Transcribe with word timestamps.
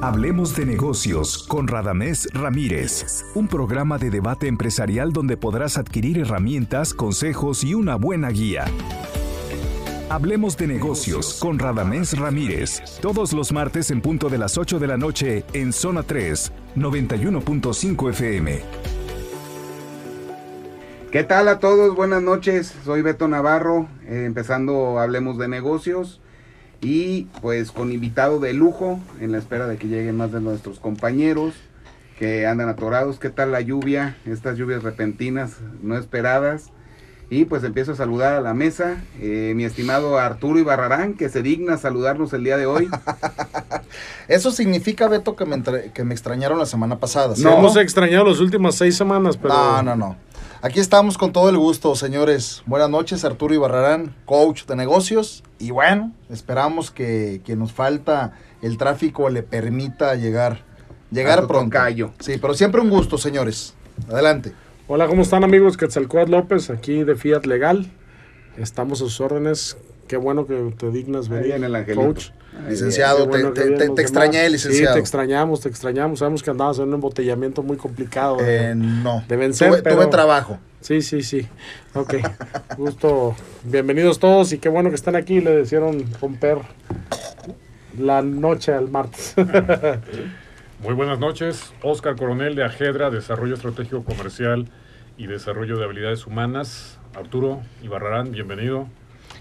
Hablemos 0.00 0.54
de 0.54 0.64
negocios 0.64 1.42
con 1.48 1.66
Radamés 1.66 2.28
Ramírez, 2.32 3.26
un 3.34 3.48
programa 3.48 3.98
de 3.98 4.10
debate 4.10 4.46
empresarial 4.46 5.12
donde 5.12 5.36
podrás 5.36 5.76
adquirir 5.76 6.18
herramientas, 6.18 6.94
consejos 6.94 7.64
y 7.64 7.74
una 7.74 7.96
buena 7.96 8.30
guía. 8.30 8.66
Hablemos 10.08 10.56
de 10.56 10.68
negocios 10.68 11.40
con 11.40 11.58
Radamés 11.58 12.16
Ramírez, 12.16 12.80
todos 13.00 13.32
los 13.32 13.50
martes 13.50 13.90
en 13.90 14.00
punto 14.00 14.28
de 14.28 14.38
las 14.38 14.56
8 14.56 14.78
de 14.78 14.86
la 14.86 14.96
noche 14.96 15.44
en 15.52 15.72
Zona 15.72 16.04
3, 16.04 16.52
91.5 16.76 18.10
FM. 18.10 18.60
¿Qué 21.10 21.24
tal 21.24 21.48
a 21.48 21.58
todos? 21.58 21.96
Buenas 21.96 22.22
noches, 22.22 22.72
soy 22.84 23.02
Beto 23.02 23.26
Navarro, 23.26 23.88
eh, 24.06 24.22
empezando 24.26 25.00
Hablemos 25.00 25.38
de 25.38 25.48
negocios 25.48 26.20
y 26.80 27.24
pues 27.40 27.72
con 27.72 27.92
invitado 27.92 28.38
de 28.38 28.52
lujo 28.52 29.00
en 29.20 29.32
la 29.32 29.38
espera 29.38 29.66
de 29.66 29.76
que 29.76 29.88
lleguen 29.88 30.16
más 30.16 30.32
de 30.32 30.40
nuestros 30.40 30.78
compañeros 30.78 31.54
que 32.18 32.46
andan 32.46 32.68
atorados. 32.68 33.18
¿Qué 33.18 33.30
tal 33.30 33.52
la 33.52 33.60
lluvia? 33.60 34.16
Estas 34.26 34.58
lluvias 34.58 34.82
repentinas, 34.82 35.56
no 35.82 35.96
esperadas. 35.96 36.70
Y 37.30 37.44
pues 37.44 37.62
empiezo 37.62 37.92
a 37.92 37.94
saludar 37.94 38.34
a 38.34 38.40
la 38.40 38.54
mesa, 38.54 39.02
eh, 39.20 39.52
mi 39.54 39.64
estimado 39.64 40.18
Arturo 40.18 40.58
Ibarrarán, 40.58 41.12
que 41.12 41.28
se 41.28 41.42
digna 41.42 41.76
saludarnos 41.76 42.32
el 42.32 42.42
día 42.42 42.56
de 42.56 42.64
hoy. 42.64 42.88
Eso 44.28 44.50
significa, 44.50 45.08
Beto, 45.08 45.36
que 45.36 45.44
me, 45.44 45.62
que 45.92 46.04
me 46.04 46.14
extrañaron 46.14 46.58
la 46.58 46.64
semana 46.64 46.98
pasada. 46.98 47.34
No, 47.36 47.58
hemos 47.58 47.76
extrañado 47.76 48.24
las 48.24 48.40
últimas 48.40 48.76
seis 48.76 48.96
semanas, 48.96 49.36
pero... 49.36 49.52
No, 49.52 49.82
no, 49.82 49.96
no. 49.96 50.16
Aquí 50.60 50.80
estamos 50.80 51.16
con 51.16 51.32
todo 51.32 51.50
el 51.50 51.56
gusto, 51.56 51.94
señores. 51.94 52.64
Buenas 52.66 52.90
noches, 52.90 53.24
Arturo 53.24 53.54
Ibarrarán, 53.54 54.16
coach 54.24 54.64
de 54.64 54.74
negocios. 54.74 55.44
Y 55.60 55.70
bueno, 55.70 56.12
esperamos 56.30 56.90
que, 56.90 57.42
que 57.44 57.54
nos 57.54 57.72
falta 57.72 58.32
el 58.60 58.76
tráfico 58.76 59.30
le 59.30 59.44
permita 59.44 60.16
llegar, 60.16 60.64
llegar 61.12 61.46
pronto. 61.46 61.70
Callo. 61.70 62.10
Sí, 62.18 62.38
pero 62.40 62.54
siempre 62.54 62.80
un 62.80 62.90
gusto, 62.90 63.18
señores. 63.18 63.74
Adelante. 64.10 64.52
Hola, 64.88 65.06
¿cómo 65.06 65.22
están 65.22 65.44
amigos? 65.44 65.76
Quetzalcóatl 65.76 66.32
López, 66.32 66.70
aquí 66.70 67.04
de 67.04 67.14
Fiat 67.14 67.44
Legal. 67.46 67.88
Estamos 68.56 69.00
a 69.00 69.04
sus 69.04 69.20
órdenes. 69.20 69.76
Qué 70.08 70.16
bueno 70.16 70.46
que 70.46 70.72
te 70.76 70.90
dignas 70.90 71.28
venir, 71.28 71.52
el 71.52 71.94
coach. 71.94 72.30
Licenciado, 72.66 73.28
te, 73.28 73.44
te, 73.52 74.02
extrañé, 74.02 74.48
licenciado. 74.48 74.94
Sí, 74.94 74.94
te 74.94 75.00
extrañamos, 75.00 75.60
te 75.60 75.68
extrañamos. 75.68 76.18
Sabemos 76.18 76.42
que 76.42 76.50
andabas 76.50 76.78
en 76.78 76.88
un 76.88 76.94
embotellamiento 76.94 77.62
muy 77.62 77.76
complicado. 77.76 78.38
De, 78.38 78.70
eh, 78.70 78.74
no. 78.74 79.22
De 79.28 79.36
vencer. 79.36 79.82
Tuve, 79.82 79.82
tuve 79.82 80.06
trabajo. 80.06 80.58
Sí, 80.80 81.02
sí, 81.02 81.22
sí. 81.22 81.46
Ok. 81.94 82.14
Gusto. 82.78 83.36
Bienvenidos 83.64 84.18
todos 84.18 84.52
y 84.52 84.58
qué 84.58 84.70
bueno 84.70 84.88
que 84.88 84.96
están 84.96 85.14
aquí. 85.14 85.40
Le 85.40 85.50
decidieron 85.50 86.04
romper 86.20 86.58
la 87.98 88.22
noche 88.22 88.72
al 88.72 88.88
martes. 88.88 89.34
Muy 90.82 90.94
buenas 90.94 91.18
noches. 91.18 91.72
Oscar 91.82 92.16
Coronel 92.16 92.54
de 92.54 92.64
Ajedra, 92.64 93.10
Desarrollo 93.10 93.54
Estratégico 93.54 94.04
Comercial 94.04 94.68
y 95.16 95.26
Desarrollo 95.26 95.76
de 95.76 95.84
Habilidades 95.84 96.26
Humanas. 96.26 96.98
Arturo 97.14 97.60
Ibarrarán, 97.82 98.30
bienvenido. 98.30 98.88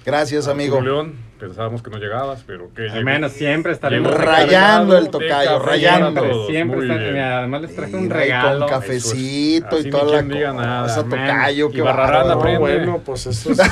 Gracias, 0.08 0.48
amigo. 0.48 0.80
León, 0.80 1.16
pensábamos 1.38 1.84
que 1.84 1.90
no 1.90 1.98
llegabas, 1.98 2.42
pero 2.48 2.74
que 2.74 2.90
Al 2.90 3.04
menos 3.04 3.34
siempre 3.34 3.74
estaremos 3.74 4.14
rayando 4.14 4.98
el 4.98 5.10
tocayo, 5.10 5.60
rayando. 5.60 6.48
Siempre 6.48 6.84
está, 6.84 7.40
además 7.40 7.64
les 7.64 7.76
traje 7.76 7.94
un 7.94 8.10
regalo. 8.10 8.68
Con 8.68 8.70
cafecito 8.70 9.78
y 9.78 9.90
toda 9.90 10.22
la 10.22 10.22
diga 10.22 10.54
nada. 10.54 10.84
cosa, 10.84 11.04
tocayo, 11.04 11.70
que 11.70 11.82
aprende. 11.86 12.58
Bueno, 12.58 13.02
pues 13.06 13.26
eso 13.28 13.52
es... 13.52 13.60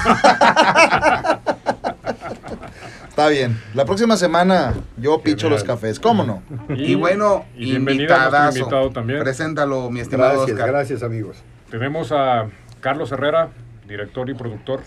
Está 3.07 3.29
bien. 3.29 3.57
La 3.73 3.85
próxima 3.85 4.17
semana 4.17 4.73
yo 4.97 5.21
picho 5.21 5.49
los 5.49 5.63
cafés, 5.63 6.01
¿cómo 6.01 6.25
no? 6.25 6.43
Y, 6.75 6.95
bueno, 6.95 7.45
y 7.55 7.77
invitadazo. 7.77 8.59
invitado 8.59 8.89
también. 8.89 9.21
Preséntalo, 9.21 9.89
mi 9.89 10.01
estimado 10.01 10.31
gracias, 10.31 10.51
Oscar. 10.51 10.67
Gracias, 10.67 11.01
amigos. 11.01 11.37
Tenemos 11.71 12.11
a 12.11 12.47
Carlos 12.81 13.09
Herrera, 13.13 13.51
director 13.87 14.29
y 14.29 14.33
productor 14.33 14.81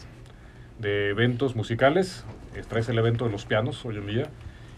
de 0.79 1.11
eventos 1.11 1.57
musicales. 1.57 2.25
Traes 2.69 2.89
el 2.89 2.99
evento 2.99 3.25
de 3.27 3.31
los 3.31 3.45
pianos 3.45 3.85
hoy 3.85 3.97
en 3.97 4.07
día 4.07 4.31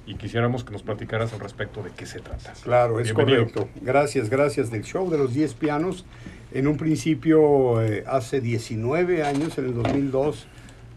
y 0.06 0.14
quisiéramos 0.16 0.64
que 0.64 0.72
nos 0.72 0.82
platicaras 0.82 1.32
al 1.32 1.40
respecto 1.40 1.82
de 1.82 1.90
qué 1.90 2.04
se 2.04 2.20
trata. 2.20 2.52
Claro, 2.64 3.00
es 3.00 3.12
correcto. 3.12 3.68
Gracias, 3.80 4.28
gracias 4.28 4.70
del 4.70 4.82
show 4.82 5.08
de 5.08 5.18
los 5.18 5.32
10 5.34 5.54
pianos. 5.54 6.04
En 6.52 6.66
un 6.66 6.76
principio, 6.76 7.80
eh, 7.82 8.02
hace 8.06 8.40
19 8.40 9.22
años, 9.22 9.56
en 9.58 9.66
el 9.66 9.74
2002, 9.74 10.48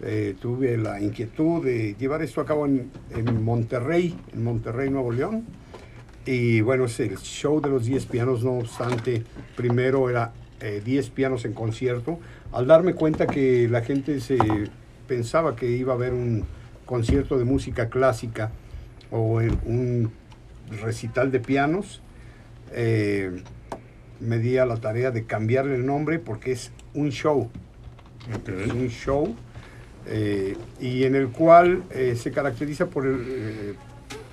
eh, 0.02 0.36
tuve 0.42 0.78
la 0.78 1.00
inquietud 1.00 1.64
de 1.64 1.96
llevar 2.00 2.24
esto 2.24 2.42
a 2.42 2.46
cabo 2.46 2.66
en, 2.66 2.90
en, 3.12 3.44
Monterrey, 3.44 4.16
en 4.34 4.44
Monterrey, 4.44 4.90
Nuevo 4.90 5.12
León. 5.12 5.46
Y 6.26 6.62
bueno, 6.62 6.86
es 6.86 7.00
el 7.00 7.18
show 7.18 7.62
de 7.62 7.70
los 7.70 7.86
10 7.86 8.08
pianos, 8.08 8.44
no 8.44 8.54
obstante, 8.54 9.24
primero 9.56 10.10
era 10.10 10.34
10 10.60 11.08
eh, 11.08 11.12
pianos 11.14 11.46
en 11.46 11.54
concierto. 11.54 12.20
Al 12.52 12.66
darme 12.66 12.96
cuenta 12.96 13.28
que 13.28 13.68
la 13.70 13.82
gente 13.82 14.20
se 14.22 14.38
pensaba 15.08 15.56
que 15.56 15.70
iba 15.70 15.94
a 15.94 15.96
haber 15.96 16.14
un 16.14 16.46
concierto 16.86 17.38
de 17.38 17.46
música 17.46 17.90
clásica 17.90 18.52
o 19.12 19.40
un 19.66 20.12
recital 20.82 21.32
de 21.32 21.40
pianos, 21.40 22.02
eh, 22.72 23.44
me 24.20 24.40
di 24.40 24.58
a 24.58 24.66
la 24.66 24.78
tarea 24.78 25.12
de 25.12 25.26
cambiarle 25.26 25.76
el 25.76 25.86
nombre 25.86 26.20
porque 26.20 26.52
es 26.52 26.72
un 26.94 27.10
show. 27.10 27.50
Es 28.48 28.72
un 28.72 28.88
show 28.88 29.36
eh, 30.08 30.56
y 30.80 31.04
en 31.04 31.16
el 31.16 31.30
cual 31.30 31.84
eh, 31.92 32.16
se 32.16 32.32
caracteriza 32.32 32.88
por 32.88 33.06
el, 33.06 33.76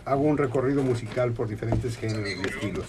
hago 0.04 0.22
un 0.22 0.38
recorrido 0.38 0.82
musical 0.82 1.32
por 1.32 1.48
diferentes 1.48 1.96
géneros 1.96 2.28
y 2.28 2.48
estilos, 2.48 2.86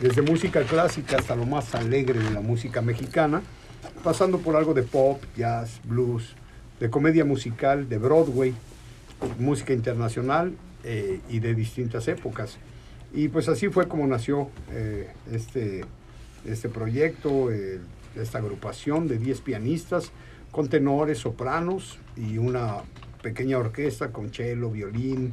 desde 0.00 0.22
música 0.22 0.62
clásica 0.62 1.16
hasta 1.18 1.36
lo 1.36 1.46
más 1.46 1.74
alegre 1.74 2.18
de 2.18 2.30
la 2.30 2.40
música 2.40 2.80
mexicana, 2.82 3.42
pasando 4.02 4.38
por 4.38 4.56
algo 4.56 4.74
de 4.74 4.82
pop, 4.82 5.22
jazz, 5.36 5.80
blues, 5.84 6.34
de 6.82 6.90
comedia 6.90 7.24
musical, 7.24 7.88
de 7.88 7.96
Broadway, 7.96 8.52
música 9.38 9.72
internacional 9.72 10.52
eh, 10.82 11.20
y 11.30 11.38
de 11.38 11.54
distintas 11.54 12.08
épocas. 12.08 12.58
Y 13.14 13.28
pues 13.28 13.48
así 13.48 13.68
fue 13.68 13.86
como 13.86 14.04
nació 14.08 14.50
este, 15.30 15.84
este 16.44 16.68
proyecto, 16.68 17.50
esta 18.16 18.38
agrupación 18.38 19.06
de 19.06 19.18
10 19.18 19.42
pianistas 19.42 20.10
con 20.50 20.68
tenores, 20.68 21.18
sopranos 21.18 21.98
y 22.16 22.38
una 22.38 22.78
pequeña 23.22 23.58
orquesta 23.58 24.10
con 24.10 24.32
cello, 24.32 24.68
violín, 24.68 25.32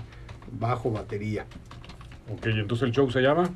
bajo, 0.52 0.92
batería. 0.92 1.48
Ok, 2.32 2.46
entonces 2.46 2.90
el 2.90 2.92
show 2.94 3.10
se 3.10 3.22
llama? 3.22 3.50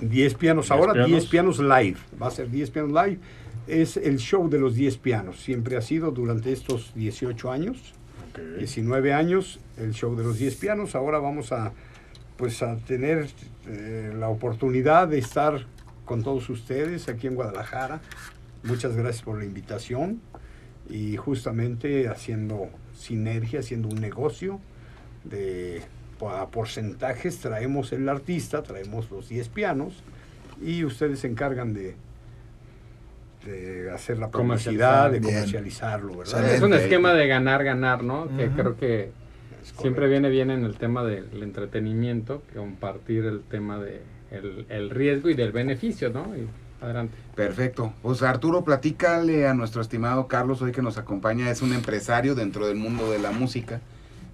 10 0.00 0.34
pianos, 0.36 0.70
ahora 0.70 1.04
10 1.04 1.26
pianos 1.26 1.58
live, 1.58 1.96
va 2.20 2.28
a 2.28 2.30
ser 2.30 2.50
10 2.50 2.70
pianos 2.70 2.90
live. 2.90 3.18
Es 3.66 3.96
el 3.96 4.18
show 4.18 4.48
de 4.50 4.58
los 4.58 4.74
10 4.74 4.98
pianos, 4.98 5.40
siempre 5.40 5.76
ha 5.76 5.80
sido 5.80 6.10
durante 6.10 6.52
estos 6.52 6.92
18 6.94 7.50
años, 7.50 7.94
19 8.58 9.12
años, 9.12 9.60
el 9.76 9.92
show 9.92 10.14
de 10.16 10.24
los 10.24 10.38
10 10.38 10.56
pianos. 10.56 10.94
Ahora 10.94 11.18
vamos 11.18 11.52
a, 11.52 11.72
pues, 12.36 12.62
a 12.62 12.76
tener 12.76 13.28
eh, 13.66 14.12
la 14.14 14.28
oportunidad 14.28 15.08
de 15.08 15.18
estar 15.18 15.66
con 16.04 16.22
todos 16.22 16.50
ustedes 16.50 17.08
aquí 17.08 17.26
en 17.26 17.36
Guadalajara. 17.36 18.02
Muchas 18.64 18.96
gracias 18.96 19.22
por 19.22 19.38
la 19.38 19.44
invitación 19.44 20.20
y 20.88 21.16
justamente 21.16 22.08
haciendo 22.08 22.68
sinergia, 22.92 23.60
haciendo 23.60 23.88
un 23.88 24.00
negocio 24.00 24.60
de 25.24 25.82
a 26.20 26.48
porcentajes, 26.48 27.38
traemos 27.38 27.92
el 27.92 28.08
artista, 28.08 28.62
traemos 28.62 29.10
los 29.10 29.28
10 29.28 29.48
pianos 29.50 30.02
y 30.62 30.84
ustedes 30.84 31.20
se 31.20 31.26
encargan 31.26 31.74
de, 31.74 31.96
de 33.44 33.90
hacer 33.90 34.18
la 34.18 34.30
publicidad, 34.30 35.10
de 35.10 35.20
comercializarlo, 35.20 36.18
¿verdad? 36.18 36.54
Es 36.54 36.62
un 36.62 36.74
esquema 36.74 37.12
de 37.12 37.26
ganar, 37.26 37.64
ganar, 37.64 38.02
¿no? 38.02 38.28
Que 38.36 38.48
creo 38.48 38.76
que 38.76 39.10
siempre 39.80 40.08
viene 40.08 40.28
bien 40.28 40.50
en 40.50 40.64
el 40.64 40.76
tema 40.76 41.04
del 41.04 41.42
entretenimiento, 41.42 42.42
compartir 42.54 43.24
el 43.24 43.42
tema 43.42 43.78
de 43.78 44.02
el, 44.30 44.66
el 44.68 44.90
riesgo 44.90 45.28
y 45.28 45.34
del 45.34 45.52
beneficio, 45.52 46.10
¿no? 46.10 46.36
Y, 46.36 46.48
Adelante. 46.84 47.16
Perfecto. 47.34 47.94
Pues 48.02 48.22
Arturo, 48.22 48.62
platícale 48.62 49.48
a 49.48 49.54
nuestro 49.54 49.80
estimado 49.80 50.28
Carlos 50.28 50.60
hoy 50.60 50.70
que 50.70 50.82
nos 50.82 50.98
acompaña. 50.98 51.50
Es 51.50 51.62
un 51.62 51.72
empresario 51.72 52.34
dentro 52.34 52.66
del 52.66 52.76
mundo 52.76 53.10
de 53.10 53.18
la 53.18 53.30
música. 53.30 53.80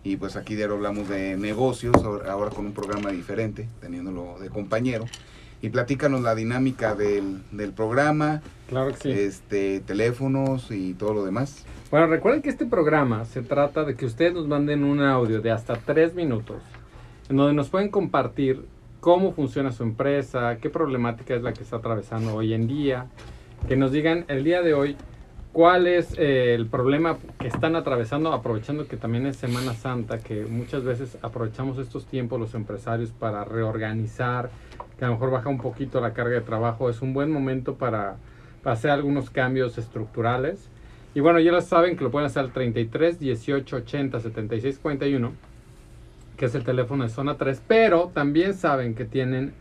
Y 0.03 0.17
pues 0.17 0.35
aquí 0.37 0.57
diario 0.57 0.77
hablamos 0.77 1.09
de 1.09 1.37
negocios, 1.37 1.95
ahora 1.97 2.51
con 2.51 2.67
un 2.67 2.73
programa 2.73 3.11
diferente, 3.11 3.69
teniéndolo 3.81 4.39
de 4.41 4.49
compañero. 4.49 5.05
Y 5.63 5.69
platícanos 5.69 6.23
la 6.23 6.35
dinámica 6.35 6.95
del, 6.95 7.43
del 7.51 7.73
programa. 7.73 8.41
Claro 8.69 8.93
que 8.93 8.97
sí. 8.97 9.11
Este, 9.11 9.81
teléfonos 9.81 10.71
y 10.71 10.95
todo 10.95 11.15
lo 11.15 11.25
demás. 11.25 11.65
Bueno, 11.91 12.07
recuerden 12.07 12.41
que 12.41 12.51
este 12.51 12.67
programa 12.67 13.25
se 13.25 13.43
trata 13.43 13.85
de 13.85 13.97
que 13.97 14.07
ustedes 14.07 14.33
nos 14.33 14.47
manden 14.47 14.85
un 14.85 15.03
audio 15.03 15.41
de 15.41 15.51
hasta 15.51 15.75
tres 15.75 16.15
minutos, 16.15 16.63
en 17.29 17.37
donde 17.37 17.53
nos 17.53 17.69
pueden 17.69 17.89
compartir 17.89 18.65
cómo 19.01 19.33
funciona 19.33 19.73
su 19.73 19.83
empresa, 19.83 20.59
qué 20.61 20.71
problemática 20.71 21.35
es 21.35 21.43
la 21.43 21.53
que 21.53 21.65
está 21.65 21.77
atravesando 21.77 22.35
hoy 22.35 22.55
en 22.55 22.69
día, 22.69 23.07
que 23.67 23.77
nos 23.77 23.91
digan 23.93 24.25
el 24.29 24.45
día 24.45 24.63
de 24.63 24.75
hoy 24.75 24.97
cuál 25.53 25.87
es 25.87 26.15
eh, 26.17 26.55
el 26.55 26.67
problema 26.67 27.19
que 27.39 27.49
están 27.49 27.75
atravesando, 27.75 28.33
aprovechando 28.33 28.87
que 28.87 28.97
también 28.97 29.27
es 29.27 29.37
Semana 29.37 29.75
Santa, 29.75 30.19
que 30.19 30.45
muchas 30.45 30.85
veces 30.85 31.19
aprovechamos 31.23 31.79
estos 31.79 32.07
tiempos 32.07 32.39
los 32.39 32.55
empresarios 32.55 33.11
para 33.11 33.45
reorganizar, 33.45 34.51
que 35.01 35.07
a 35.07 35.09
lo 35.09 35.15
mejor 35.15 35.31
baja 35.31 35.49
un 35.49 35.57
poquito 35.57 35.99
la 35.99 36.13
carga 36.13 36.35
de 36.35 36.41
trabajo, 36.43 36.91
es 36.91 37.01
un 37.01 37.15
buen 37.15 37.33
momento 37.33 37.77
para, 37.77 38.17
hacer 38.65 38.91
algunos 38.91 39.31
cambios 39.31 39.79
estructurales. 39.79 40.69
Y 41.15 41.21
bueno, 41.21 41.41
ya 41.41 41.53
lo 41.53 41.63
saben 41.63 41.97
que 41.97 42.05
lo 42.05 42.11
pueden 42.11 42.27
hacer 42.27 42.43
al 42.43 42.53
33 42.53 43.19
18 43.19 43.77
80 43.77 44.21
76 44.21 44.79
41, 44.79 45.33
que 46.37 46.45
es 46.45 46.55
el 46.55 46.65
teléfono 46.65 47.05
de 47.05 47.09
zona 47.09 47.39
3, 47.39 47.63
pero 47.67 48.11
también 48.13 48.53
saben 48.53 48.95
que 48.95 49.07
tienen 49.07 49.55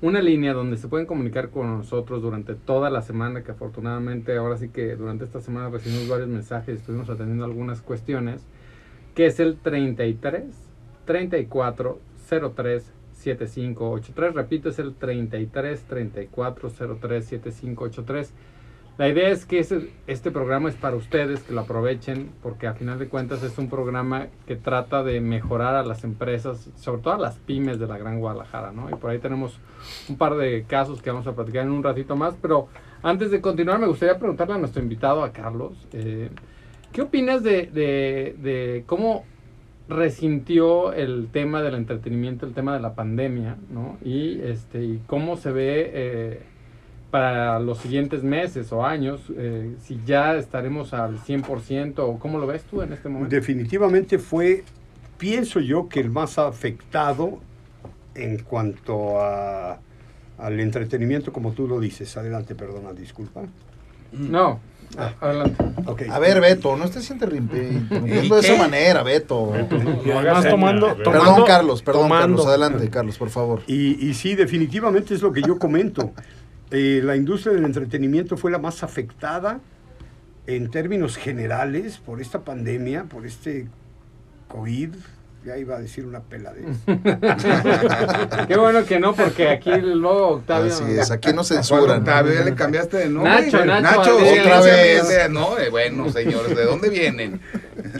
una 0.00 0.22
línea 0.22 0.54
donde 0.54 0.78
se 0.78 0.88
pueden 0.88 1.06
comunicar 1.06 1.50
con 1.50 1.76
nosotros 1.76 2.22
durante 2.22 2.54
toda 2.54 2.88
la 2.88 3.02
semana, 3.02 3.44
que 3.44 3.52
afortunadamente 3.52 4.34
ahora 4.34 4.56
sí 4.56 4.70
que 4.70 4.96
durante 4.96 5.26
esta 5.26 5.42
semana 5.42 5.68
recibimos 5.68 6.08
varios 6.08 6.30
mensajes, 6.30 6.80
estuvimos 6.80 7.10
atendiendo 7.10 7.44
algunas 7.44 7.82
cuestiones, 7.82 8.46
que 9.14 9.26
es 9.26 9.40
el 9.40 9.58
33 9.58 10.44
34 11.04 11.98
03 12.56 12.95
7583. 13.16 14.34
Repito, 14.34 14.68
es 14.68 14.78
el 14.78 14.94
33 14.94 15.82
34 15.82 16.70
03 17.00 17.24
7583. 17.24 18.32
La 18.98 19.10
idea 19.10 19.28
es 19.28 19.44
que 19.44 19.58
ese, 19.58 19.90
este 20.06 20.30
programa 20.30 20.70
es 20.70 20.74
para 20.74 20.96
ustedes, 20.96 21.42
que 21.42 21.52
lo 21.52 21.60
aprovechen, 21.60 22.30
porque 22.42 22.66
a 22.66 22.72
final 22.72 22.98
de 22.98 23.08
cuentas 23.08 23.42
es 23.42 23.58
un 23.58 23.68
programa 23.68 24.28
que 24.46 24.56
trata 24.56 25.02
de 25.02 25.20
mejorar 25.20 25.74
a 25.74 25.84
las 25.84 26.02
empresas, 26.02 26.70
sobre 26.76 27.02
todo 27.02 27.12
a 27.12 27.18
las 27.18 27.36
pymes 27.36 27.78
de 27.78 27.86
la 27.86 27.98
Gran 27.98 28.20
Guadalajara, 28.20 28.72
¿no? 28.72 28.88
Y 28.88 28.94
por 28.94 29.10
ahí 29.10 29.18
tenemos 29.18 29.60
un 30.08 30.16
par 30.16 30.36
de 30.36 30.64
casos 30.64 31.02
que 31.02 31.10
vamos 31.10 31.26
a 31.26 31.34
platicar 31.34 31.66
en 31.66 31.72
un 31.72 31.82
ratito 31.82 32.16
más, 32.16 32.36
pero 32.40 32.68
antes 33.02 33.30
de 33.30 33.42
continuar 33.42 33.78
me 33.78 33.86
gustaría 33.86 34.18
preguntarle 34.18 34.54
a 34.54 34.58
nuestro 34.58 34.82
invitado, 34.82 35.22
a 35.22 35.30
Carlos, 35.30 35.86
eh, 35.92 36.30
¿qué 36.90 37.02
opinas 37.02 37.42
de, 37.42 37.66
de, 37.66 38.34
de 38.38 38.84
cómo 38.86 39.26
resintió 39.88 40.92
el 40.92 41.28
tema 41.32 41.62
del 41.62 41.74
entretenimiento, 41.74 42.46
el 42.46 42.52
tema 42.52 42.74
de 42.74 42.80
la 42.80 42.94
pandemia, 42.94 43.56
¿no? 43.70 43.98
Y, 44.04 44.40
este, 44.40 44.82
y 44.84 45.02
cómo 45.06 45.36
se 45.36 45.52
ve... 45.52 45.90
Eh, 45.94 46.40
para 47.10 47.60
los 47.60 47.78
siguientes 47.78 48.22
meses 48.22 48.72
o 48.72 48.84
años, 48.84 49.32
eh, 49.36 49.74
si 49.80 50.00
ya 50.04 50.36
estaremos 50.36 50.92
al 50.92 51.18
100% 51.18 52.00
o 52.00 52.18
cómo 52.18 52.38
lo 52.38 52.46
ves 52.46 52.64
tú 52.64 52.82
en 52.82 52.92
este 52.92 53.08
momento. 53.08 53.34
Definitivamente 53.34 54.18
fue, 54.18 54.64
pienso 55.16 55.60
yo, 55.60 55.88
que 55.88 56.00
el 56.00 56.10
más 56.10 56.38
afectado 56.38 57.38
en 58.14 58.42
cuanto 58.42 59.20
a, 59.20 59.78
al 60.38 60.60
entretenimiento, 60.60 61.32
como 61.32 61.52
tú 61.52 61.68
lo 61.68 61.80
dices. 61.80 62.16
Adelante, 62.16 62.54
perdona, 62.54 62.92
disculpa. 62.92 63.42
No, 64.12 64.60
ah. 64.98 65.12
adelante. 65.20 65.64
Okay. 65.86 66.08
A 66.08 66.18
ver, 66.18 66.40
Beto, 66.40 66.76
no 66.76 66.84
estés 66.84 67.10
interrumpiendo 67.10 68.34
de 68.34 68.40
esa 68.40 68.56
manera, 68.56 69.02
Beto. 69.02 69.52
Además, 69.52 70.48
tomando, 70.48 70.94
tomando, 70.96 71.04
Perdón, 71.04 71.44
Carlos, 71.46 71.82
perdón, 71.82 72.02
tomando. 72.02 72.36
Carlos. 72.36 72.46
Adelante, 72.46 72.90
Carlos, 72.90 73.18
por 73.18 73.30
favor. 73.30 73.62
Y, 73.66 74.08
y 74.08 74.14
sí, 74.14 74.34
definitivamente 74.34 75.14
es 75.14 75.22
lo 75.22 75.32
que 75.32 75.42
yo 75.42 75.58
comento. 75.58 76.12
Eh, 76.70 77.00
la 77.04 77.16
industria 77.16 77.54
del 77.54 77.64
entretenimiento 77.64 78.36
fue 78.36 78.50
la 78.50 78.58
más 78.58 78.82
afectada 78.82 79.60
en 80.46 80.70
términos 80.70 81.16
generales 81.16 81.98
por 81.98 82.20
esta 82.20 82.40
pandemia, 82.40 83.04
por 83.04 83.26
este 83.26 83.68
COVID. 84.48 84.90
Ya 85.46 85.56
iba 85.56 85.76
a 85.76 85.80
decir 85.80 86.04
una 86.04 86.18
peladez. 86.18 86.64
Qué 88.48 88.56
bueno 88.56 88.84
que 88.84 88.98
no, 88.98 89.14
porque 89.14 89.48
aquí 89.48 89.70
luego 89.70 90.30
Octavio. 90.30 90.72
Así 90.72 90.82
es, 90.90 91.12
aquí 91.12 91.32
no 91.32 91.44
censuran. 91.44 92.00
Octavio, 92.00 92.34
ya 92.34 92.42
le 92.42 92.56
cambiaste 92.56 92.96
de 92.96 93.08
nombre. 93.08 93.30
Nacho, 93.30 93.64
Nacho, 93.64 93.80
Nacho 93.80 94.16
otra 94.16 94.60
vez. 94.60 95.30
No, 95.30 95.50
bueno, 95.70 96.10
señores, 96.12 96.56
¿de 96.56 96.64
dónde 96.64 96.88
vienen? 96.88 97.40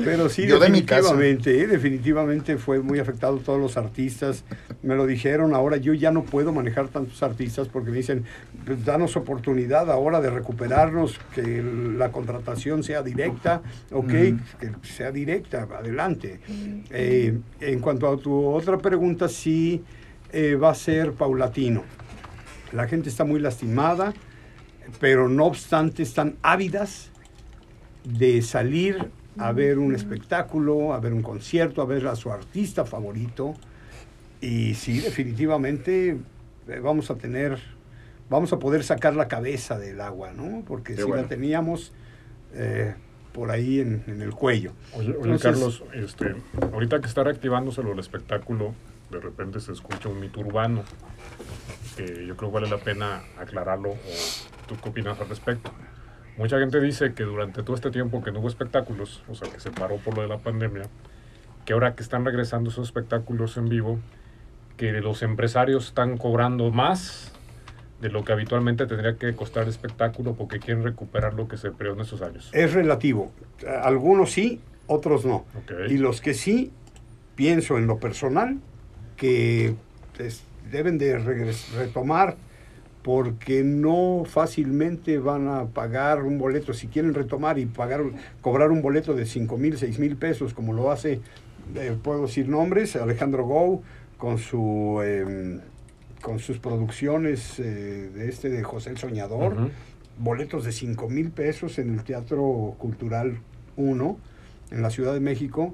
Pero 0.05 0.29
sí, 0.29 0.45
Yo 0.45 0.59
definitivamente, 0.59 1.53
de 1.53 1.63
eh, 1.63 1.67
definitivamente 1.69 2.57
fue 2.57 2.81
muy 2.81 2.99
afectado 2.99 3.39
todos 3.39 3.61
los 3.61 3.77
artistas. 3.77 4.43
Me 4.83 4.97
lo 4.97 5.07
dijeron, 5.07 5.55
ahora 5.55 5.77
yo 5.77 5.95
ya 5.95 6.11
no 6.11 6.25
puedo 6.25 6.53
manejar 6.53 6.89
tantos 6.89 7.23
artistas 7.23 7.69
porque 7.69 7.91
me 7.91 7.99
dicen, 7.99 8.25
pues, 8.65 8.85
danos 8.85 9.17
oportunidad 9.17 9.89
ahora 9.89 10.21
de 10.21 10.31
recuperarnos, 10.31 11.21
que 11.33 11.63
la 11.97 12.11
contratación 12.11 12.83
sea 12.83 13.03
directa, 13.03 13.63
ok, 13.93 14.09
que 14.09 14.73
sea 14.83 15.13
directa, 15.13 15.69
adelante. 15.79 16.41
Eh, 16.91 17.36
en 17.61 17.81
cuanto 17.81 18.09
a 18.09 18.17
tu 18.17 18.47
otra 18.47 18.79
pregunta, 18.79 19.29
sí 19.29 19.83
eh, 20.33 20.55
va 20.55 20.71
a 20.71 20.75
ser 20.75 21.13
paulatino. 21.13 21.83
La 22.73 22.89
gente 22.89 23.09
está 23.09 23.25
muy 23.25 23.41
lastimada, 23.41 24.13
pero 25.01 25.29
no 25.29 25.47
obstante 25.47 26.03
están 26.03 26.37
ávidas 26.43 27.11
de 28.05 28.43
salir 28.43 29.11
a 29.39 29.53
ver 29.53 29.79
un 29.79 29.95
espectáculo, 29.95 30.95
a 30.95 31.01
ver 31.01 31.13
un 31.13 31.23
concierto, 31.23 31.83
a 31.83 31.87
ver 31.87 32.07
a 32.07 32.17
su 32.17 32.31
artista 32.31 32.85
favorito. 32.85 33.55
Y 34.41 34.75
sí, 34.75 35.01
definitivamente 35.01 36.17
eh, 36.69 36.81
vamos 36.83 37.11
a 37.11 37.17
tener, 37.17 37.59
vamos 38.29 38.53
a 38.53 38.59
poder 38.59 38.85
sacar 38.85 39.15
la 39.15 39.29
cabeza 39.29 39.79
del 39.79 40.01
agua, 40.01 40.33
¿no? 40.33 40.63
Porque 40.67 40.95
Qué 40.95 41.03
si 41.03 41.09
bueno. 41.09 41.23
la 41.23 41.29
teníamos 41.29 41.93
eh, 42.55 42.95
por 43.37 43.51
ahí 43.51 43.81
en, 43.81 44.03
en 44.07 44.23
el 44.23 44.33
cuello. 44.33 44.73
Oye, 44.95 45.11
oye, 45.11 45.17
Entonces- 45.35 45.43
Carlos, 45.43 45.85
este, 45.93 46.35
ahorita 46.73 47.01
que 47.03 47.07
está 47.07 47.23
reactivándose 47.23 47.83
lo 47.83 47.91
del 47.91 47.99
espectáculo, 47.99 48.75
de 49.11 49.21
repente 49.21 49.61
se 49.61 49.73
escucha 49.73 50.09
un 50.09 50.19
mito 50.21 50.41
urbano, 50.41 50.83
que 51.97 52.27
yo 52.27 52.35
creo 52.35 52.51
que 52.51 52.55
vale 52.55 52.71
la 52.71 52.79
pena 52.79 53.23
aclararlo, 53.39 53.91
o 53.91 53.97
tú 54.67 54.75
qué 54.83 54.89
opinas 54.89 55.21
al 55.21 55.29
respecto. 55.29 55.71
Mucha 56.39 56.59
gente 56.59 56.81
dice 56.81 57.13
que 57.13 57.25
durante 57.25 57.63
todo 57.63 57.77
este 57.77 57.91
tiempo 57.91 58.25
que 58.25 58.33
no 58.33 58.41
hubo 58.41 58.49
espectáculos, 58.49 59.23
o 59.29 59.35
sea, 59.35 59.51
que 59.53 59.61
se 59.61 59.71
paró 59.71 59.97
por 59.99 60.17
lo 60.17 60.23
de 60.23 60.29
la 60.29 60.39
pandemia, 60.39 60.85
que 61.67 61.75
ahora 61.75 61.95
que 61.95 62.03
están 62.03 62.25
regresando 62.25 62.71
esos 62.71 62.89
espectáculos 62.89 63.59
en 63.59 63.69
vivo, 63.69 63.99
que 64.79 64.93
los 64.93 65.23
empresarios 65.23 65.87
están 65.89 66.17
cobrando 66.17 66.71
más 66.71 67.33
de 68.01 68.11
lo 68.11 68.25
que 68.25 68.33
habitualmente 68.33 68.87
tendría 68.87 69.17
que 69.17 69.35
costar 69.35 69.63
el 69.65 69.71
espectáculo 69.71 70.35
porque 70.35 70.59
quieren 70.59 70.83
recuperar 70.85 71.35
lo 71.35 71.49
que 71.49 71.57
se 71.57 71.71
perdió 71.71 71.95
en 71.95 72.01
esos 72.01 72.21
años. 72.23 72.51
Es 72.53 72.73
relativo. 72.75 73.33
Algunos 73.83 74.33
sí, 74.33 74.61
otros 74.87 75.25
no. 75.25 75.45
Y 75.89 75.97
los 75.99 76.21
que 76.21 76.35
sí, 76.35 76.71
pienso 77.35 77.79
en 77.79 77.87
lo 77.87 77.99
personal, 77.99 78.59
que 79.17 79.75
pues, 80.17 80.43
deben 80.71 80.99
de 80.99 81.19
regres- 81.19 81.73
retomar 81.75 82.37
porque 83.03 83.63
no 83.63 84.25
fácilmente 84.27 85.19
van 85.19 85.47
a 85.49 85.67
pagar 85.67 86.23
un 86.23 86.39
boleto. 86.39 86.75
Si 86.75 86.89
quieren 86.89 87.15
retomar 87.15 87.59
y 87.59 87.65
pagar, 87.67 88.03
cobrar 88.41 88.73
un 88.73 88.83
boleto 88.83 89.15
de 89.15 89.27
5 89.27 89.57
mil, 89.57 89.79
6 89.79 89.99
mil 90.01 90.17
pesos, 90.17 90.53
como 90.53 90.73
lo 90.73 90.91
hace, 90.91 91.21
eh, 91.77 91.97
puedo 92.03 92.23
decir 92.23 92.49
nombres, 92.49 92.97
Alejandro 92.97 93.45
Gou, 93.45 93.83
con 94.19 94.39
su... 94.39 95.01
em, 95.05 95.61
con 96.27 96.41
sus 96.41 96.59
producciones 96.59 97.61
eh, 97.61 97.63
de 98.13 98.29
este 98.29 98.51
de 98.51 98.65
José 98.65 98.91
el 98.91 98.99
Soñador, 98.99 99.71
boletos 100.19 100.65
de 100.65 100.73
5 100.73 101.09
mil 101.09 101.31
pesos 101.31 101.79
en 101.79 101.95
el 101.95 102.03
Teatro 102.03 102.75
Cultural 102.79 103.39
1 103.77 104.19
en 104.73 104.83
la 104.83 104.91
Ciudad 104.91 105.15
de 105.15 105.21
México 105.21 105.73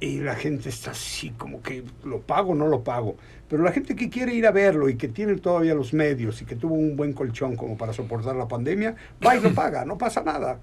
y 0.00 0.18
la 0.18 0.34
gente 0.34 0.70
está 0.70 0.90
así 0.90 1.30
como 1.30 1.62
que 1.62 1.84
lo 2.02 2.20
pago 2.20 2.50
o 2.50 2.54
no 2.56 2.66
lo 2.66 2.82
pago. 2.82 3.14
Pero 3.48 3.62
la 3.62 3.70
gente 3.70 3.94
que 3.94 4.10
quiere 4.10 4.34
ir 4.34 4.44
a 4.48 4.50
verlo 4.50 4.88
y 4.88 4.96
que 4.96 5.06
tiene 5.06 5.36
todavía 5.36 5.76
los 5.76 5.94
medios 5.94 6.42
y 6.42 6.46
que 6.46 6.56
tuvo 6.56 6.74
un 6.74 6.96
buen 6.96 7.12
colchón 7.12 7.54
como 7.54 7.78
para 7.78 7.92
soportar 7.92 8.34
la 8.34 8.48
pandemia, 8.48 8.96
va 9.24 9.36
y 9.36 9.40
lo 9.40 9.54
paga, 9.54 9.84
no 9.84 9.96
pasa 9.96 10.24
nada. 10.24 10.58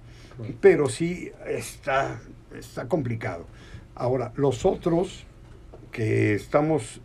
Pero 0.60 0.90
sí 0.90 1.32
está, 1.48 2.20
está 2.54 2.90
complicado. 2.90 3.46
Ahora, 3.96 4.34
los 4.36 4.66
otros 4.66 5.26
que 5.94 6.34
estamos, 6.34 7.02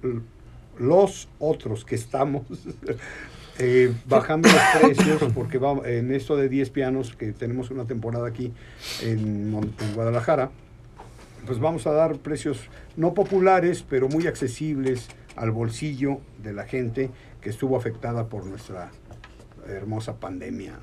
los 0.78 1.28
otros 1.38 1.84
que 1.84 1.94
estamos 1.94 2.42
eh, 3.58 3.92
bajando 4.06 4.48
los 4.48 4.82
precios, 4.82 5.32
porque 5.34 5.58
va, 5.58 5.80
en 5.84 6.12
esto 6.12 6.36
de 6.36 6.48
10 6.48 6.70
pianos, 6.70 7.14
que 7.14 7.32
tenemos 7.32 7.70
una 7.70 7.84
temporada 7.84 8.26
aquí 8.28 8.52
en, 9.02 9.54
en 9.54 9.94
Guadalajara, 9.94 10.50
pues 11.46 11.58
vamos 11.58 11.86
a 11.86 11.92
dar 11.92 12.18
precios 12.18 12.60
no 12.96 13.14
populares, 13.14 13.84
pero 13.88 14.08
muy 14.08 14.26
accesibles 14.26 15.08
al 15.36 15.50
bolsillo 15.50 16.18
de 16.42 16.52
la 16.52 16.64
gente 16.64 17.10
que 17.40 17.50
estuvo 17.50 17.76
afectada 17.76 18.26
por 18.26 18.46
nuestra 18.46 18.90
hermosa 19.66 20.16
pandemia. 20.16 20.74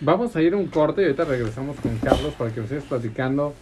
Vamos 0.00 0.36
a 0.36 0.42
ir 0.42 0.54
un 0.54 0.66
corte 0.66 1.02
y 1.02 1.04
ahorita 1.04 1.24
regresamos 1.24 1.76
con 1.80 1.96
Carlos 1.98 2.34
para 2.34 2.52
que 2.52 2.60
nos 2.60 2.68
sigas 2.68 2.84
platicando 2.84 3.54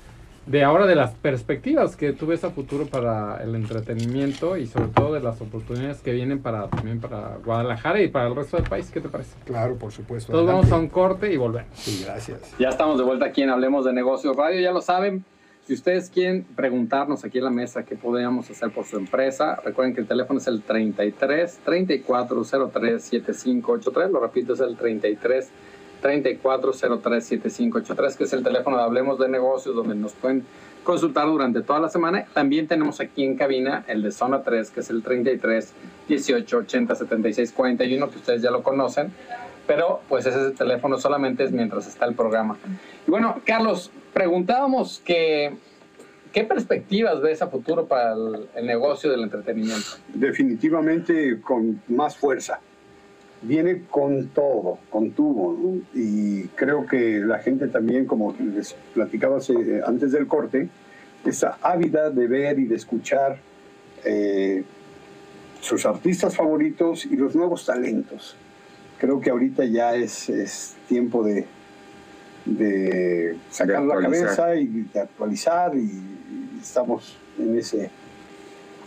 de 0.46 0.64
ahora 0.64 0.86
de 0.86 0.96
las 0.96 1.12
perspectivas 1.12 1.96
que 1.96 2.12
tú 2.12 2.26
ves 2.26 2.42
a 2.44 2.50
futuro 2.50 2.86
para 2.86 3.42
el 3.42 3.54
entretenimiento 3.54 4.56
y 4.56 4.66
sobre 4.66 4.88
todo 4.88 5.14
de 5.14 5.20
las 5.20 5.40
oportunidades 5.40 6.00
que 6.00 6.12
vienen 6.12 6.42
para 6.42 6.68
también 6.68 7.00
para 7.00 7.36
Guadalajara 7.44 8.02
y 8.02 8.08
para 8.08 8.26
el 8.26 8.34
resto 8.34 8.56
del 8.56 8.68
país. 8.68 8.90
¿Qué 8.90 9.00
te 9.00 9.08
parece? 9.08 9.36
Claro, 9.44 9.76
por 9.76 9.92
supuesto. 9.92 10.32
Entonces 10.32 10.54
vamos 10.54 10.72
a 10.72 10.76
un 10.76 10.88
corte 10.88 11.32
y 11.32 11.36
volvemos. 11.36 11.70
Sí, 11.74 12.02
gracias. 12.04 12.54
Ya 12.58 12.70
estamos 12.70 12.98
de 12.98 13.04
vuelta 13.04 13.26
aquí 13.26 13.42
en 13.42 13.50
Hablemos 13.50 13.84
de 13.84 13.92
Negocios 13.92 14.36
Radio, 14.36 14.60
ya 14.60 14.72
lo 14.72 14.80
saben. 14.80 15.24
Si 15.64 15.74
ustedes 15.74 16.10
quieren 16.10 16.42
preguntarnos 16.56 17.24
aquí 17.24 17.38
en 17.38 17.44
la 17.44 17.50
mesa 17.50 17.84
qué 17.84 17.94
podríamos 17.94 18.50
hacer 18.50 18.72
por 18.72 18.84
su 18.84 18.96
empresa, 18.96 19.60
recuerden 19.64 19.94
que 19.94 20.00
el 20.00 20.08
teléfono 20.08 20.40
es 20.40 20.48
el 20.48 20.60
33 20.62 21.60
3403 21.64 23.00
7583, 23.00 24.10
lo 24.10 24.18
repito, 24.18 24.54
es 24.54 24.60
el 24.60 24.76
33 24.76 25.50
34037583, 26.02 28.16
que 28.16 28.24
es 28.24 28.32
el 28.32 28.42
teléfono 28.42 28.76
de 28.76 28.82
Hablemos 28.82 29.18
de 29.18 29.28
Negocios, 29.28 29.74
donde 29.74 29.94
nos 29.94 30.12
pueden 30.12 30.44
consultar 30.82 31.26
durante 31.26 31.62
toda 31.62 31.80
la 31.80 31.88
semana. 31.88 32.26
También 32.34 32.66
tenemos 32.66 33.00
aquí 33.00 33.24
en 33.24 33.36
cabina 33.36 33.84
el 33.86 34.02
de 34.02 34.10
Zona 34.10 34.42
3, 34.42 34.70
que 34.70 34.80
es 34.80 34.90
el 34.90 35.02
33 35.02 35.72
18 36.08 36.56
80 36.58 36.94
76 36.94 37.52
41, 37.52 38.10
que 38.10 38.18
ustedes 38.18 38.42
ya 38.42 38.50
lo 38.50 38.62
conocen. 38.62 39.12
Pero 39.66 40.00
pues 40.08 40.26
ese 40.26 40.50
teléfono 40.50 40.98
solamente 40.98 41.44
es 41.44 41.52
mientras 41.52 41.86
está 41.86 42.06
el 42.06 42.14
programa. 42.14 42.58
Y 43.06 43.10
bueno, 43.10 43.40
Carlos, 43.46 43.92
preguntábamos 44.12 45.00
que, 45.04 45.54
qué 46.32 46.42
perspectivas 46.42 47.20
ves 47.20 47.42
a 47.42 47.46
futuro 47.46 47.86
para 47.86 48.14
el, 48.14 48.48
el 48.56 48.66
negocio 48.66 49.10
del 49.10 49.22
entretenimiento. 49.22 49.90
definitivamente 50.12 51.40
con 51.40 51.80
más 51.88 52.16
fuerza. 52.16 52.60
Viene 53.42 53.82
con 53.90 54.28
todo, 54.28 54.78
con 54.88 55.10
tubo, 55.10 55.52
¿no? 55.52 55.80
y 56.00 56.44
creo 56.54 56.86
que 56.86 57.18
la 57.18 57.38
gente 57.40 57.66
también, 57.66 58.06
como 58.06 58.34
les 58.38 58.74
platicaba 58.94 59.38
hace- 59.38 59.82
antes 59.84 60.12
del 60.12 60.28
corte, 60.28 60.68
está 61.24 61.58
ávida 61.60 62.10
de 62.10 62.26
ver 62.28 62.58
y 62.60 62.66
de 62.66 62.76
escuchar 62.76 63.38
eh, 64.04 64.62
sus 65.60 65.86
artistas 65.86 66.36
favoritos 66.36 67.04
y 67.04 67.16
los 67.16 67.34
nuevos 67.34 67.66
talentos. 67.66 68.36
Creo 68.98 69.20
que 69.20 69.30
ahorita 69.30 69.64
ya 69.64 69.94
es, 69.96 70.28
es 70.28 70.76
tiempo 70.88 71.24
de, 71.24 71.46
de 72.44 73.36
sacar 73.50 73.82
la 73.82 73.98
cabeza 74.00 74.54
y 74.56 74.66
de 74.92 75.00
actualizar 75.00 75.74
y, 75.76 75.90
estamos 76.60 77.16
en 77.40 77.58
ese... 77.58 77.84
en 77.84 77.90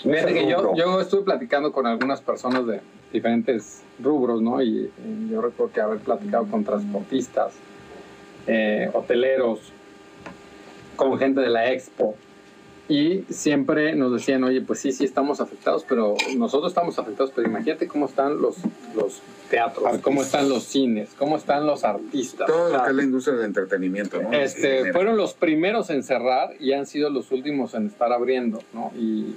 Fíjate 0.02 0.32
ese 0.32 0.34
que 0.34 0.50
yo, 0.50 0.74
yo 0.76 1.02
estuve 1.02 1.24
platicando 1.24 1.74
con 1.74 1.86
algunas 1.86 2.22
personas 2.22 2.66
de 2.66 2.80
diferentes 3.16 3.82
rubros, 4.00 4.42
¿no? 4.42 4.62
Y, 4.62 4.92
y 5.06 5.30
yo 5.32 5.42
recuerdo 5.42 5.74
que 5.74 5.82
haber 5.82 6.00
platicado 6.00 6.46
con 6.46 6.64
transportistas, 6.64 7.54
eh, 8.48 8.90
hoteleros, 8.94 9.72
con 10.96 11.18
gente 11.18 11.42
de 11.42 11.50
la 11.50 11.72
expo. 11.72 12.16
Y 12.88 13.24
siempre 13.32 13.96
nos 13.96 14.14
decían, 14.14 14.44
oye, 14.44 14.62
pues 14.62 14.80
sí, 14.80 14.92
sí 14.92 15.06
estamos 15.06 15.42
afectados, 15.42 15.84
pero 15.90 16.14
nosotros 16.38 16.72
estamos 16.72 17.00
afectados, 17.00 17.32
pero 17.36 17.48
imagínate 17.48 17.88
cómo 17.88 18.06
están 18.06 18.40
los, 18.40 18.58
los 18.96 19.24
teatros, 19.50 19.86
Artistas. 19.86 20.04
cómo 20.04 20.22
están 20.22 20.50
los 20.50 20.64
cines, 20.66 21.10
cómo 21.18 21.36
están 21.36 21.66
los 21.66 21.84
artistas. 21.84 22.46
Todo 22.46 22.68
O 22.68 22.78
lo 22.78 22.84
que 22.84 22.90
es 22.92 22.96
la 22.96 23.04
industria 23.04 23.38
del 23.38 23.46
entretenimiento, 23.46 24.22
¿no? 24.22 24.32
este, 24.34 24.94
fueron 24.94 25.18
los 25.18 25.34
primeros 25.34 25.90
en 25.90 26.04
cerrar 26.04 26.52
y 26.60 26.74
han 26.74 26.86
sido 26.86 27.10
los 27.10 27.32
últimos 27.32 27.74
en 27.74 27.88
estar 27.88 28.14
abriendo, 28.14 28.60
¿no? 28.72 28.92
Y, 28.96 29.36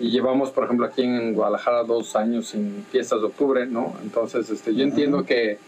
y 0.00 0.10
llevamos, 0.10 0.50
por 0.50 0.64
ejemplo, 0.64 0.86
aquí 0.86 1.02
en 1.02 1.34
Guadalajara 1.34 1.82
dos 1.82 2.14
años 2.14 2.48
sin 2.48 2.84
fiestas 2.90 3.20
de 3.20 3.26
octubre, 3.26 3.66
¿no? 3.66 3.94
Entonces, 4.02 4.48
este, 4.48 4.74
yo 4.74 4.84
entiendo 4.84 5.24
que, 5.24 5.58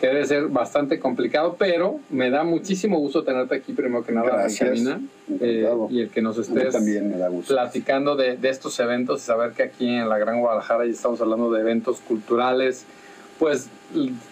que 0.00 0.06
debe 0.06 0.24
ser 0.26 0.46
bastante 0.46 1.00
complicado, 1.00 1.56
pero 1.58 1.98
me 2.10 2.30
da 2.30 2.44
muchísimo 2.44 2.98
gusto 2.98 3.24
tenerte 3.24 3.56
aquí, 3.56 3.72
primero 3.72 4.04
que 4.04 4.12
nada, 4.12 4.46
cabina, 4.56 5.00
eh, 5.40 5.68
y 5.90 6.02
el 6.02 6.10
que 6.10 6.22
nos 6.22 6.38
estés 6.38 6.72
también 6.72 7.10
me 7.10 7.18
da 7.18 7.28
gusto. 7.28 7.52
platicando 7.52 8.14
de, 8.14 8.36
de 8.36 8.48
estos 8.48 8.78
eventos 8.78 9.22
y 9.22 9.24
saber 9.24 9.52
que 9.52 9.64
aquí 9.64 9.88
en 9.88 10.08
la 10.08 10.18
Gran 10.18 10.40
Guadalajara 10.40 10.84
ya 10.84 10.92
estamos 10.92 11.20
hablando 11.20 11.50
de 11.50 11.60
eventos 11.60 12.00
culturales. 12.00 12.84
Pues 13.40 13.68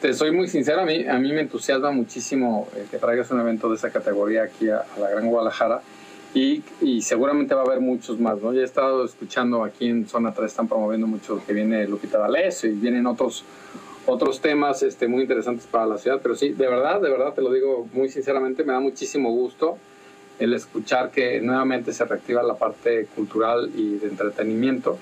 te 0.01 0.15
soy 0.15 0.33
muy 0.33 0.49
sincero, 0.49 0.81
a 0.81 0.85
mí, 0.85 1.07
a 1.07 1.17
mí 1.19 1.33
me 1.33 1.43
entusiasma 1.43 1.93
muchísimo 1.93 2.67
eh, 2.75 2.87
que 2.91 2.99
traigas 2.99 3.31
un 3.31 3.41
evento 3.41 3.69
de 3.69 3.77
esa 3.77 3.91
categoría 3.91 4.43
aquí 4.43 4.69
a, 4.69 4.79
a 4.81 5.01
la 5.01 5.11
Gran 5.11 5.29
Guadalajara 5.29 5.81
y, 6.37 6.63
y 6.83 7.01
seguramente 7.01 7.55
va 7.55 7.63
a 7.63 7.65
haber 7.65 7.81
muchos 7.81 8.21
más. 8.21 8.43
¿no? 8.43 8.53
Ya 8.53 8.61
he 8.61 8.65
estado 8.65 9.07
escuchando 9.07 9.65
aquí 9.65 9.89
en 9.89 10.07
Zona 10.07 10.35
3, 10.35 10.51
están 10.51 10.69
promoviendo 10.69 11.07
mucho 11.07 11.41
que 11.47 11.55
viene 11.55 11.89
Lupita 11.89 12.19
D'Alessio 12.19 12.69
y 12.69 12.75
vienen 12.75 13.07
otros, 13.07 13.43
otros 14.05 14.43
temas 14.43 14.83
este, 14.83 15.09
muy 15.09 15.23
interesantes 15.23 15.67
para 15.67 15.87
la 15.87 15.97
ciudad. 15.97 16.21
Pero 16.23 16.35
sí, 16.35 16.51
de 16.51 16.69
verdad, 16.69 17.01
de 17.01 17.09
verdad 17.09 17.33
te 17.33 17.41
lo 17.41 17.51
digo 17.51 17.89
muy 17.95 18.11
sinceramente, 18.11 18.65
me 18.65 18.75
da 18.75 18.81
muchísimo 18.81 19.31
gusto 19.31 19.79
el 20.39 20.53
escuchar 20.53 21.11
que 21.11 21.41
nuevamente 21.41 21.95
se 21.95 22.05
reactiva 22.05 22.43
la 22.43 22.57
parte 22.57 23.07
cultural 23.17 23.71
y 23.75 23.97
de 23.97 24.09
entretenimiento. 24.09 24.99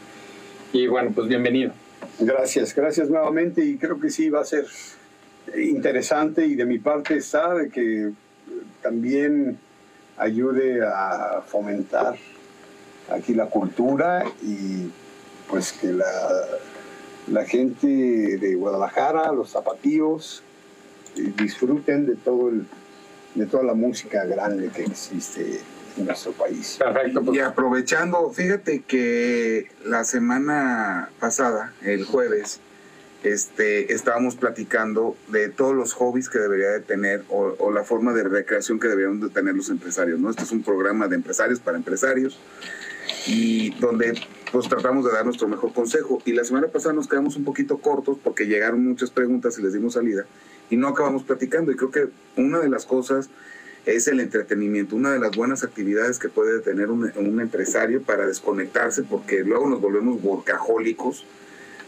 Y 0.73 0.87
bueno, 0.87 1.11
pues 1.13 1.27
bienvenido. 1.27 1.73
Gracias, 2.21 2.73
gracias 2.77 3.11
nuevamente 3.11 3.65
y 3.65 3.77
creo 3.77 3.99
que 3.99 4.09
sí 4.11 4.31
va 4.31 4.43
a 4.43 4.45
ser 4.45 4.67
interesante 5.57 6.47
y 6.47 6.55
de 6.55 6.65
mi 6.65 6.79
parte 6.79 7.17
está 7.17 7.55
de 7.55 7.71
que 7.71 8.13
también 8.83 9.59
ayude 10.17 10.85
a 10.87 11.43
fomentar 11.47 12.17
aquí 13.11 13.35
la 13.35 13.47
cultura 13.47 14.25
y 14.43 14.91
pues 15.49 15.73
que 15.73 15.89
la, 15.93 16.07
la 17.29 17.45
gente 17.45 17.87
de 17.87 18.55
Guadalajara, 18.55 19.33
los 19.33 19.51
zapatíos, 19.51 20.43
eh, 21.17 21.33
disfruten 21.37 22.07
de 22.07 22.17
todo 22.17 22.49
el, 22.49 22.67
de 23.35 23.47
toda 23.47 23.63
la 23.63 23.75
música 23.75 24.25
grande 24.25 24.69
que 24.69 24.83
existe 24.85 25.61
en 25.97 26.07
nuestro 26.07 26.33
país. 26.33 26.77
Perfecto. 26.79 27.21
Y 27.21 27.25
Pues, 27.25 27.43
aprovechando, 27.43 28.31
fíjate 28.31 28.83
que 28.83 29.69
la 29.85 30.05
semana 30.05 31.11
pasada, 31.21 31.73
el 31.83 32.05
jueves, 32.05 32.61
este, 33.25 33.93
estábamos 33.93 34.37
platicando 34.37 35.17
de 35.29 35.49
todos 35.49 35.75
los 35.75 35.95
hobbies 35.95 36.29
que 36.29 36.39
debería 36.39 36.69
de 36.69 36.81
tener 36.81 37.25
o, 37.31 37.73
la 37.73 37.83
forma 37.83 38.13
de 38.13 38.23
recreación 38.23 38.79
que 38.79 38.87
deberían 38.87 39.19
de 39.19 39.31
tener 39.31 39.55
los 39.55 39.71
empresarios. 39.71 40.21
¿no? 40.21 40.31
Este 40.31 40.43
es 40.43 40.53
un 40.53 40.63
programa 40.63 41.09
de 41.09 41.17
empresarios 41.17 41.59
para 41.59 41.79
empresarios 41.79 42.39
y 43.27 43.71
donde 43.81 44.13
pues 44.53 44.69
tratamos 44.69 45.07
de 45.07 45.13
dar 45.13 45.25
nuestro 45.25 45.49
mejor 45.49 45.73
consejo. 45.73 46.23
Y 46.27 46.33
la 46.33 46.45
semana 46.45 46.69
pasada 46.69 46.95
nos 46.95 47.09
quedamos 47.09 47.37
un 47.37 47.45
poquito 47.45 47.79
cortos 47.79 48.19
porque 48.23 48.47
llegaron 48.47 48.85
muchas 48.85 49.11
preguntas 49.11 49.59
y 49.59 49.63
les 49.63 49.73
dimos 49.73 49.95
salida 49.95 50.27
y 50.69 50.77
no 50.77 50.89
acabamos 50.89 51.25
platicando. 51.25 51.73
Y 51.73 51.77
creo 51.77 51.91
que 51.91 52.09
una 52.37 52.61
de 52.61 52.69
las 52.69 52.85
cosas 52.85 53.31
es 53.87 54.07
el 54.07 54.21
entretenimiento, 54.21 54.97
una 54.97 55.13
de 55.13 55.19
las 55.19 55.35
buenas 55.35 55.65
actividades 55.65 56.19
que 56.19 56.29
puede 56.29 56.61
tener 56.61 56.91
un, 56.91 57.11
un 57.17 57.41
empresario 57.41 58.03
para 58.03 58.27
desconectarse, 58.27 59.03
porque 59.03 59.41
luego 59.45 59.69
nos 59.69 59.81
volvemos 59.81 60.23
workahólicos, 60.23 61.27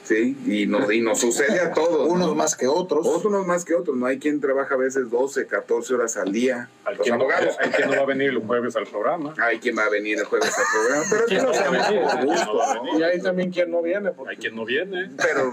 ¿sí? 0.07 0.37
Y 0.47 0.67
nos, 0.67 0.91
y 0.93 1.01
nos 1.01 1.21
sucede 1.21 1.61
a 1.61 1.73
todos. 1.73 2.09
Unos 2.09 2.29
¿no? 2.29 2.35
más 2.35 2.57
que 2.57 2.67
otros. 2.67 3.07
Unos 3.25 3.47
más 3.47 3.65
que 3.65 3.75
otros, 3.75 3.97
no 3.97 4.07
hay 4.07 4.19
quien 4.19 4.41
trabaja 4.41 4.75
a 4.75 4.79
veces 4.79 5.11
12, 5.11 5.47
14 5.47 5.95
horas 5.95 6.17
al 6.17 6.33
día. 6.33 6.69
Hay 6.85 6.97
Los 6.97 7.05
quien, 7.05 7.19
no, 7.19 7.27
hay 7.31 7.71
quien 7.71 7.91
no 7.91 7.97
va 7.97 8.03
a 8.03 8.07
venir 8.07 8.31
el 8.31 8.39
jueves 8.39 8.77
al 8.77 8.87
programa. 8.87 9.35
Hay 9.41 9.59
quien 9.59 9.77
va 9.77 9.85
a 9.85 9.89
venir 9.91 10.19
el 10.19 10.25
jueves 10.25 10.53
al 10.57 10.65
programa, 10.73 11.05
pero 11.11 11.25
¿Quién 11.27 11.39
eso 11.41 11.47
lo 11.47 11.53
no 11.53 11.59
va 11.59 11.67
a 11.79 11.81
hacemos 11.81 11.89
venir? 11.89 12.03
por 12.03 12.13
¿Quién 12.17 12.27
gusto, 12.27 12.47
no 12.53 12.59
va 12.59 12.71
a 12.71 12.75
¿no? 12.75 12.83
venir? 12.85 13.01
Y 13.01 13.03
ahí 13.03 13.21
también 13.23 13.51
quien 13.51 13.71
no 13.71 13.83
viene. 13.83 14.11
Porque 14.13 14.31
Hay 14.31 14.37
quien 14.37 14.55
no 14.57 14.65
viene. 14.65 15.11
Pero, 15.17 15.53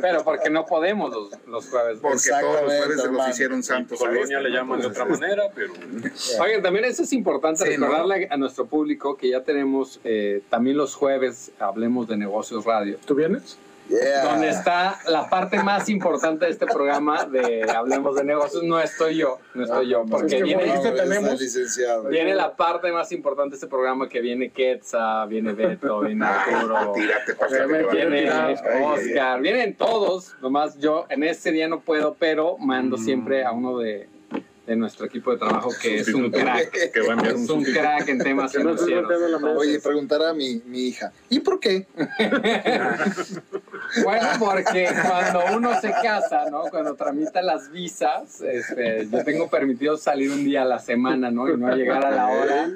pero 0.00 0.24
porque 0.24 0.50
no 0.50 0.66
podemos 0.66 1.10
los, 1.12 1.30
los 1.46 1.68
jueves. 1.68 1.98
porque 2.02 2.28
todos 2.28 2.62
los 2.62 2.74
jueves 2.74 3.00
se 3.02 3.08
los 3.12 3.28
hicieron 3.28 3.56
En 3.58 3.62
santos 3.62 4.00
a 4.00 4.04
Colonia 4.06 4.22
este, 4.38 4.42
le 4.42 4.48
¿no? 4.50 4.54
llaman 4.56 4.80
de 4.80 4.86
otra 4.86 5.04
manera, 5.04 5.44
pero 5.54 5.72
Oigan, 6.40 6.62
también 6.62 6.84
eso 6.84 7.02
es 7.02 7.12
importante 7.12 7.64
Sí, 7.64 7.78
¿no? 7.78 7.86
recordarle 7.86 8.28
a 8.30 8.36
nuestro 8.36 8.66
público 8.66 9.16
que 9.16 9.30
ya 9.30 9.42
tenemos 9.42 10.00
eh, 10.04 10.42
también 10.50 10.76
los 10.76 10.94
jueves, 10.94 11.52
hablemos 11.58 12.08
de 12.08 12.16
negocios 12.16 12.64
radio. 12.64 12.98
¿Tú 13.06 13.14
vienes? 13.14 13.58
Yeah. 13.92 14.24
donde 14.24 14.48
está 14.48 14.98
la 15.08 15.28
parte 15.28 15.62
más 15.62 15.88
importante 15.88 16.46
de 16.46 16.52
este 16.52 16.66
programa 16.66 17.24
de 17.24 17.62
Hablemos 17.70 18.16
de 18.16 18.24
Negocios. 18.24 18.62
No 18.62 18.80
estoy 18.80 19.16
yo, 19.16 19.38
no 19.54 19.64
estoy 19.64 19.88
yo, 19.90 20.04
porque 20.06 20.26
Es 20.26 20.34
que 20.34 20.42
viene, 20.44 20.74
está 20.74 20.94
tenemos- 20.94 21.40
licenciado. 21.40 22.04
viene 22.08 22.34
la 22.34 22.56
parte 22.56 22.90
más 22.90 23.12
importante 23.12 23.50
de 23.50 23.56
este 23.56 23.66
programa 23.66 24.08
que 24.08 24.20
viene 24.20 24.50
Quetza, 24.50 25.26
viene 25.26 25.52
Beto, 25.52 26.00
viene 26.00 26.24
Arturo, 26.24 26.76
Ay, 26.76 26.86
tírate 26.94 27.36
viene 27.92 28.30
Oscar, 28.82 29.40
vienen 29.40 29.74
todos, 29.76 30.34
nomás 30.40 30.78
yo 30.78 31.06
en 31.08 31.22
este 31.24 31.50
día 31.52 31.68
no 31.68 31.80
puedo, 31.80 32.14
pero 32.18 32.56
mando 32.58 32.96
siempre 32.96 33.44
a 33.44 33.52
uno 33.52 33.78
de, 33.78 34.08
de 34.66 34.76
nuestro 34.76 35.06
equipo 35.06 35.32
de 35.32 35.38
trabajo 35.38 35.70
que 35.80 36.00
es 36.00 36.08
un 36.14 36.30
crack. 36.30 36.92
que 36.92 37.00
va 37.00 37.14
a 37.14 37.16
enviar 37.16 37.34
Es 37.34 37.50
un 37.50 37.58
un 37.58 37.64
crack 37.64 38.08
en 38.08 38.18
temas 38.18 38.52
financieros. 38.52 39.10
Oye, 39.56 39.80
preguntará 39.80 40.30
a 40.30 40.34
mi, 40.34 40.62
mi 40.66 40.88
hija, 40.88 41.12
¿y 41.28 41.40
por 41.40 41.60
qué? 41.60 41.86
Bueno, 44.04 44.26
porque 44.38 44.88
cuando 45.06 45.56
uno 45.56 45.78
se 45.80 45.90
casa, 45.90 46.48
¿no? 46.50 46.62
Cuando 46.70 46.94
tramita 46.94 47.42
las 47.42 47.70
visas, 47.70 48.40
este, 48.40 49.06
yo 49.10 49.22
tengo 49.22 49.50
permitido 49.50 49.98
salir 49.98 50.30
un 50.30 50.44
día 50.44 50.62
a 50.62 50.64
la 50.64 50.78
semana, 50.78 51.30
¿no? 51.30 51.48
Y 51.48 51.58
no 51.58 51.74
llegar 51.74 52.04
a 52.06 52.10
la 52.10 52.28
hora. 52.28 52.70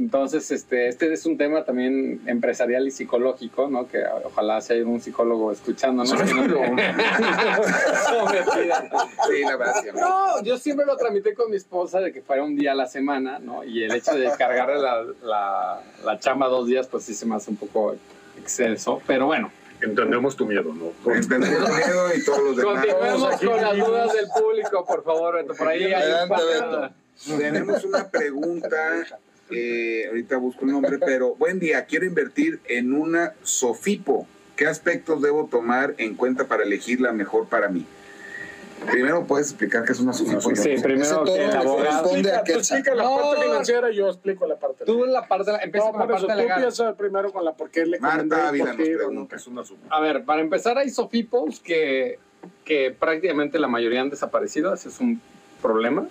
Entonces, 0.00 0.50
este, 0.50 0.88
este 0.88 1.12
es 1.12 1.26
un 1.26 1.36
tema 1.36 1.62
también 1.62 2.22
empresarial 2.26 2.88
y 2.88 2.90
psicológico, 2.90 3.68
¿no? 3.68 3.86
Que 3.86 4.02
ojalá 4.24 4.62
si 4.62 4.72
hay 4.72 4.80
un 4.80 4.98
psicólogo 4.98 5.52
escuchándonos. 5.52 6.10
que 6.22 6.32
no. 6.32 6.40
Sí, 9.28 9.42
la 9.42 9.56
verdad, 9.58 9.74
sí. 9.82 9.88
No, 9.94 10.42
yo 10.42 10.56
siempre 10.56 10.86
lo 10.86 10.96
tramité 10.96 11.34
con 11.34 11.50
mi 11.50 11.58
esposa 11.58 12.00
de 12.00 12.14
que 12.14 12.22
fuera 12.22 12.42
un 12.42 12.56
día 12.56 12.72
a 12.72 12.74
la 12.74 12.86
semana, 12.86 13.38
¿no? 13.40 13.62
Y 13.62 13.82
el 13.84 13.92
hecho 13.94 14.14
de 14.14 14.30
cargarle 14.38 14.78
la, 14.78 15.04
la, 15.22 15.82
la 16.02 16.18
chamba 16.18 16.48
dos 16.48 16.66
días, 16.66 16.86
pues 16.88 17.04
sí 17.04 17.12
se 17.12 17.26
me 17.26 17.36
hace 17.36 17.50
un 17.50 17.58
poco 17.58 17.94
exceso. 18.38 19.02
Pero 19.06 19.26
bueno, 19.26 19.52
Entendemos 19.82 20.36
tu 20.36 20.46
miedo, 20.46 20.74
¿no? 20.74 20.92
Entendemos 21.12 21.68
el 21.68 21.74
miedo 21.74 22.14
y 22.14 22.24
todos 22.24 22.42
los 22.42 22.56
demás. 22.56 22.86
continuemos 22.86 23.34
aquí 23.34 23.46
con 23.46 23.56
las 23.56 23.70
vivimos. 23.72 23.88
dudas 23.90 24.12
del 24.14 24.28
público, 24.28 24.86
por 24.86 25.04
favor, 25.04 25.34
Beto. 25.36 25.54
Por 25.54 25.68
ahí 25.68 25.92
hay 25.92 26.12
un 26.22 27.38
Tenemos 27.38 27.84
una 27.84 28.08
pregunta, 28.10 28.76
eh, 29.50 30.06
ahorita 30.08 30.36
busco 30.36 30.64
el 30.64 30.72
nombre, 30.72 30.98
pero 30.98 31.34
buen 31.34 31.58
día, 31.58 31.84
quiero 31.86 32.04
invertir 32.06 32.60
en 32.66 32.92
una 32.92 33.34
Sofipo. 33.42 34.26
¿Qué 34.56 34.66
aspectos 34.66 35.22
debo 35.22 35.46
tomar 35.46 35.94
en 35.98 36.14
cuenta 36.14 36.46
para 36.46 36.62
elegir 36.64 37.00
la 37.00 37.12
mejor 37.12 37.48
para 37.48 37.68
mí? 37.68 37.86
Primero 38.90 39.26
puedes 39.26 39.48
explicar 39.48 39.84
qué 39.84 39.92
es 39.92 40.00
una 40.00 40.12
SOFIPO. 40.14 40.40
Sí, 40.56 40.70
Ese 40.70 40.82
primero 40.82 41.22
que 41.24 41.44
el 41.44 41.50
abogado. 41.54 42.08
tú 42.10 42.16
explica 42.16 42.94
la 42.94 43.02
No. 43.04 43.16
parte 43.20 43.42
financiera 43.42 43.90
y 43.90 43.96
yo 43.96 44.08
explico 44.08 44.46
la 44.46 44.56
parte 44.56 44.84
Tú 44.86 44.94
legal. 45.00 45.12
la 45.12 45.28
parte, 45.28 45.50
empieza 45.62 45.86
No, 45.86 45.92
con 45.92 46.00
la 46.08 46.16
eso, 46.16 46.26
parte 46.26 46.42
tú 46.42 46.48
legal. 46.48 46.96
primero 46.96 47.32
con 47.32 47.44
la 47.44 47.52
por 47.52 47.70
qué 47.70 47.84
le 47.84 47.98
Marta 48.00 48.48
Ávila 48.48 48.72
nos 48.72 48.76
pregunta, 48.76 49.36
es 49.36 49.46
una 49.46 49.64
SOFIPO. 49.64 49.94
A 49.94 50.00
ver, 50.00 50.24
para 50.24 50.40
empezar 50.40 50.78
hay 50.78 50.88
sofipos 50.88 51.60
que, 51.60 52.18
que 52.64 52.90
prácticamente 52.98 53.58
la 53.58 53.68
mayoría 53.68 54.00
han 54.00 54.08
desaparecido, 54.10 54.72
ese 54.72 54.88
es 54.88 54.98
un 54.98 55.20
problema. 55.60 56.06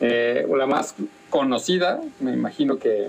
Eh, 0.00 0.46
la 0.56 0.66
más 0.66 0.94
conocida, 1.28 2.00
me 2.20 2.32
imagino 2.32 2.78
que 2.78 3.08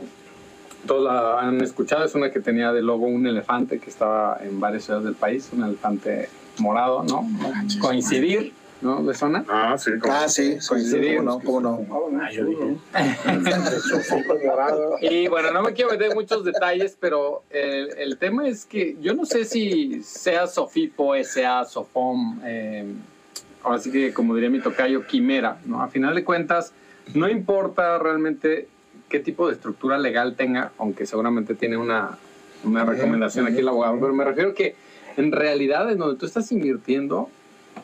todos 0.86 1.03
la 1.03 1.39
han 1.39 1.62
escuchado, 1.62 2.03
es 2.05 2.15
una 2.15 2.31
que 2.31 2.39
tenía 2.39 2.71
de 2.74 2.81
logo 2.81 3.05
un 3.05 3.25
elefante 3.27 3.79
que 3.79 3.89
estaba 3.89 4.39
en 4.41 4.60
varias 4.60 4.86
ciudades 4.86 5.05
del 5.05 5.15
país, 5.15 5.50
un 5.53 5.63
elefante 5.63 6.27
morado, 6.60 7.03
¿no? 7.03 7.27
Coincidir, 7.79 8.51
¿no? 8.81 9.03
¿De 9.03 9.13
zona? 9.13 9.45
Ah, 9.48 9.75
sí. 9.77 9.91
como- 10.00 10.13
Ah, 10.13 10.27
sí, 10.27 10.57
Coincidir. 10.67 11.17
cómo 11.17 11.31
no, 11.31 11.39
cómo 11.39 11.62
no. 11.62 11.86
Ah, 12.21 12.31
yo 12.31 12.45
dije. 12.45 12.75
Y 15.01 15.27
bueno, 15.27 15.51
no 15.51 15.62
me 15.63 15.74
quiero 15.74 15.91
meter 15.91 16.10
en 16.12 16.15
muchos 16.15 16.43
detalles, 16.43 16.98
pero 17.00 17.43
el, 17.50 17.89
el 17.98 18.17
tema 18.17 18.48
es 18.48 18.65
que 18.65 18.98
yo 19.01 19.13
no 19.13 19.25
sé 19.25 19.45
si 19.45 20.01
sea 20.03 20.48
Sofipo, 20.48 21.13
sea 21.24 21.63
Sofom, 21.65 22.39
eh, 22.43 22.86
ahora 23.63 23.79
sí 23.79 23.91
que 23.91 24.13
como 24.13 24.35
diría 24.35 24.49
mi 24.49 24.59
tocayo, 24.59 25.05
quimera, 25.05 25.59
¿no? 25.65 25.81
A 25.81 25.87
final 25.87 26.15
de 26.15 26.23
cuentas, 26.23 26.73
no 27.13 27.29
importa 27.29 27.97
realmente 27.97 28.67
qué 29.09 29.19
tipo 29.19 29.47
de 29.47 29.53
estructura 29.53 29.97
legal 29.97 30.35
tenga, 30.35 30.71
aunque 30.77 31.05
seguramente 31.05 31.55
tiene 31.55 31.77
una, 31.77 32.17
una 32.63 32.85
recomendación 32.85 33.47
aquí 33.47 33.57
el 33.57 33.67
abogado, 33.67 33.99
pero 33.99 34.13
me 34.13 34.23
refiero 34.23 34.53
que 34.53 34.75
en 35.17 35.31
realidad 35.31 35.91
en 35.91 35.97
donde 35.97 36.17
tú 36.17 36.25
estás 36.25 36.51
invirtiendo, 36.51 37.29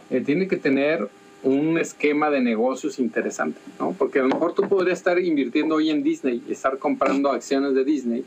eh, 0.10 0.22
tiene 0.22 0.48
que 0.48 0.58
tener 0.58 1.10
un 1.44 1.78
esquema 1.78 2.30
de 2.30 2.42
negocios 2.42 3.00
interesante, 3.00 3.60
¿no? 3.80 3.94
Porque 3.98 4.20
a 4.20 4.24
lo 4.24 4.30
mejor 4.30 4.54
tú 4.54 4.64
podrías 4.68 4.98
estar 4.98 5.20
invirtiendo 5.20 5.76
hoy 5.76 5.90
en 5.90 6.04
Disney, 6.04 6.44
estar 6.50 6.78
comprando 6.78 7.32
acciones 7.32 7.74
de 7.74 7.84
Disney 7.84 8.26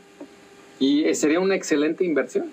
y 0.79 1.03
eh, 1.03 1.13
sería 1.15 1.39
una 1.39 1.55
excelente 1.55 2.03
inversión. 2.03 2.45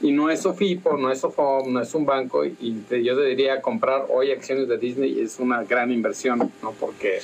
Y 0.00 0.12
no 0.12 0.28
es 0.30 0.42
Sofipo, 0.42 0.96
no 0.96 1.10
es 1.10 1.20
Sofom, 1.20 1.72
no 1.72 1.80
es 1.80 1.94
un 1.94 2.04
banco 2.04 2.44
y 2.44 2.84
te- 2.88 3.02
yo 3.02 3.16
te 3.16 3.24
diría 3.24 3.62
comprar 3.62 4.06
hoy 4.10 4.32
acciones 4.32 4.68
de 4.68 4.76
Disney 4.76 5.20
es 5.20 5.38
una 5.38 5.62
gran 5.64 5.90
inversión, 5.90 6.50
¿no? 6.62 6.72
Porque 6.72 7.20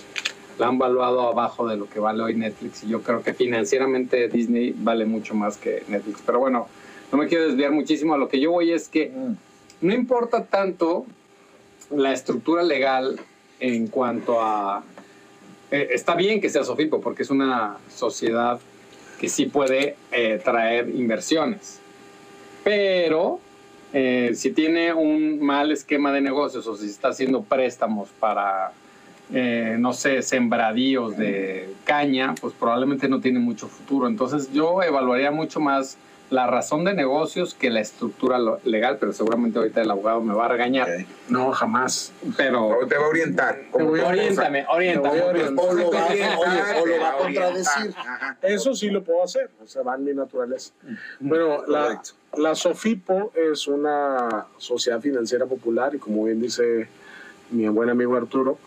la 0.59 0.69
han 0.69 0.79
valuado 0.79 1.21
abajo 1.29 1.67
de 1.69 1.77
lo 1.77 1.89
que 1.89 2.01
vale 2.01 2.23
hoy 2.23 2.35
Netflix 2.35 2.85
y 2.85 2.89
yo 2.89 3.03
creo 3.03 3.23
que 3.23 3.35
financieramente 3.35 4.29
Disney 4.29 4.75
vale 4.77 5.05
mucho 5.05 5.35
más 5.35 5.57
que 5.59 5.83
Netflix. 5.89 6.23
Pero 6.25 6.39
bueno, 6.39 6.69
no 7.13 7.19
me 7.19 7.27
quiero 7.27 7.47
desviar 7.49 7.73
muchísimo 7.73 8.15
a 8.15 8.19
lo 8.19 8.29
que 8.29 8.41
yo 8.41 8.51
voy 8.53 8.73
es 8.73 8.89
que 8.89 9.11
no 9.81 9.93
importa 9.95 10.45
tanto 10.47 11.07
la 11.91 12.13
estructura 12.13 12.63
legal 12.63 13.19
en 13.59 13.89
cuanto 13.89 14.41
a... 14.41 14.83
eh, 15.71 15.89
está 15.93 16.15
bien 16.15 16.41
que 16.41 16.49
sea 16.49 16.63
Sofipo 16.65 17.01
porque 17.01 17.23
es 17.25 17.31
una 17.31 17.77
sociedad 17.95 18.59
que 19.19 19.29
sí 19.29 19.47
puede 19.47 19.97
eh, 20.13 20.41
traer 20.43 20.89
inversiones, 20.89 21.81
pero 22.65 23.41
eh, 23.93 24.33
si 24.35 24.53
tiene 24.53 24.93
un 24.93 25.41
mal 25.41 25.73
esquema 25.73 26.13
de 26.13 26.21
negocios 26.21 26.67
o 26.67 26.77
si 26.77 26.87
está 26.87 27.09
haciendo 27.09 27.43
préstamos 27.43 28.09
para, 28.21 28.73
eh, 29.33 29.77
no 29.79 29.93
sé, 29.93 30.23
sembradíos 30.23 31.17
de 31.17 31.75
caña, 31.85 32.35
pues 32.41 32.55
probablemente 32.55 33.09
no 33.09 33.21
tiene 33.21 33.41
mucho 33.41 33.67
futuro. 33.67 34.07
Entonces 34.07 34.53
yo 34.53 34.83
evaluaría 34.83 35.31
mucho 35.31 35.61
más 35.61 35.97
la 36.31 36.47
razón 36.47 36.85
de 36.85 36.95
negocios 36.95 37.55
que 37.55 37.71
la 37.71 37.81
estructura 37.81 38.39
legal, 38.65 38.99
pero 38.99 39.13
seguramente 39.13 39.59
ahorita 39.59 39.83
el 39.83 39.91
abogado 39.91 40.21
me 40.21 40.33
va 40.33 40.47
a 40.47 40.49
regañar. 40.49 40.89
No, 41.29 41.51
jamás. 41.51 42.13
Pero 42.37 42.79
te 42.89 42.97
va 42.97 43.05
a 43.05 43.09
orientar. 43.09 43.63
como 43.71 43.87
voy 43.87 44.01
a 44.01 44.05
tu 44.05 44.11
esposa. 44.11 44.49
oriéntame, 44.49 44.67
oriéntame. 44.69 45.15
Te 45.15 45.21
voy 45.21 45.29
a 45.29 45.31
orientar. 45.31 45.65
O 45.67 45.73
lo 45.73 45.91
va, 45.91 46.07
Te 46.07 46.13
oye, 46.15 46.81
o 46.81 46.87
lo 46.87 47.01
va 47.01 47.11
a 47.11 47.17
contradecir. 47.17 47.95
Ajá. 47.97 48.39
Eso 48.43 48.75
sí 48.75 48.91
lo 48.91 49.03
puedo 49.03 49.25
hacer, 49.25 49.51
o 49.63 49.67
sea, 49.67 49.83
va 49.83 49.97
en 49.97 50.05
mi 50.05 50.15
naturaleza. 50.15 50.73
Bueno, 51.19 51.67
la, 51.67 52.01
la 52.37 52.55
Sofipo 52.55 53.33
es 53.35 53.67
una 53.67 54.47
sociedad 54.57 55.01
financiera 55.01 55.47
popular 55.47 55.95
y 55.95 55.99
como 55.99 56.25
bien 56.25 56.41
dice 56.41 56.89
mi 57.51 57.67
buen 57.69 57.91
amigo 57.91 58.17
Arturo, 58.17 58.59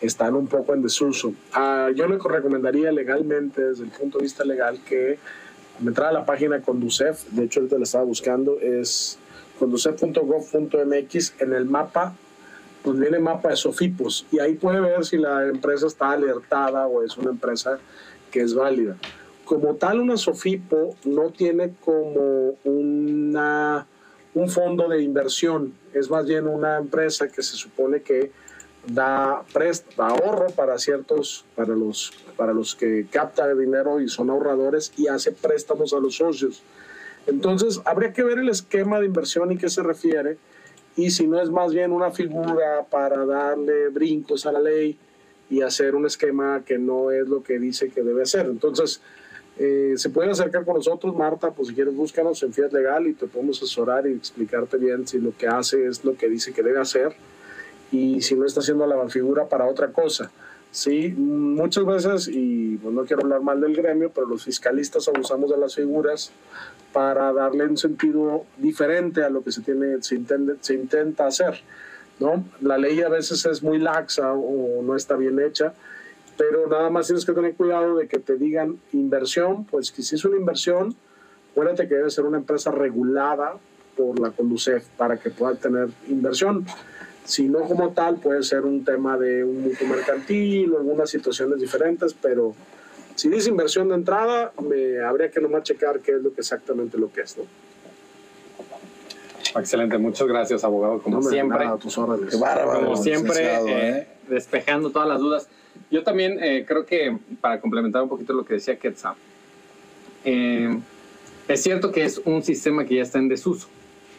están 0.00 0.34
un 0.34 0.46
poco 0.46 0.72
en 0.72 0.82
desuso. 0.82 1.34
Ah, 1.52 1.90
yo 1.94 2.06
le 2.06 2.18
recomendaría 2.18 2.90
legalmente, 2.90 3.62
desde 3.62 3.84
el 3.84 3.90
punto 3.90 4.18
de 4.18 4.22
vista 4.24 4.44
legal, 4.44 4.80
que 4.86 5.18
entrara 5.88 6.10
a 6.10 6.12
la 6.12 6.26
página 6.26 6.60
Conducef, 6.60 7.24
de 7.30 7.44
hecho 7.44 7.60
ahorita 7.60 7.78
la 7.78 7.84
estaba 7.84 8.04
buscando, 8.04 8.58
es 8.60 9.18
conducef.gov.mx, 9.58 11.34
en 11.40 11.52
el 11.52 11.64
mapa 11.64 12.14
pues 12.82 12.98
viene 12.98 13.18
mapa 13.18 13.50
de 13.50 13.56
Sofipos 13.56 14.26
y 14.30 14.38
ahí 14.38 14.54
puede 14.54 14.80
ver 14.80 15.04
si 15.04 15.18
la 15.18 15.46
empresa 15.46 15.86
está 15.86 16.12
alertada 16.12 16.86
o 16.86 17.02
es 17.02 17.16
una 17.16 17.30
empresa 17.30 17.78
que 18.30 18.40
es 18.40 18.54
válida. 18.54 18.96
Como 19.44 19.74
tal, 19.74 20.00
una 20.00 20.16
Sofipo 20.16 20.96
no 21.04 21.30
tiene 21.30 21.74
como 21.84 22.54
una, 22.64 23.86
un 24.34 24.48
fondo 24.48 24.88
de 24.88 25.02
inversión, 25.02 25.74
es 25.92 26.08
más 26.08 26.26
bien 26.26 26.46
una 26.46 26.78
empresa 26.78 27.28
que 27.28 27.42
se 27.42 27.56
supone 27.56 28.02
que 28.02 28.30
da 28.86 29.42
prest, 29.52 29.94
da 29.96 30.08
ahorro 30.08 30.50
para 30.50 30.78
ciertos, 30.78 31.44
para 31.54 31.74
los, 31.74 32.12
para 32.36 32.52
los 32.52 32.74
que 32.74 33.06
capta 33.10 33.52
dinero 33.54 34.00
y 34.00 34.08
son 34.08 34.30
ahorradores 34.30 34.92
y 34.96 35.08
hace 35.08 35.32
préstamos 35.32 35.92
a 35.92 35.98
los 35.98 36.16
socios. 36.16 36.62
Entonces, 37.26 37.80
habría 37.84 38.12
que 38.12 38.22
ver 38.22 38.38
el 38.38 38.48
esquema 38.48 38.98
de 38.98 39.06
inversión 39.06 39.52
y 39.52 39.58
qué 39.58 39.68
se 39.68 39.82
refiere 39.82 40.38
y 40.96 41.10
si 41.10 41.26
no 41.26 41.40
es 41.40 41.50
más 41.50 41.72
bien 41.72 41.92
una 41.92 42.10
figura 42.10 42.84
para 42.90 43.24
darle 43.24 43.88
brincos 43.88 44.46
a 44.46 44.52
la 44.52 44.60
ley 44.60 44.98
y 45.48 45.62
hacer 45.62 45.94
un 45.94 46.06
esquema 46.06 46.62
que 46.64 46.78
no 46.78 47.10
es 47.10 47.28
lo 47.28 47.42
que 47.42 47.58
dice 47.58 47.90
que 47.90 48.02
debe 48.02 48.22
hacer. 48.22 48.46
Entonces, 48.46 49.00
eh, 49.58 49.94
se 49.96 50.10
pueden 50.10 50.30
acercar 50.30 50.64
con 50.64 50.76
nosotros, 50.76 51.14
Marta, 51.14 51.50
pues 51.50 51.68
si 51.68 51.74
quieres 51.74 51.94
búscanos 51.94 52.42
en 52.42 52.52
Fiat 52.52 52.72
Legal 52.72 53.06
y 53.06 53.12
te 53.12 53.26
podemos 53.26 53.58
asesorar 53.58 54.06
y 54.06 54.12
explicarte 54.12 54.78
bien 54.78 55.06
si 55.06 55.18
lo 55.18 55.36
que 55.36 55.46
hace 55.46 55.86
es 55.86 56.04
lo 56.04 56.16
que 56.16 56.28
dice 56.28 56.52
que 56.52 56.62
debe 56.62 56.80
hacer 56.80 57.14
y 57.92 58.20
si 58.22 58.34
no 58.34 58.44
está 58.46 58.60
haciendo 58.60 58.86
la 58.86 59.08
figura 59.08 59.46
para 59.46 59.66
otra 59.66 59.88
cosa. 59.92 60.30
Sí, 60.72 61.08
muchas 61.16 61.84
veces, 61.84 62.28
y 62.32 62.76
pues, 62.76 62.94
no 62.94 63.04
quiero 63.04 63.22
hablar 63.22 63.40
mal 63.42 63.60
del 63.60 63.74
gremio, 63.74 64.10
pero 64.14 64.28
los 64.28 64.44
fiscalistas 64.44 65.08
abusamos 65.08 65.50
de 65.50 65.56
las 65.56 65.74
figuras 65.74 66.30
para 66.92 67.32
darle 67.32 67.66
un 67.66 67.76
sentido 67.76 68.44
diferente 68.56 69.24
a 69.24 69.30
lo 69.30 69.42
que 69.42 69.50
se, 69.50 69.62
tiene, 69.62 70.00
se, 70.02 70.16
intende- 70.16 70.56
se 70.60 70.74
intenta 70.74 71.26
hacer. 71.26 71.60
¿no? 72.20 72.44
La 72.60 72.78
ley 72.78 73.00
a 73.00 73.08
veces 73.08 73.44
es 73.46 73.62
muy 73.62 73.78
laxa 73.78 74.32
o 74.34 74.82
no 74.82 74.94
está 74.94 75.16
bien 75.16 75.40
hecha, 75.40 75.72
pero 76.36 76.68
nada 76.68 76.88
más 76.90 77.06
tienes 77.06 77.24
que 77.24 77.32
tener 77.32 77.54
cuidado 77.54 77.96
de 77.96 78.06
que 78.06 78.18
te 78.18 78.36
digan 78.36 78.78
inversión, 78.92 79.64
pues 79.64 79.90
que 79.90 80.02
si 80.02 80.14
es 80.14 80.24
una 80.24 80.36
inversión, 80.36 80.94
acuérdate 81.50 81.88
que 81.88 81.94
debe 81.96 82.10
ser 82.10 82.26
una 82.26 82.38
empresa 82.38 82.70
regulada 82.70 83.54
por 83.96 84.20
la 84.20 84.30
Conducef 84.30 84.86
para 84.96 85.16
que 85.16 85.30
pueda 85.30 85.54
tener 85.56 85.88
inversión. 86.08 86.64
Si 87.24 87.48
no 87.48 87.60
como 87.60 87.90
tal, 87.92 88.16
puede 88.16 88.42
ser 88.42 88.62
un 88.62 88.84
tema 88.84 89.16
de 89.16 89.44
un 89.44 89.62
mutuo 89.62 89.86
mercantil 89.86 90.72
o 90.72 90.78
algunas 90.78 91.10
situaciones 91.10 91.60
diferentes, 91.60 92.14
pero 92.14 92.54
si 93.14 93.28
dice 93.28 93.50
inversión 93.50 93.88
de 93.88 93.94
entrada, 93.94 94.52
me 94.62 95.00
habría 95.00 95.30
que 95.30 95.40
nomás 95.40 95.62
checar 95.62 96.00
qué 96.00 96.12
es 96.12 96.22
lo 96.22 96.32
que 96.32 96.40
exactamente 96.40 96.98
lo 96.98 97.12
que 97.12 97.20
es, 97.20 97.36
¿no? 97.36 97.44
Excelente, 99.58 99.98
muchas 99.98 100.26
gracias, 100.28 100.64
abogado, 100.64 101.02
como 101.02 101.20
No, 101.20 101.22
siempre. 101.28 101.64
nada, 101.64 101.76
tus 101.76 101.98
órdenes. 101.98 102.30
Qué 102.30 102.40
bárbaro. 102.40 102.84
como 102.84 102.96
siempre, 102.96 103.44
eh, 103.44 103.60
¿eh? 103.68 104.08
despejando 104.28 104.90
todas 104.90 105.08
las 105.08 105.18
dudas. 105.20 105.48
Yo 105.90 106.04
también 106.04 106.38
eh, 106.42 106.64
creo 106.66 106.86
que, 106.86 107.18
para 107.40 107.60
complementar 107.60 108.02
un 108.02 108.08
poquito 108.08 108.32
lo 108.32 108.44
que 108.44 108.54
decía 108.54 108.78
Quetzal, 108.78 109.14
eh, 110.24 110.78
es 111.48 111.62
cierto 111.62 111.90
que 111.90 112.04
es 112.04 112.18
un 112.24 112.42
sistema 112.42 112.84
que 112.84 112.96
ya 112.96 113.02
está 113.02 113.18
en 113.18 113.28
desuso, 113.28 113.68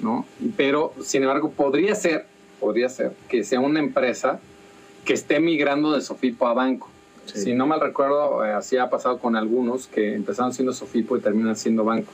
¿no? 0.02 0.26
Pero, 0.58 0.94
sin 1.02 1.24
embargo, 1.24 1.52
podría 1.52 1.96
ser, 1.96 2.26
podría 2.62 2.88
ser 2.88 3.12
que 3.28 3.44
sea 3.44 3.60
una 3.60 3.80
empresa 3.80 4.40
que 5.04 5.14
esté 5.14 5.40
migrando 5.40 5.92
de 5.92 6.02
Sofipo 6.02 6.48
a 6.48 6.54
banco. 6.54 6.90
Sí. 7.26 7.42
Si 7.42 7.54
no 7.54 7.68
mal 7.68 7.82
recuerdo, 7.82 8.46
eh, 8.46 8.54
así 8.54 8.78
ha 8.78 8.90
pasado 8.90 9.18
con 9.18 9.36
algunos 9.36 9.88
que 9.88 10.14
empezaron 10.14 10.54
siendo 10.54 10.72
Sofipo 10.72 11.18
y 11.18 11.22
terminan 11.22 11.56
siendo 11.56 11.84
bancos. 11.84 12.14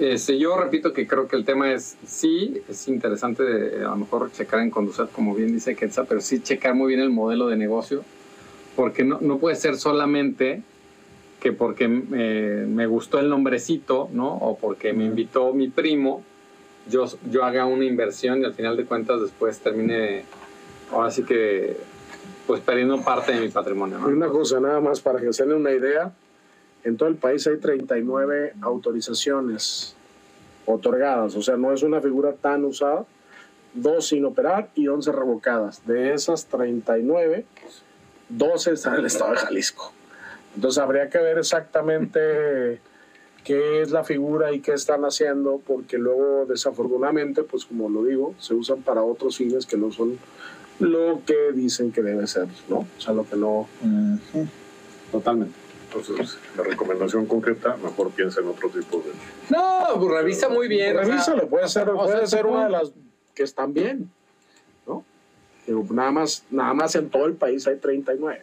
Este, 0.00 0.38
yo 0.38 0.56
repito 0.56 0.92
que 0.92 1.06
creo 1.06 1.28
que 1.28 1.36
el 1.36 1.44
tema 1.44 1.72
es, 1.72 1.96
sí, 2.04 2.60
es 2.68 2.88
interesante 2.88 3.42
eh, 3.44 3.84
a 3.84 3.90
lo 3.90 3.96
mejor 3.96 4.32
checar 4.32 4.60
en 4.60 4.70
Conducet, 4.70 5.12
como 5.12 5.34
bien 5.34 5.52
dice 5.52 5.76
Quetzal, 5.76 6.06
pero 6.08 6.20
sí 6.20 6.42
checar 6.42 6.74
muy 6.74 6.88
bien 6.88 7.00
el 7.00 7.10
modelo 7.10 7.46
de 7.46 7.56
negocio, 7.56 8.02
porque 8.74 9.04
no, 9.04 9.20
no 9.20 9.38
puede 9.38 9.54
ser 9.54 9.76
solamente 9.76 10.62
que 11.40 11.52
porque 11.52 11.84
eh, 11.84 12.66
me 12.68 12.86
gustó 12.86 13.18
el 13.20 13.28
nombrecito, 13.28 14.08
¿no? 14.12 14.34
O 14.34 14.56
porque 14.56 14.92
me 14.92 15.04
invitó 15.04 15.52
mi 15.52 15.68
primo, 15.68 16.22
yo, 16.88 17.06
yo 17.30 17.44
haga 17.44 17.66
una 17.66 17.84
inversión 17.84 18.42
y 18.42 18.44
al 18.44 18.54
final 18.54 18.76
de 18.76 18.84
cuentas 18.84 19.20
después 19.20 19.58
termine, 19.58 20.24
ahora 20.90 21.10
sí 21.10 21.24
que, 21.24 21.76
pues 22.46 22.60
perdiendo 22.60 23.00
parte 23.02 23.32
de 23.32 23.40
mi 23.40 23.48
patrimonio, 23.48 23.98
¿no? 23.98 24.08
una 24.08 24.28
cosa 24.28 24.60
nada 24.60 24.80
más 24.80 25.00
para 25.00 25.20
que 25.20 25.32
se 25.32 25.44
den 25.44 25.56
una 25.56 25.72
idea, 25.72 26.12
en 26.84 26.96
todo 26.96 27.08
el 27.08 27.16
país 27.16 27.46
hay 27.46 27.58
39 27.58 28.54
autorizaciones 28.60 29.96
otorgadas, 30.66 31.34
o 31.34 31.42
sea, 31.42 31.56
no 31.56 31.72
es 31.72 31.82
una 31.82 32.00
figura 32.00 32.32
tan 32.32 32.64
usada. 32.64 33.04
2 33.76 34.06
sin 34.06 34.24
operar 34.24 34.70
y 34.74 34.88
11 34.88 35.12
revocadas. 35.12 35.86
De 35.86 36.14
esas 36.14 36.46
39, 36.46 37.44
12 38.28 38.72
están 38.72 38.94
en 38.94 39.00
el 39.00 39.06
estado 39.06 39.32
de 39.32 39.36
Jalisco. 39.36 39.92
Entonces 40.54 40.82
habría 40.82 41.10
que 41.10 41.18
ver 41.18 41.38
exactamente 41.38 42.80
qué 43.46 43.80
es 43.80 43.92
la 43.92 44.02
figura 44.02 44.52
y 44.52 44.58
qué 44.60 44.72
están 44.72 45.04
haciendo, 45.04 45.62
porque 45.64 45.98
luego 45.98 46.46
desafortunadamente, 46.46 47.44
pues 47.44 47.64
como 47.64 47.88
lo 47.88 48.02
digo, 48.02 48.34
se 48.40 48.54
usan 48.54 48.82
para 48.82 49.04
otros 49.04 49.36
fines 49.36 49.66
que 49.66 49.76
no 49.76 49.92
son 49.92 50.18
lo 50.80 51.20
que 51.24 51.52
dicen 51.54 51.92
que 51.92 52.02
debe 52.02 52.26
ser, 52.26 52.48
¿no? 52.68 52.78
O 52.78 53.00
sea, 53.00 53.14
lo 53.14 53.24
que 53.24 53.36
no... 53.36 53.68
Totalmente. 55.12 55.54
Entonces, 55.84 56.36
la 56.56 56.64
recomendación 56.64 57.26
concreta, 57.26 57.76
mejor 57.76 58.10
piensa 58.10 58.40
en 58.40 58.48
otro 58.48 58.68
tipo 58.68 58.98
de... 58.98 59.12
No, 59.48 59.84
pues 59.94 60.10
revisa 60.10 60.48
muy 60.48 60.66
bien. 60.66 60.96
Revísalo, 60.96 61.48
puede 61.48 61.68
ser, 61.68 61.88
puede 61.92 62.18
sea, 62.18 62.26
ser 62.26 62.46
una 62.46 62.64
de 62.64 62.70
las 62.70 62.92
que 63.32 63.44
están 63.44 63.72
bien, 63.72 64.10
¿no? 64.88 65.04
Digo, 65.64 65.86
nada 65.90 66.10
más, 66.10 66.44
nada 66.50 66.74
más 66.74 66.96
en 66.96 67.08
todo 67.10 67.26
el 67.26 67.34
país 67.34 67.64
hay 67.68 67.76
39. 67.76 68.42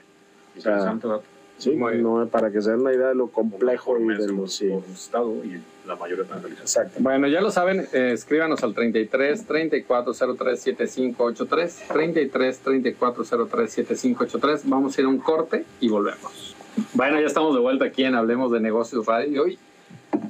O 0.58 0.62
sea, 0.62 0.72
Interesante 0.72 1.08
dato. 1.10 1.33
Sí, 1.64 1.76
no, 1.76 2.28
para 2.28 2.52
que 2.52 2.62
se 2.62 2.72
den 2.72 2.82
una 2.82 2.94
idea 2.94 3.10
de 3.10 3.16
lo 3.16 3.28
complejo 3.28 4.00
y 4.00 4.08
de 4.08 4.28
lo 4.28 4.48
sí. 4.48 4.72
estado 4.94 5.34
y 5.44 5.62
la 5.88 5.96
mayoría. 5.96 6.26
Exacto. 6.60 6.96
Bueno, 7.00 7.28
ya 7.28 7.42
lo 7.42 7.52
saben, 7.52 7.88
eh, 7.94 8.12
escríbanos 8.14 8.64
al 8.64 8.74
33 8.74 9.46
34 9.46 10.14
03 10.38 10.60
7583, 10.60 11.88
33 11.92 12.60
34 12.60 13.24
03 13.48 13.72
7583. 13.72 14.70
Vamos 14.70 14.98
a 14.98 15.02
ir 15.02 15.08
a 15.08 15.10
un 15.10 15.20
corte 15.20 15.66
y 15.80 15.90
volvemos. 15.90 16.56
Bueno, 16.94 17.20
ya 17.20 17.28
estamos 17.28 17.54
de 17.54 17.62
vuelta 17.62 17.86
aquí 17.86 18.04
en 18.04 18.16
Hablemos 18.16 18.52
de 18.52 18.60
Negocios 18.60 19.06
Radio. 19.06 19.32
Y 19.32 19.40
hoy 19.40 19.60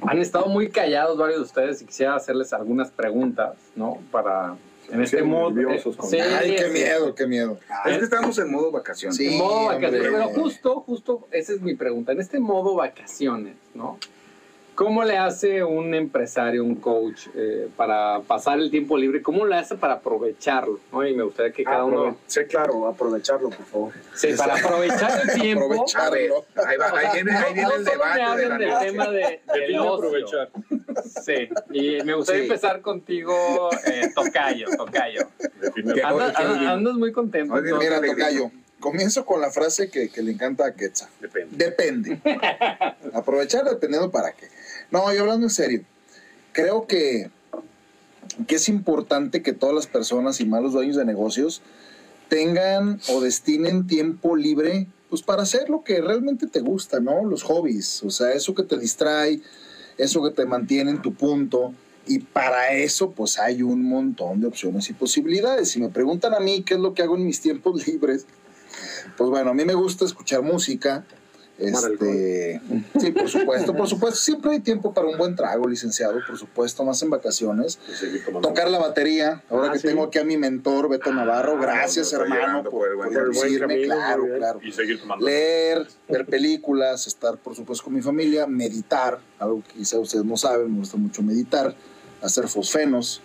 han 0.02 0.18
estado 0.18 0.46
muy 0.46 0.68
callados 0.68 1.16
varios 1.16 1.38
de 1.38 1.44
ustedes 1.44 1.82
y 1.82 1.86
quisiera 1.86 2.16
hacerles 2.16 2.52
algunas 2.52 2.90
preguntas, 2.90 3.54
¿no? 3.76 3.98
Para 4.10 4.56
en 4.90 5.02
este 5.02 5.18
Sí, 5.18 5.22
modo. 5.24 5.50
nerviosos 5.50 5.96
con- 5.96 6.08
sí, 6.10 6.18
Ay, 6.18 6.56
qué 6.56 6.64
sí. 6.66 6.70
miedo, 6.72 7.14
qué 7.14 7.26
miedo. 7.26 7.58
Es 7.86 7.98
que 7.98 8.04
estamos 8.04 8.38
en 8.38 8.50
modo 8.50 8.70
vacaciones. 8.70 9.16
Sí. 9.16 9.26
En 9.34 9.38
modo 9.38 9.66
vacaciones. 9.66 10.00
hombre. 10.06 10.10
Pero 10.12 10.28
justo, 10.42 10.80
justo, 10.80 11.26
esa 11.30 11.52
es 11.52 11.60
mi 11.60 11.74
pregunta. 11.74 12.12
En 12.12 12.20
este 12.20 12.38
modo 12.40 12.74
vacaciones, 12.74 13.56
¿no? 13.74 13.98
¿Cómo 14.74 15.04
le 15.04 15.16
hace 15.16 15.62
un 15.62 15.94
empresario, 15.94 16.64
un 16.64 16.74
coach, 16.74 17.28
eh, 17.36 17.68
para 17.76 18.20
pasar 18.26 18.58
el 18.58 18.70
tiempo 18.70 18.98
libre? 18.98 19.22
¿Cómo 19.22 19.46
le 19.46 19.54
hace 19.56 19.76
para 19.76 19.94
aprovecharlo? 19.94 20.80
¿no? 20.90 21.06
Y 21.06 21.14
me 21.14 21.22
gustaría 21.22 21.52
que 21.52 21.62
cada 21.62 21.84
uno... 21.84 22.16
Sí, 22.26 22.40
claro, 22.48 22.88
aprovecharlo, 22.88 23.50
por 23.50 23.64
favor. 23.66 23.92
Sí, 24.14 24.28
para 24.36 24.56
aprovechar 24.56 25.20
el 25.28 25.34
tiempo. 25.40 25.64
Aprovechar. 25.66 26.00
A 26.06 26.10
ver, 26.10 26.30
ahí, 26.66 26.76
va, 26.76 26.98
ahí 26.98 27.06
viene, 27.14 27.36
ahí 27.36 27.54
viene 27.54 27.68
no 27.68 27.74
el 27.76 27.84
debate 27.84 28.18
de 28.18 28.24
la 28.24 28.36
del 28.58 28.68
noche. 28.70 28.86
tema 28.86 29.08
de, 29.10 29.40
del 29.54 29.76
aprovechar. 29.76 30.50
Sí, 31.24 31.48
y 31.72 32.02
me 32.02 32.14
gustaría 32.14 32.42
Sí. 32.42 32.46
empezar 32.48 32.80
contigo, 32.80 33.70
eh, 33.86 34.10
Tocayo, 34.14 34.66
Tocayo. 34.76 35.28
Andas, 36.04 36.34
andas- 36.36 36.66
andas 36.66 36.94
muy 36.94 37.12
contento. 37.12 37.54
Oye. 37.54 37.72
Mira. 37.74 38.00
Tocayo, 38.00 38.50
comienzo 38.80 39.24
con 39.24 39.40
la 39.40 39.50
frase 39.50 39.88
que, 39.90 40.08
que 40.10 40.20
le 40.22 40.32
encanta 40.32 40.66
a 40.66 40.74
Quetzal. 40.74 41.08
Depende. 41.20 41.56
Depende. 41.64 42.20
Aprovechar 43.14 43.64
dependiendo 43.64 44.10
para 44.10 44.32
qué. 44.32 44.48
No, 44.90 45.12
yo 45.12 45.22
hablando 45.22 45.46
en 45.46 45.50
serio. 45.50 45.84
Creo 46.52 46.86
que, 46.86 47.30
que 48.46 48.56
es 48.56 48.68
importante 48.68 49.42
que 49.42 49.52
todas 49.52 49.74
las 49.74 49.86
personas 49.86 50.40
y 50.40 50.46
malos 50.46 50.72
dueños 50.72 50.96
de 50.96 51.04
negocios 51.04 51.62
tengan 52.28 53.00
o 53.08 53.20
destinen 53.20 53.86
tiempo 53.86 54.36
libre 54.36 54.88
pues 55.14 55.22
para 55.22 55.42
hacer 55.42 55.70
lo 55.70 55.84
que 55.84 56.00
realmente 56.00 56.48
te 56.48 56.58
gusta, 56.58 56.98
¿no? 56.98 57.24
Los 57.24 57.44
hobbies, 57.44 58.02
o 58.02 58.10
sea, 58.10 58.32
eso 58.32 58.52
que 58.52 58.64
te 58.64 58.76
distrae, 58.76 59.40
eso 59.96 60.22
que 60.24 60.30
te 60.30 60.44
mantiene 60.44 60.90
en 60.90 61.02
tu 61.02 61.14
punto. 61.14 61.72
Y 62.06 62.18
para 62.18 62.72
eso, 62.72 63.12
pues 63.12 63.38
hay 63.38 63.62
un 63.62 63.84
montón 63.84 64.40
de 64.40 64.48
opciones 64.48 64.90
y 64.90 64.92
posibilidades. 64.92 65.70
Si 65.70 65.80
me 65.80 65.88
preguntan 65.88 66.34
a 66.34 66.40
mí 66.40 66.62
qué 66.62 66.74
es 66.74 66.80
lo 66.80 66.94
que 66.94 67.02
hago 67.02 67.16
en 67.16 67.24
mis 67.24 67.40
tiempos 67.40 67.86
libres, 67.86 68.26
pues 69.16 69.30
bueno, 69.30 69.50
a 69.50 69.54
mí 69.54 69.64
me 69.64 69.74
gusta 69.74 70.04
escuchar 70.04 70.42
música. 70.42 71.04
Este, 71.56 72.60
sí, 73.00 73.12
por 73.12 73.28
supuesto, 73.28 73.74
por 73.76 73.88
supuesto. 73.88 74.18
Siempre 74.20 74.50
hay 74.52 74.60
tiempo 74.60 74.92
para 74.92 75.06
un 75.06 75.16
buen 75.16 75.36
trago, 75.36 75.68
licenciado, 75.68 76.18
por 76.26 76.36
supuesto, 76.36 76.84
más 76.84 77.00
en 77.02 77.10
vacaciones. 77.10 77.78
Tocar 78.42 78.68
la 78.70 78.78
batería, 78.78 79.42
ahora 79.48 79.68
Ah, 79.68 79.72
que 79.72 79.78
sí. 79.78 79.86
tengo 79.86 80.04
aquí 80.04 80.18
a 80.18 80.24
mi 80.24 80.36
mentor, 80.36 80.88
Beto 80.88 81.12
Navarro. 81.12 81.56
Gracias, 81.58 82.12
está 82.12 82.22
hermano, 82.24 82.64
por, 82.68 82.88
por 82.96 83.28
decirme, 83.32 83.58
camino, 83.68 83.94
claro, 83.94 84.24
claro. 84.36 84.60
Y 84.62 84.72
seguir 84.72 85.00
tomando. 85.00 85.24
Leer, 85.24 85.86
ver 86.08 86.26
películas, 86.26 87.06
estar, 87.06 87.36
por 87.36 87.54
supuesto, 87.54 87.84
con 87.84 87.94
mi 87.94 88.02
familia, 88.02 88.46
meditar, 88.46 89.20
algo 89.38 89.62
que 89.62 89.74
quizá 89.78 89.98
ustedes 89.98 90.24
no 90.24 90.36
saben, 90.36 90.72
me 90.72 90.78
gusta 90.80 90.96
mucho 90.96 91.22
meditar, 91.22 91.74
hacer 92.20 92.48
fosfenos, 92.48 93.20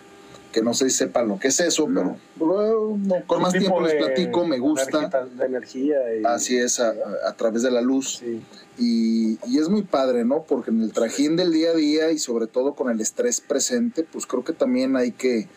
que 0.52 0.62
no 0.62 0.74
sé 0.74 0.90
si 0.90 0.98
sepan 0.98 1.28
lo 1.28 1.38
que 1.40 1.50
es 1.50 1.60
eso, 1.60 1.88
No. 1.88 2.18
pero 2.38 2.54
bueno, 2.54 2.98
no, 3.20 3.28
con 3.28 3.42
más 3.42 3.52
tiempo 3.54 3.80
les 3.82 3.96
platico, 3.96 4.46
me 4.46 4.58
gusta. 4.60 5.10
De 5.36 5.46
energía. 5.46 5.98
Y, 6.20 6.24
Así 6.26 6.58
es, 6.58 6.80
a, 6.80 6.90
a- 6.90 7.30
a 7.30 7.34
través 7.34 7.62
de 7.64 7.72
la 7.72 7.82
luz. 7.82 8.18
Sí. 8.20 8.42
Y, 8.78 9.38
y 9.46 9.60
es 9.60 9.68
muy 9.70 9.84
padre, 9.84 10.24
¿no? 10.26 10.44
Porque 10.44 10.72
en 10.72 10.82
el 10.82 10.92
trajín 10.94 11.36
del 11.36 11.52
día 11.52 11.72
a 11.72 11.76
día 11.76 12.12
y 12.12 12.18
sobre 12.18 12.48
todo 12.48 12.74
con 12.76 12.90
el 12.90 13.00
estrés 13.02 13.42
presente, 13.42 14.04
pues 14.04 14.26
creo 14.26 14.44
que 14.44 14.54
también 14.54 14.96
hay 14.96 15.12
que, 15.12 15.48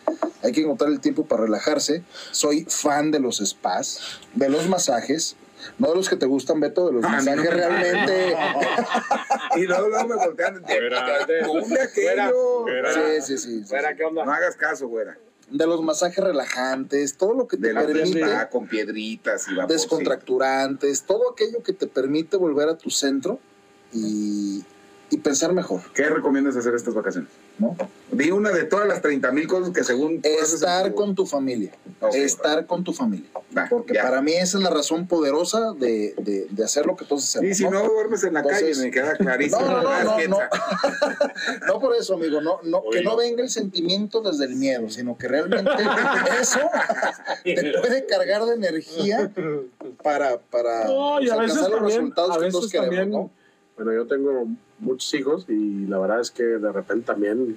hay 0.43 0.51
que 0.51 0.61
encontrar 0.61 0.91
el 0.91 0.99
tiempo 0.99 1.25
para 1.25 1.43
relajarse. 1.43 2.03
Soy 2.31 2.65
fan 2.67 3.11
de 3.11 3.19
los 3.19 3.37
spas, 3.37 4.19
de 4.35 4.49
los 4.49 4.67
masajes, 4.67 5.35
no 5.79 5.89
de 5.89 5.95
los 5.95 6.09
que 6.09 6.15
te 6.15 6.25
gustan, 6.25 6.59
Beto, 6.59 6.87
de 6.87 6.93
los 6.93 7.03
Ah, 7.05 7.17
a 7.17 7.21
mí 7.21 7.25
no 7.25 7.31
masajes 7.35 7.51
me- 7.51 7.57
realmente. 7.57 8.35
Y 9.55 9.65
luego, 9.67 9.87
luego 9.89 10.07
me 10.07 10.15
voltean. 10.15 10.63
Fuera. 10.63 11.25
De, 11.25 11.33
de 11.35 11.81
aquello. 11.81 12.61
Fuera. 12.63 12.93
Sí, 12.93 12.99
sí, 13.21 13.37
sí. 13.37 13.59
sí, 13.59 13.63
Fuera, 13.65 13.89
sí. 13.91 13.95
¿qué 13.97 14.03
onda? 14.05 14.25
No 14.25 14.31
hagas 14.33 14.55
caso, 14.55 14.87
güera. 14.87 15.17
De 15.49 15.67
los 15.67 15.81
masajes 15.83 16.23
relajantes, 16.23 17.15
todo 17.17 17.33
lo 17.35 17.47
que 17.47 17.57
te 17.57 17.67
De 17.67 17.73
la 17.73 17.85
permite, 17.85 18.13
fiesta 18.19 18.49
con 18.49 18.67
piedritas 18.67 19.47
y 19.49 19.55
vapor. 19.55 19.71
descontracturantes, 19.71 21.03
todo 21.03 21.31
aquello 21.33 21.61
que 21.61 21.73
te 21.73 21.85
permite 21.85 22.37
volver 22.37 22.69
a 22.69 22.77
tu 22.77 22.89
centro 22.89 23.39
y, 23.91 24.63
y 25.13 25.17
pensar 25.17 25.53
mejor, 25.53 25.79
¿Qué 25.93 26.09
recomiendas 26.09 26.55
hacer 26.55 26.73
estas 26.73 26.95
vacaciones? 26.95 27.29
¿no? 27.59 27.75
Di 28.11 28.31
una 28.31 28.49
de 28.49 28.63
todas 28.63 28.87
las 28.87 28.99
30 29.03 29.31
mil 29.31 29.47
cosas 29.47 29.69
que 29.71 29.83
según 29.83 30.19
haces 30.23 30.53
Estar 30.55 30.89
tu- 30.89 30.95
con 30.95 31.13
tu 31.13 31.27
familia. 31.27 31.71
Estar 32.13 32.65
con 32.65 32.83
tu 32.83 32.93
familia. 32.93 33.29
Porque 33.69 33.93
ya. 33.93 34.01
para 34.01 34.23
mí 34.23 34.33
esa 34.33 34.57
es 34.57 34.63
la 34.63 34.71
razón 34.71 35.07
poderosa 35.07 35.73
de, 35.73 36.15
de- 36.17 36.47
de 36.49 36.63
hacer 36.63 36.87
lo 36.87 36.95
que 36.95 37.05
todos 37.05 37.23
hacemos. 37.25 37.47
Y 37.47 37.53
si 37.53 37.63
no 37.69 37.83
duermes 37.87 38.23
en 38.23 38.33
la 38.33 38.39
Entonces- 38.39 38.75
calle, 38.77 38.85
me 38.85 38.91
queda 38.91 39.15
clarísimo. 39.15 39.61
No, 39.63 39.67
no, 39.69 39.83
no, 39.83 39.89
¿verdad, 39.89 40.17
no, 40.29 40.37
no. 40.39 41.67
No 41.67 41.79
por 41.79 41.95
eso, 41.95 42.15
amigo, 42.15 42.41
no, 42.41 42.57
no, 42.63 42.81
que 42.91 43.03
no 43.03 43.15
venga 43.15 43.43
el 43.43 43.49
sentimiento 43.49 44.21
desde 44.21 44.45
el 44.45 44.55
miedo, 44.55 44.89
sino 44.89 45.15
que 45.15 45.27
realmente 45.27 45.69
eso 46.41 46.59
te 47.43 47.73
puede 47.79 48.05
cargar 48.07 48.45
de 48.45 48.55
energía 48.55 49.31
para, 50.01 50.39
para 50.39 50.85
No, 50.85 51.21
y 51.21 51.29
a 51.29 51.35
veces 51.37 51.57
alcanzar 51.57 51.69
los 51.69 51.79
también, 51.79 51.99
resultados 51.99 52.37
a 52.37 52.39
que 52.39 52.49
todos 52.51 52.71
queremos, 52.71 52.89
también, 52.95 53.11
¿no? 53.11 53.31
bueno, 53.75 53.91
yo 53.93 54.07
tengo 54.07 54.47
muchos 54.83 55.13
hijos 55.13 55.45
y 55.49 55.85
la 55.87 55.97
verdad 55.99 56.19
es 56.21 56.31
que 56.31 56.43
de 56.43 56.71
repente 56.71 57.05
también 57.07 57.55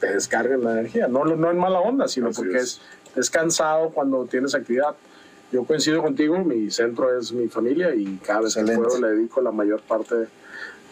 te 0.00 0.12
descargan 0.14 0.62
la 0.64 0.72
energía, 0.72 1.08
no, 1.08 1.24
no 1.24 1.50
en 1.50 1.58
mala 1.58 1.80
onda, 1.80 2.08
sino 2.08 2.28
Así 2.28 2.42
porque 2.42 2.56
es. 2.58 2.80
es. 3.12 3.16
es 3.18 3.30
cansado 3.30 3.90
cuando 3.90 4.24
tienes 4.26 4.54
actividad. 4.54 4.94
Yo 5.52 5.64
coincido 5.64 6.02
contigo, 6.02 6.38
mi 6.38 6.70
centro 6.70 7.16
es 7.18 7.30
mi 7.32 7.46
familia 7.48 7.94
y 7.94 8.16
cada 8.24 8.40
vez 8.42 8.54
que 8.54 8.60
Excelente. 8.60 8.88
puedo 8.88 9.00
le 9.00 9.14
dedico 9.16 9.40
la 9.42 9.52
mayor 9.52 9.82
parte 9.82 10.14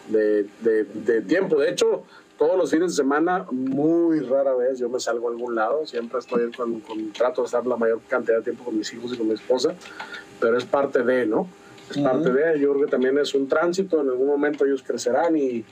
de, 0.09 0.45
de- 0.61 0.83
de 0.83 1.21
tiempo. 1.21 1.55
De 1.59 1.69
hecho, 1.69 2.03
todos 2.37 2.57
los 2.57 2.69
fines 2.71 2.91
de 2.91 2.95
semana, 3.03 3.45
muy 3.51 4.19
rara 4.19 4.53
vez 4.55 4.77
yo 4.79 4.87
me 4.89 4.99
salgo 4.99 5.27
a 5.29 5.31
algún 5.31 5.55
lado, 5.55 5.85
siempre 5.87 6.19
estoy 6.19 6.51
con, 6.51 6.79
con 6.81 7.11
trato 7.11 7.41
de 7.41 7.45
estar 7.47 7.65
la 7.65 7.75
mayor 7.75 8.01
cantidad 8.07 8.37
de 8.37 8.43
tiempo 8.43 8.63
con 8.65 8.77
mis 8.77 8.91
hijos 8.93 9.13
y 9.13 9.17
con 9.17 9.27
mi 9.27 9.33
esposa, 9.33 9.73
pero 10.39 10.57
es 10.57 10.65
parte 10.65 11.03
de, 11.03 11.25
¿no? 11.25 11.47
Es 11.91 11.97
parte 11.99 12.31
de, 12.31 12.59
yo 12.59 12.71
creo 12.73 12.85
que 12.85 12.91
también 12.91 13.17
es 13.17 13.33
un 13.33 13.47
tránsito, 13.47 14.01
en 14.01 14.09
algún 14.09 14.27
momento 14.27 14.65
ellos 14.65 14.83
crecerán 14.83 15.35
y, 15.37 15.63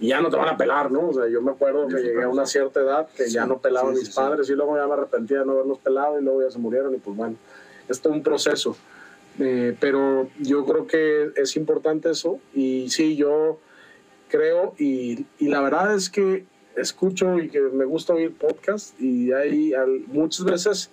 y 0.00 0.08
ya 0.08 0.20
no 0.20 0.30
te 0.30 0.36
van 0.36 0.48
a 0.48 0.56
pelar, 0.56 0.90
¿no? 0.90 1.08
O 1.08 1.12
sea, 1.14 1.28
yo 1.28 1.40
me 1.42 1.50
acuerdo 1.52 1.86
que 1.88 1.96
llegué 2.02 2.22
a 2.22 2.28
una 2.28 2.46
cierta 2.46 2.80
edad 2.80 3.08
que 3.16 3.28
ya 3.28 3.46
no 3.46 3.58
pelaba 3.58 3.90
a 3.90 3.94
sí, 3.94 4.00
mis 4.00 4.08
sí, 4.08 4.14
padres 4.14 4.48
y 4.50 4.54
luego 4.54 4.76
ya 4.76 4.86
me 4.86 4.94
arrepentía 4.94 5.40
de 5.40 5.46
no 5.46 5.52
haberlos 5.52 5.78
pelado 5.78 6.18
y 6.20 6.24
luego 6.24 6.42
ya 6.42 6.50
se 6.50 6.58
murieron 6.58 6.94
y 6.94 6.98
pues 6.98 7.16
bueno, 7.16 7.36
es 7.88 8.00
todo 8.00 8.12
un 8.12 8.22
proceso. 8.22 8.76
Eh, 9.38 9.74
pero 9.80 10.28
yo 10.38 10.64
creo 10.66 10.86
que 10.86 11.30
es 11.36 11.56
importante 11.56 12.10
eso 12.10 12.40
y 12.54 12.90
sí, 12.90 13.16
yo 13.16 13.58
creo 14.28 14.74
y, 14.78 15.24
y 15.38 15.48
la 15.48 15.60
verdad 15.60 15.94
es 15.94 16.10
que 16.10 16.44
escucho 16.76 17.38
y 17.38 17.48
que 17.48 17.60
me 17.60 17.84
gusta 17.84 18.12
oír 18.14 18.34
podcast 18.34 18.98
y 19.00 19.32
al- 19.32 20.04
muchas 20.08 20.44
veces 20.44 20.90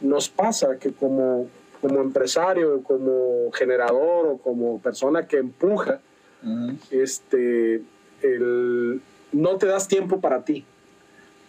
nos 0.00 0.28
pasa 0.28 0.78
que 0.78 0.92
como, 0.92 1.48
como 1.80 2.00
empresario, 2.00 2.82
como 2.82 3.50
generador 3.52 4.26
o 4.26 4.38
como 4.38 4.80
persona 4.80 5.26
que 5.26 5.38
empuja, 5.38 6.00
este, 6.90 7.82
el, 8.22 9.00
no 9.32 9.56
te 9.56 9.66
das 9.66 9.88
tiempo 9.88 10.20
para 10.20 10.44
ti, 10.44 10.64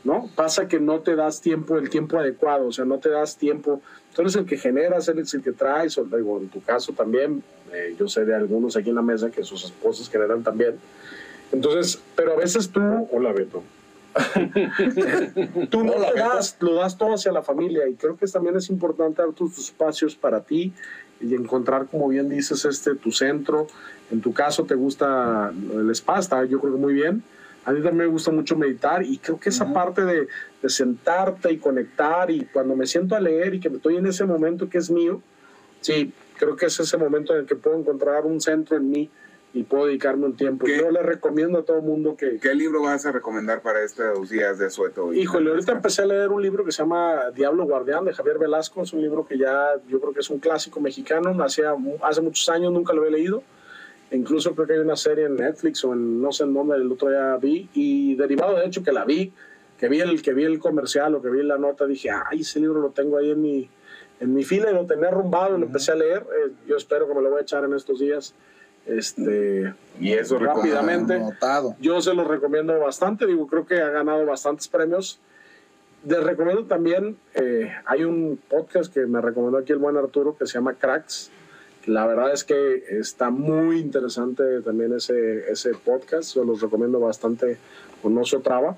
¿no? 0.03 0.29
Pasa 0.35 0.67
que 0.67 0.79
no 0.79 0.99
te 0.99 1.15
das 1.15 1.41
tiempo, 1.41 1.77
el 1.77 1.89
tiempo 1.89 2.17
adecuado, 2.17 2.67
o 2.67 2.71
sea, 2.71 2.85
no 2.85 2.99
te 2.99 3.09
das 3.09 3.37
tiempo, 3.37 3.81
tú 4.15 4.21
eres 4.21 4.35
el 4.35 4.45
que 4.45 4.57
generas, 4.57 5.07
eres 5.07 5.33
el 5.33 5.43
que 5.43 5.51
traes, 5.51 5.97
o 5.97 6.05
digo, 6.05 6.37
en 6.39 6.49
tu 6.49 6.61
caso 6.61 6.93
también, 6.93 7.43
eh, 7.71 7.95
yo 7.97 8.07
sé 8.07 8.25
de 8.25 8.35
algunos 8.35 8.75
aquí 8.75 8.89
en 8.89 8.95
la 8.95 9.01
mesa 9.01 9.29
que 9.29 9.43
sus 9.43 9.65
esposas 9.65 10.09
generan 10.09 10.43
también. 10.43 10.75
Entonces, 11.51 12.01
pero 12.15 12.33
a 12.33 12.35
veces 12.35 12.69
tú, 12.69 12.81
Hola, 13.11 13.31
Beto. 13.31 13.63
Tú 15.69 15.83
no 15.83 15.97
lo 15.97 16.13
das, 16.13 16.57
lo 16.59 16.75
das 16.75 16.97
todo 16.97 17.13
hacia 17.13 17.31
la 17.31 17.41
familia 17.41 17.87
y 17.87 17.95
creo 17.95 18.17
que 18.17 18.27
también 18.27 18.55
es 18.55 18.69
importante 18.69 19.21
dar 19.21 19.31
tus 19.33 19.57
espacios 19.57 20.15
para 20.15 20.41
ti 20.41 20.73
y 21.21 21.35
encontrar, 21.35 21.87
como 21.87 22.07
bien 22.07 22.29
dices, 22.29 22.65
este 22.65 22.95
tu 22.95 23.11
centro. 23.11 23.67
En 24.11 24.21
tu 24.21 24.33
caso 24.33 24.63
te 24.65 24.75
gusta 24.75 25.51
el 25.73 25.89
spa, 25.91 26.19
está 26.19 26.45
yo 26.45 26.59
creo 26.59 26.73
que 26.73 26.79
muy 26.79 26.93
bien. 26.93 27.23
A 27.65 27.71
mí 27.71 27.81
también 27.81 27.97
me 27.97 28.07
gusta 28.07 28.31
mucho 28.31 28.55
meditar 28.55 29.03
y 29.03 29.17
creo 29.17 29.39
que 29.39 29.49
esa 29.49 29.71
parte 29.71 30.03
de, 30.03 30.27
de 30.61 30.69
sentarte 30.69 31.51
y 31.51 31.57
conectar 31.57 32.31
y 32.31 32.45
cuando 32.45 32.75
me 32.75 32.87
siento 32.87 33.15
a 33.15 33.19
leer 33.19 33.55
y 33.55 33.59
que 33.59 33.67
estoy 33.67 33.97
en 33.97 34.07
ese 34.07 34.25
momento 34.25 34.69
que 34.69 34.77
es 34.77 34.89
mío, 34.89 35.21
sí, 35.81 36.13
creo 36.37 36.55
que 36.55 36.67
es 36.67 36.79
ese 36.79 36.97
momento 36.97 37.33
en 37.33 37.41
el 37.41 37.45
que 37.45 37.55
puedo 37.55 37.77
encontrar 37.77 38.25
un 38.25 38.39
centro 38.41 38.77
en 38.77 38.89
mí 38.89 39.09
y 39.53 39.63
puedo 39.63 39.87
dedicarme 39.87 40.25
un 40.25 40.35
tiempo. 40.35 40.65
¿Qué? 40.65 40.77
Yo 40.77 40.91
le 40.91 41.01
recomiendo 41.01 41.59
a 41.59 41.63
todo 41.63 41.77
el 41.77 41.83
mundo 41.83 42.15
que, 42.15 42.37
¿Qué 42.39 42.53
libro 42.53 42.83
vas 42.83 43.05
a 43.05 43.11
recomendar 43.11 43.61
para 43.61 43.83
estos 43.83 44.29
días 44.29 44.59
de 44.59 44.69
sueto? 44.69 45.11
Híjole, 45.11 45.49
ahorita 45.49 45.71
empecé 45.71 46.03
a 46.03 46.05
leer 46.05 46.29
un 46.29 46.41
libro 46.41 46.63
que 46.63 46.71
se 46.71 46.83
llama 46.83 47.31
Diablo 47.33 47.65
Guardián 47.65 48.05
de 48.05 48.13
Javier 48.13 48.37
Velasco. 48.37 48.83
Es 48.83 48.93
un 48.93 49.01
libro 49.01 49.25
que 49.25 49.37
ya 49.37 49.73
yo 49.87 49.99
creo 49.99 50.13
que 50.13 50.19
es 50.19 50.29
un 50.29 50.39
clásico 50.39 50.79
mexicano. 50.79 51.35
Hacía, 51.43 51.73
hace 52.03 52.21
muchos 52.21 52.47
años 52.49 52.71
nunca 52.71 52.93
lo 52.93 53.01
había 53.01 53.17
leído. 53.17 53.41
Incluso 54.11 54.53
creo 54.53 54.67
que 54.67 54.73
hay 54.73 54.79
una 54.79 54.95
serie 54.95 55.25
en 55.25 55.35
Netflix 55.35 55.83
o 55.83 55.93
en 55.93 56.21
no 56.21 56.31
sé 56.31 56.43
en 56.43 56.53
dónde 56.53 56.75
el 56.75 56.91
otro 56.91 57.09
día 57.09 57.35
vi. 57.37 57.69
Y 57.73 58.15
derivado 58.15 58.55
de 58.55 58.65
hecho 58.65 58.83
que 58.83 58.91
la 58.91 59.03
vi, 59.03 59.33
que 59.79 59.89
vi 59.89 59.99
el, 59.99 60.21
que 60.21 60.33
vi 60.33 60.43
el 60.43 60.59
comercial 60.59 61.15
o 61.15 61.21
que 61.21 61.29
vi 61.29 61.41
la 61.41 61.57
nota, 61.57 61.87
dije, 61.87 62.09
ay, 62.11 62.41
ese 62.41 62.59
libro 62.59 62.81
lo 62.81 62.89
tengo 62.91 63.17
ahí 63.17 63.31
en 63.31 63.41
mi, 63.41 63.69
en 64.19 64.33
mi 64.33 64.43
fila 64.43 64.69
y 64.69 64.75
lo 64.75 64.85
tenía 64.85 65.07
arrumbado 65.07 65.57
y 65.57 65.59
lo 65.59 65.65
empecé 65.65 65.91
a 65.91 65.95
leer. 65.95 66.19
Eh, 66.19 66.51
yo 66.67 66.77
espero 66.77 67.07
que 67.07 67.15
me 67.15 67.21
lo 67.21 67.31
voy 67.31 67.39
a 67.39 67.41
echar 67.41 67.63
en 67.63 67.73
estos 67.73 67.99
días. 67.99 68.35
Este, 68.85 69.73
Y 69.99 70.13
eso 70.13 70.39
rápidamente. 70.39 71.15
Anotado. 71.15 71.75
Yo 71.79 72.01
se 72.01 72.13
los 72.13 72.27
recomiendo 72.27 72.77
bastante, 72.79 73.25
digo, 73.25 73.47
creo 73.47 73.65
que 73.65 73.81
ha 73.81 73.89
ganado 73.89 74.25
bastantes 74.25 74.67
premios. 74.67 75.19
Les 76.07 76.23
recomiendo 76.23 76.65
también, 76.65 77.17
eh, 77.35 77.71
hay 77.85 78.03
un 78.05 78.39
podcast 78.49 78.93
que 78.93 79.05
me 79.05 79.21
recomendó 79.21 79.57
aquí 79.57 79.73
el 79.73 79.79
buen 79.79 79.97
Arturo 79.97 80.37
que 80.37 80.47
se 80.47 80.53
llama 80.53 80.73
Cracks. 80.73 81.29
La 81.85 82.05
verdad 82.05 82.31
es 82.33 82.43
que 82.43 82.83
está 82.89 83.29
muy 83.29 83.79
interesante 83.79 84.61
también 84.61 84.93
ese, 84.93 85.51
ese 85.51 85.71
podcast, 85.73 86.33
se 86.33 86.43
los 86.43 86.61
recomiendo 86.61 86.99
bastante 86.99 87.57
con 88.01 88.17
Oso 88.17 88.39
Traba. 88.39 88.77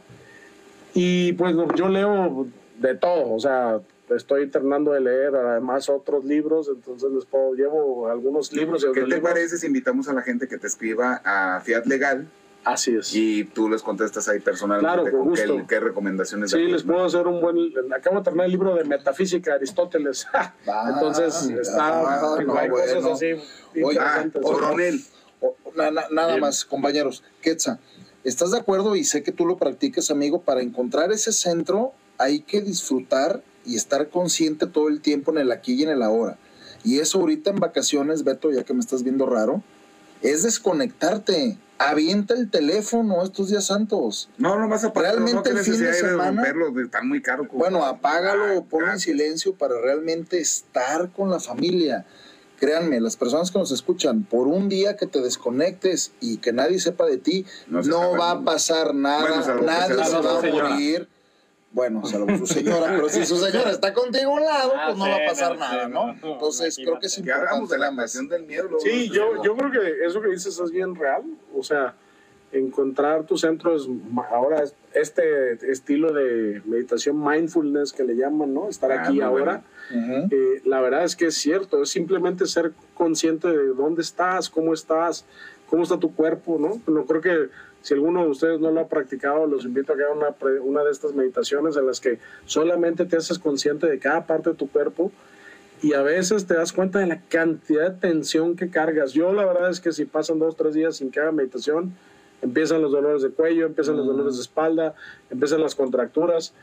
Y 0.93 1.33
pues 1.33 1.55
yo 1.75 1.89
leo 1.89 2.47
de 2.79 2.95
todo, 2.95 3.31
o 3.31 3.39
sea, 3.39 3.79
estoy 4.15 4.47
terminando 4.49 4.91
de 4.91 5.01
leer 5.01 5.35
además 5.35 5.89
otros 5.89 6.25
libros, 6.25 6.69
entonces 6.73 7.09
les 7.11 7.25
puedo, 7.25 7.53
llevo 7.53 8.07
algunos 8.09 8.51
libros. 8.53 8.85
¿Qué 8.93 9.03
te 9.03 9.17
parece 9.19 9.57
si 9.57 9.67
invitamos 9.67 10.07
a 10.09 10.13
la 10.13 10.21
gente 10.21 10.47
que 10.47 10.57
te 10.57 10.67
escriba 10.67 11.21
a 11.23 11.61
Fiat 11.61 11.85
Legal 11.85 12.27
Así 12.63 12.95
es. 12.95 13.15
y 13.15 13.43
tú 13.45 13.67
les 13.69 13.81
contestas 13.81 14.27
ahí 14.27 14.39
personalmente 14.39 15.01
Claro, 15.01 15.17
con 15.17 15.33
qué, 15.33 15.47
gusto. 15.47 15.67
qué 15.67 15.79
recomendaciones 15.79 16.51
Sí, 16.51 16.59
les 16.67 16.83
puedo 16.83 17.03
hacer 17.05 17.25
un 17.25 17.41
buen. 17.41 17.57
Acabo 17.93 18.17
de 18.17 18.23
terminar 18.23 18.45
el 18.45 18.51
libro 18.51 18.75
de 18.75 18.83
Metafísica 18.83 19.51
de 19.51 19.57
Aristóteles. 19.57 20.27
Entonces, 20.93 21.49
está. 21.49 21.87
ah, 22.01 22.39
no, 22.45 22.55
hay 22.57 22.69
cosas 22.69 22.93
bueno. 23.01 23.13
así 23.13 23.33
Oye, 23.83 23.97
Ah. 23.99 24.25
O- 25.43 25.55
na- 25.75 25.89
na- 25.89 26.05
nada 26.11 26.27
Bien. 26.33 26.41
más, 26.41 26.63
compañeros. 26.65 27.23
Quetza, 27.41 27.79
¿estás 28.23 28.51
de 28.51 28.59
acuerdo? 28.59 28.95
Y 28.95 29.03
sé 29.03 29.23
que 29.23 29.31
tú 29.31 29.47
lo 29.47 29.57
practicas, 29.57 30.11
amigo. 30.11 30.41
Para 30.41 30.61
encontrar 30.61 31.11
ese 31.11 31.31
centro 31.31 31.93
hay 32.19 32.41
que 32.41 32.61
disfrutar 32.61 33.41
y 33.65 33.75
estar 33.75 34.09
consciente 34.09 34.67
todo 34.67 34.87
el 34.87 35.01
tiempo 35.01 35.31
en 35.31 35.37
el 35.39 35.51
aquí 35.51 35.73
y 35.73 35.83
en 35.83 35.89
el 35.89 36.01
ahora. 36.01 36.37
Y 36.83 36.99
eso 36.99 37.19
ahorita 37.19 37.51
en 37.51 37.57
vacaciones, 37.57 38.23
Beto, 38.23 38.51
ya 38.51 38.63
que 38.63 38.73
me 38.73 38.79
estás 38.79 39.03
viendo 39.03 39.25
raro, 39.25 39.61
es 40.21 40.43
desconectarte. 40.43 41.57
Avienta 41.77 42.35
el 42.35 42.49
teléfono 42.51 43.23
estos 43.23 43.49
días 43.49 43.65
santos. 43.65 44.29
No, 44.37 44.59
no 44.59 44.67
vas 44.69 44.83
a 44.83 44.93
pagar. 44.93 45.13
Realmente 45.15 45.51
no, 45.51 45.57
el 45.59 45.65
fin 45.65 45.79
de 45.79 45.93
semana- 45.93 46.43
están 46.83 47.07
muy 47.07 47.21
caros. 47.23 47.47
Bueno, 47.51 47.83
apágalo 47.85 48.55
o 48.57 48.65
ponlo 48.65 48.91
en 48.91 48.99
silencio 48.99 49.55
para 49.55 49.79
realmente 49.81 50.39
estar 50.39 51.09
con 51.09 51.31
la 51.31 51.39
familia. 51.39 52.05
Créanme, 52.59 53.01
las 53.01 53.15
personas 53.15 53.49
que 53.49 53.57
nos 53.57 53.71
escuchan, 53.71 54.23
por 54.23 54.47
un 54.47 54.69
día 54.69 54.95
que 54.95 55.07
te 55.07 55.19
desconectes 55.21 56.11
y 56.21 56.37
que 56.37 56.53
nadie 56.53 56.79
sepa 56.79 57.07
de 57.07 57.17
ti, 57.17 57.45
No 57.65 57.79
no, 57.79 57.83
se 57.83 57.89
acaba 57.89 58.17
va 58.17 58.31
a 58.31 58.43
pasar 58.43 58.93
nada, 58.93 59.21
Bueno, 59.43 59.61
nadie 59.63 60.03
se 60.05 60.19
va 60.19 60.37
a 60.37 60.41
morir. 60.43 61.07
Bueno, 61.73 62.05
salvo 62.05 62.37
su 62.37 62.47
señora, 62.47 62.87
pero 62.95 63.07
si 63.07 63.25
su 63.25 63.37
señora 63.37 63.71
está 63.71 63.93
contigo 63.93 64.31
a 64.31 64.33
un 64.35 64.41
lado, 64.43 64.73
Ah, 64.75 64.83
pues 64.87 64.97
no 64.97 65.05
va 65.07 65.15
a 65.15 65.25
pasar 65.25 65.53
no, 65.53 65.59
nada, 65.59 65.87
¿no? 65.87 66.15
Entonces 66.21 66.75
creo 66.75 66.99
que 66.99 67.07
es 67.07 67.15
Que 67.23 67.31
hablamos 67.31 67.69
de 67.69 67.77
importante 67.77 67.77
la 67.79 67.89
invasión 67.91 68.27
del 68.27 68.43
miedo. 68.45 68.69
Sí, 68.79 69.09
yo, 69.09 69.41
yo 69.43 69.55
creo 69.55 69.71
que 69.71 70.05
eso 70.05 70.21
que 70.21 70.29
dices 70.29 70.59
es 70.59 70.71
bien 70.71 70.95
real. 70.95 71.23
O 71.55 71.63
sea, 71.63 71.95
encontrar 72.51 73.23
tu 73.25 73.37
centro 73.37 73.75
es 73.75 73.87
ahora 74.29 74.63
es 74.63 74.75
este 74.93 75.53
estilo 75.71 76.11
de 76.11 76.61
meditación 76.65 77.23
mindfulness 77.23 77.93
que 77.93 78.03
le 78.03 78.15
llaman, 78.15 78.53
¿no? 78.53 78.67
Estar 78.67 78.91
Ah, 78.91 79.03
aquí 79.03 79.21
ahora. 79.21 79.63
Eh, 80.29 80.61
la 80.65 80.81
verdad 80.81 81.03
es 81.05 81.15
que 81.15 81.27
es 81.27 81.35
cierto, 81.35 81.83
es 81.83 81.89
simplemente 81.89 82.45
ser 82.47 82.73
consciente 82.93 83.47
de 83.47 83.67
dónde 83.67 84.01
estás, 84.01 84.49
cómo 84.49 84.73
estás, 84.73 85.25
cómo 85.69 85.83
está 85.83 85.97
tu 85.97 86.13
cuerpo, 86.13 86.57
¿no? 86.59 86.81
No 86.91 87.05
creo 87.05 87.21
que 87.21 87.49
si 87.81 87.93
alguno 87.93 88.23
de 88.23 88.29
ustedes 88.29 88.59
no 88.59 88.71
lo 88.71 88.81
ha 88.81 88.87
practicado, 88.87 89.47
los 89.47 89.65
invito 89.65 89.93
a 89.93 89.95
que 89.95 90.03
hagan 90.03 90.19
una, 90.63 90.83
de 90.83 90.91
estas 90.91 91.13
meditaciones 91.13 91.75
en 91.77 91.87
las 91.87 91.99
que 91.99 92.19
solamente 92.45 93.05
te 93.05 93.17
haces 93.17 93.39
consciente 93.39 93.87
de 93.87 93.99
cada 93.99 94.25
parte 94.25 94.51
de 94.51 94.55
tu 94.55 94.69
cuerpo 94.69 95.11
y 95.81 95.93
a 95.93 96.03
veces 96.03 96.45
te 96.45 96.53
das 96.53 96.73
cuenta 96.73 96.99
de 96.99 97.07
la 97.07 97.21
cantidad 97.21 97.91
de 97.91 97.99
tensión 97.99 98.55
que 98.55 98.69
cargas. 98.69 99.13
Yo 99.13 99.33
la 99.33 99.45
verdad 99.45 99.71
es 99.71 99.79
que 99.79 99.91
si 99.91 100.05
pasan 100.05 100.37
dos, 100.37 100.55
tres 100.55 100.75
días 100.75 100.97
sin 100.97 101.09
que 101.09 101.19
haga 101.19 101.31
meditación, 101.31 101.93
empiezan 102.43 102.83
los 102.83 102.91
dolores 102.91 103.23
de 103.23 103.29
cuello, 103.29 103.65
empiezan 103.65 103.97
los 103.97 104.05
dolores 104.05 104.35
de 104.35 104.41
espalda, 104.41 104.93
empiezan 105.31 105.61
las 105.61 105.73
contracturas 105.73 106.53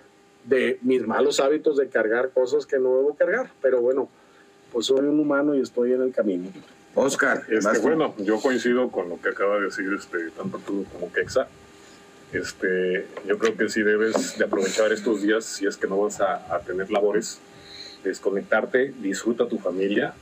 de 0.45 0.79
mis 0.83 1.05
malos 1.05 1.41
hábitos 1.41 1.77
de 1.77 1.89
cargar 1.89 2.31
cosas 2.31 2.65
que 2.65 2.79
no 2.79 2.97
debo 2.97 3.15
cargar. 3.17 3.51
Pero 3.61 3.81
bueno, 3.81 4.09
pues 4.73 4.87
soy 4.87 5.01
un 5.01 5.19
humano 5.19 5.57
y 5.57 5.61
estoy 5.61 5.93
en 5.93 6.03
el 6.03 6.13
camino. 6.13 6.51
Oscar, 6.95 7.45
Este, 7.49 7.79
bueno, 7.79 8.15
yo 8.19 8.41
coincido 8.41 8.91
con 8.91 9.09
lo 9.09 9.21
que 9.21 9.29
acaba 9.29 9.57
de 9.57 9.67
decir 9.67 9.93
este, 9.97 10.31
tanto 10.31 10.59
tú 10.59 10.85
como 10.93 11.13
Kexa. 11.13 11.47
Este, 12.33 13.07
yo 13.27 13.39
creo 13.39 13.57
que 13.57 13.69
sí 13.69 13.83
debes 13.83 14.37
de 14.37 14.45
aprovechar 14.45 14.93
estos 14.93 15.23
días 15.23 15.45
si 15.45 15.67
es 15.67 15.77
que 15.77 15.87
no 15.87 15.99
vas 15.99 16.21
a, 16.21 16.55
a 16.55 16.61
tener 16.61 16.91
labores, 16.91 17.39
desconectarte, 18.05 18.93
disfruta 19.01 19.49
tu 19.49 19.59
familia, 19.59 20.13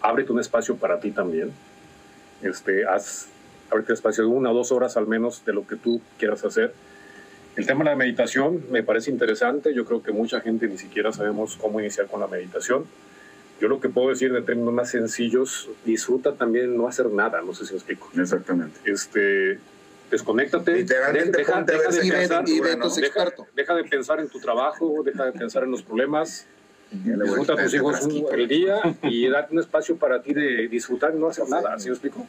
ábrete 0.00 0.32
un 0.32 0.40
espacio 0.40 0.76
para 0.76 1.00
ti 1.00 1.10
también. 1.10 1.52
Este, 2.42 2.84
haz, 2.86 3.28
ábrete 3.70 3.94
espacio 3.94 4.24
de 4.24 4.30
una 4.30 4.50
o 4.50 4.54
dos 4.54 4.72
horas 4.72 4.96
al 4.96 5.06
menos 5.06 5.44
de 5.44 5.52
lo 5.52 5.66
que 5.66 5.76
tú 5.76 6.00
quieras 6.18 6.44
hacer. 6.44 6.74
El 7.56 7.66
tema 7.66 7.84
de 7.84 7.90
la 7.90 7.96
meditación 7.96 8.64
me 8.70 8.82
parece 8.82 9.10
interesante. 9.10 9.72
Yo 9.72 9.84
creo 9.84 10.02
que 10.02 10.12
mucha 10.12 10.40
gente 10.40 10.66
ni 10.66 10.76
siquiera 10.76 11.12
sabemos 11.12 11.56
cómo 11.56 11.80
iniciar 11.80 12.08
con 12.08 12.20
la 12.20 12.26
meditación. 12.26 12.84
Yo 13.60 13.68
lo 13.68 13.80
que 13.80 13.88
puedo 13.88 14.08
decir 14.08 14.34
en 14.34 14.44
términos 14.44 14.74
más 14.74 14.90
sencillos, 14.90 15.68
disfruta 15.84 16.34
también 16.34 16.76
no 16.76 16.88
hacer 16.88 17.10
nada, 17.10 17.40
no 17.42 17.54
sé 17.54 17.64
si 17.66 17.72
me 17.72 17.78
explico. 17.78 18.10
Exactamente. 18.16 18.78
Este, 18.84 19.58
desconéctate, 20.10 20.72
Literalmente 20.74 21.38
deja, 21.38 21.62
de 21.62 21.64
pensar, 21.64 22.48
y 22.48 22.58
Bueno, 22.58 22.76
Beto 22.76 22.88
es 22.88 22.94
deja, 22.96 23.06
experto. 23.06 23.46
deja 23.54 23.74
de 23.74 23.84
pensar 23.84 24.20
en 24.20 24.28
tu 24.28 24.40
trabajo, 24.40 25.02
deja 25.04 25.24
de 25.26 25.32
pensar 25.32 25.62
en 25.64 25.70
los 25.70 25.82
problemas, 25.82 26.46
disfruta 26.90 27.54
a 27.54 27.56
tus 27.56 27.64
este 27.66 27.76
hijos 27.78 28.08
el 28.32 28.48
día 28.48 28.80
y 29.02 29.28
date 29.28 29.52
un 29.52 29.60
espacio 29.60 29.96
para 29.96 30.22
ti 30.22 30.34
de 30.34 30.68
disfrutar 30.68 31.12
y 31.14 31.18
no 31.18 31.28
hacer 31.28 31.48
nada, 31.48 31.78
¿sí 31.78 31.88
me 31.88 31.94
explico? 31.94 32.26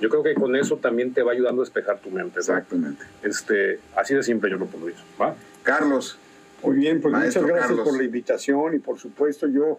Yo 0.00 0.08
creo 0.08 0.22
que 0.22 0.34
con 0.34 0.56
eso 0.56 0.76
también 0.76 1.14
te 1.14 1.22
va 1.22 1.32
ayudando 1.32 1.62
a 1.62 1.64
despejar 1.64 1.98
tu 2.00 2.10
mente. 2.10 2.34
¿no? 2.34 2.40
Exactamente. 2.40 3.04
Este, 3.22 3.78
así 3.94 4.14
de 4.14 4.22
simple 4.22 4.50
yo 4.50 4.56
lo 4.56 4.66
pondría. 4.66 4.96
¿va? 5.20 5.34
Carlos, 5.62 6.18
Muy 6.64 6.76
bien, 6.76 7.00
pues 7.00 7.12
Maestro 7.12 7.42
muchas 7.42 7.56
gracias 7.56 7.68
Carlos. 7.76 7.88
por 7.88 7.98
la 7.98 8.04
invitación 8.04 8.74
y 8.74 8.78
por 8.78 8.98
supuesto 8.98 9.46
yo... 9.48 9.78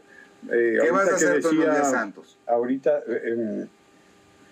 eh, 0.51 0.77
¿qué 0.81 0.91
vas 0.91 1.09
a 1.11 1.15
hacer 1.15 1.35
los 1.35 1.43
decía- 1.51 1.71
días 1.73 1.91
santos? 1.91 2.37
ahorita 2.47 2.99
eh, 3.07 3.65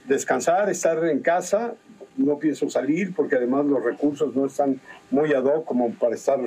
descansar, 0.07 0.69
estar 0.69 1.03
en 1.05 1.19
casa, 1.19 1.75
no 2.17 2.37
pienso 2.39 2.69
salir 2.69 3.13
porque 3.15 3.35
además 3.35 3.65
los 3.65 3.83
recursos 3.83 4.35
no 4.35 4.45
están 4.45 4.79
muy 5.11 5.33
ad 5.33 5.43
hoc 5.45 5.65
como 5.65 5.91
para 5.93 6.15
estar 6.15 6.39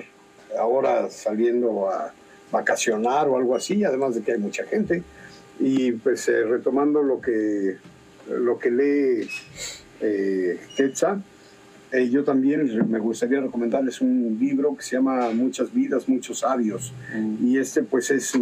ahora 0.59 1.09
saliendo 1.11 1.89
a 1.91 2.13
vacacionar 2.53 3.29
o 3.29 3.37
algo 3.37 3.57
así, 3.57 3.85
además 3.85 4.15
de 4.15 4.23
que 4.23 4.33
hay 4.33 4.39
mucha 4.39 4.65
gente. 4.65 5.03
Y 5.59 5.93
pues 5.93 6.29
eh, 6.29 6.45
retomando 6.45 7.03
lo 7.03 7.21
que, 7.21 7.79
lo 8.31 8.59
que 8.59 8.71
lee 8.71 9.29
eh, 10.01 10.61
eh, 11.93 12.09
yo 12.11 12.25
también 12.25 12.91
me 12.91 12.99
gustaría 12.99 13.41
recomendarles 13.41 14.01
un 14.01 14.37
libro 14.41 14.77
que 14.77 14.83
se 14.83 14.97
llama 14.97 15.31
Muchas 15.31 15.73
vidas, 15.73 16.09
muchos 16.09 16.41
sabios. 16.41 16.93
Y 17.43 17.59
este 17.59 17.83
pues 17.83 18.11
es 18.11 18.33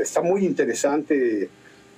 está 0.00 0.22
muy 0.22 0.44
interesante 0.44 1.48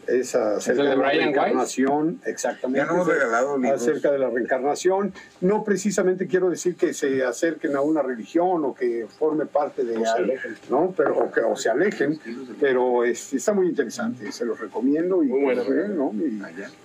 esa 0.06 0.56
acerca 0.56 0.80
el 0.82 0.86
de 0.88 0.90
de 0.92 0.96
la 0.98 1.06
Weiss? 1.08 1.16
reencarnación, 1.18 2.20
exactamente. 2.26 2.78
Ya 2.80 2.86
nos 2.86 2.94
hemos 2.96 3.06
regalado 3.08 3.56
libros. 3.58 3.80
acerca 3.82 4.10
de 4.10 4.18
la 4.18 4.28
reencarnación. 4.30 5.12
No 5.40 5.62
precisamente 5.64 6.26
quiero 6.26 6.50
decir 6.50 6.74
que 6.76 6.92
se 6.92 7.24
acerquen 7.24 7.76
a 7.76 7.80
una 7.82 8.02
religión 8.02 8.64
o 8.64 8.74
que 8.74 9.06
forme 9.18 9.46
parte 9.46 9.84
de 9.84 9.96
O 9.98 10.00
se 10.04 10.10
algo, 10.10 10.24
alejen. 10.32 10.54
¿no? 10.70 10.94
Pero 10.96 11.18
o, 11.18 11.30
que, 11.30 11.40
o 11.40 11.54
se 11.56 11.68
alejen, 11.70 12.18
pero 12.60 13.04
es- 13.04 13.32
está 13.32 13.52
muy 13.52 13.68
interesante, 13.68 14.32
se 14.32 14.44
los 14.44 14.58
recomiendo 14.58 15.22
y, 15.22 15.28
Muy 15.28 15.42
bueno. 15.42 15.62
pues, 15.66 15.88
¿no? 15.90 16.12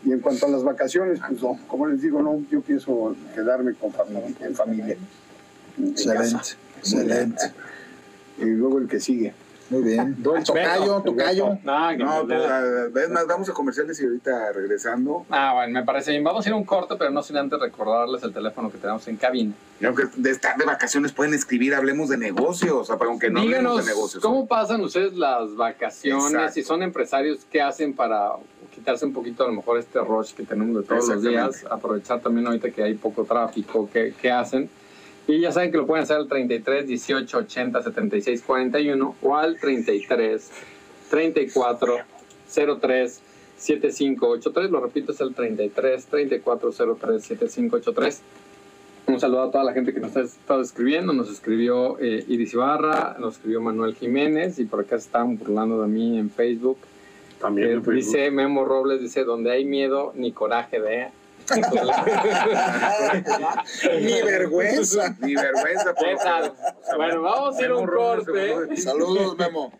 y, 0.06 0.12
en 0.12 0.20
cuanto 0.20 0.46
a 0.46 0.50
las 0.50 0.64
vacaciones, 0.64 1.20
pues 1.28 1.42
no, 1.42 1.58
como 1.68 1.88
les 1.88 2.02
digo, 2.02 2.22
no, 2.22 2.44
yo 2.52 2.62
pienso 2.62 3.16
quedarme 3.34 3.74
con 3.74 3.92
familia, 3.92 4.24
en 4.42 4.56
familia. 4.56 4.98
en 5.78 5.88
Excelente, 5.90 6.32
casa. 6.34 6.56
Excelente. 6.80 7.42
Y 8.40 8.46
luego 8.46 8.78
el 8.78 8.88
que 8.88 9.00
sigue. 9.00 9.34
Muy 9.70 9.84
bien. 9.84 10.16
Tocayo, 10.24 11.02
tocayo. 11.02 11.58
No, 11.64 11.92
No, 11.98 12.24
me- 12.24 12.36
pues, 12.36 12.94
ves 12.94 13.10
más, 13.10 13.28
vamos 13.28 13.50
a 13.50 13.54
comerciales 13.54 14.00
y 14.00 14.06
ahorita 14.06 14.54
regresando. 14.54 15.26
Ah, 15.30 15.54
bueno, 15.56 15.74
me 15.74 15.84
parece 15.86 16.12
bien. 16.12 16.24
Vamos 16.24 16.46
a 16.46 16.50
ir 16.50 16.54
a 16.54 16.58
un 16.58 16.64
corte, 16.64 16.96
pero 16.98 17.12
no 17.12 17.22
sin 17.22 17.38
antes 17.38 17.60
recordarles 17.60 18.24
el 18.24 18.34
teléfono 18.34 18.72
que 18.72 18.78
tenemos 18.78 19.08
en 19.08 19.18
cabina. 19.18 19.54
Y 19.80 19.86
aunque 19.86 20.04
de 20.16 20.32
estar 20.32 20.58
de 20.58 20.66
vacaciones 20.66 21.12
pueden 21.12 21.34
escribir, 21.34 21.76
hablemos 21.76 22.10
de 22.10 22.18
negocios, 22.18 22.90
aunque 22.90 23.30
no 23.30 23.42
hablemos 23.42 23.86
de 23.86 23.92
negocios. 23.92 24.24
¿cómo 24.24 24.48
pasan 24.48 24.82
ustedes 24.82 25.14
las 25.14 25.56
vacaciones? 25.56 26.26
Exacto. 26.32 26.54
Si 26.54 26.64
son 26.64 26.82
empresarios, 26.82 27.46
¿qué 27.52 27.62
hacen 27.62 27.94
para 27.94 28.32
quitarse 28.74 29.06
un 29.06 29.14
poquito 29.14 29.44
a 29.44 29.48
lo 29.48 29.54
mejor 29.54 29.78
este 29.80 30.00
rush 30.00 30.34
que 30.34 30.44
tenemos 30.44 30.78
de 30.78 30.84
todos 30.88 31.08
los 31.10 31.22
días? 31.22 31.66
Aprovechar 31.70 32.22
también 32.22 32.48
ahorita 32.48 32.72
que 32.72 32.84
hay 32.84 32.94
poco 32.94 33.24
tráfico, 33.26 33.90
¿qué, 33.92 34.14
qué 34.20 34.32
hacen? 34.32 34.70
Y 35.28 35.42
ya 35.42 35.52
saben 35.52 35.72
que 35.72 35.78
lo 35.78 35.86
pueden 35.86 36.04
hacer 36.04 36.18
al 36.18 36.28
33 36.28 36.88
18 36.88 37.38
80 37.38 37.84
76 37.84 38.44
41 38.44 39.16
o 39.22 39.36
al 39.36 39.60
33 39.60 40.52
34 41.10 41.98
03 42.80 43.22
7583. 43.58 44.72
Lo 44.72 44.80
repito, 44.80 45.12
es 45.12 45.20
el 45.20 45.34
33 45.34 46.06
34 46.06 46.72
03 46.72 47.24
7583. 47.24 48.22
Un 49.08 49.20
saludo 49.20 49.44
a 49.44 49.52
toda 49.52 49.64
la 49.64 49.74
gente 49.74 49.94
que 49.94 50.00
nos 50.00 50.16
ha 50.16 50.22
estado 50.22 50.62
escribiendo. 50.62 51.14
Nos 51.14 51.30
escribió 51.30 51.98
eh, 52.00 52.24
Iris 52.28 52.54
Ibarra, 52.54 53.18
nos 53.20 53.36
escribió 53.36 53.62
Manuel 53.62 53.96
Jiménez 53.96 54.60
y 54.60 54.66
por 54.66 54.82
acá 54.82 54.98
se 54.98 55.08
están 55.08 55.38
burlando 55.38 55.82
de 55.82 55.88
mí 55.88 56.18
en 56.18 56.30
Facebook. 56.30 56.78
También 57.40 57.68
Eh, 57.70 57.72
en 57.74 57.84
Facebook. 57.84 57.96
dice 57.96 58.32
Memo 58.32 58.66
Robles, 58.66 59.02
dice, 59.02 59.24
donde 59.24 59.52
hay 59.52 59.66
miedo, 59.66 60.14
ni 60.16 60.32
coraje 60.32 60.80
de... 60.80 61.08
Ni 64.00 64.22
vergüenza. 64.22 65.16
Ni 65.20 65.36
vergüenza. 65.36 65.94
Bueno, 66.96 67.22
vamos 67.22 67.58
a 67.58 67.62
ir 67.62 67.72
a 67.72 67.76
un 67.76 67.88
corte. 67.88 68.78
Saludos, 68.78 69.38
Memo. 69.38 69.72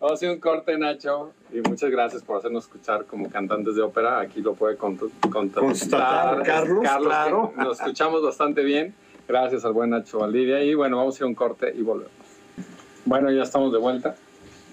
Vamos 0.00 0.22
a 0.22 0.24
ir 0.24 0.30
a 0.30 0.34
un 0.34 0.40
corte, 0.40 0.78
Nacho. 0.78 1.32
Y 1.52 1.60
muchas 1.60 1.90
gracias 1.90 2.22
por 2.22 2.38
hacernos 2.38 2.64
escuchar 2.64 3.04
como 3.04 3.30
cantantes 3.30 3.74
de 3.76 3.82
ópera. 3.82 4.20
Aquí 4.20 4.40
lo 4.40 4.54
puede 4.54 4.76
constatar 4.76 5.30
Constatar, 5.30 6.42
Carlos, 6.42 6.84
claro. 7.00 7.52
Nos 7.56 7.80
escuchamos 7.80 8.22
bastante 8.22 8.62
bien. 8.62 8.94
Gracias 9.26 9.64
al 9.64 9.72
buen 9.72 9.90
Nacho 9.90 10.18
Valdivia. 10.18 10.62
Y 10.62 10.74
bueno, 10.74 10.96
vamos 10.96 11.16
a 11.16 11.18
ir 11.18 11.24
a 11.24 11.26
un 11.26 11.34
corte 11.34 11.72
y 11.74 11.82
volvemos. 11.82 12.12
Bueno, 13.04 13.30
ya 13.30 13.42
estamos 13.42 13.72
de 13.72 13.78
vuelta. 13.78 14.14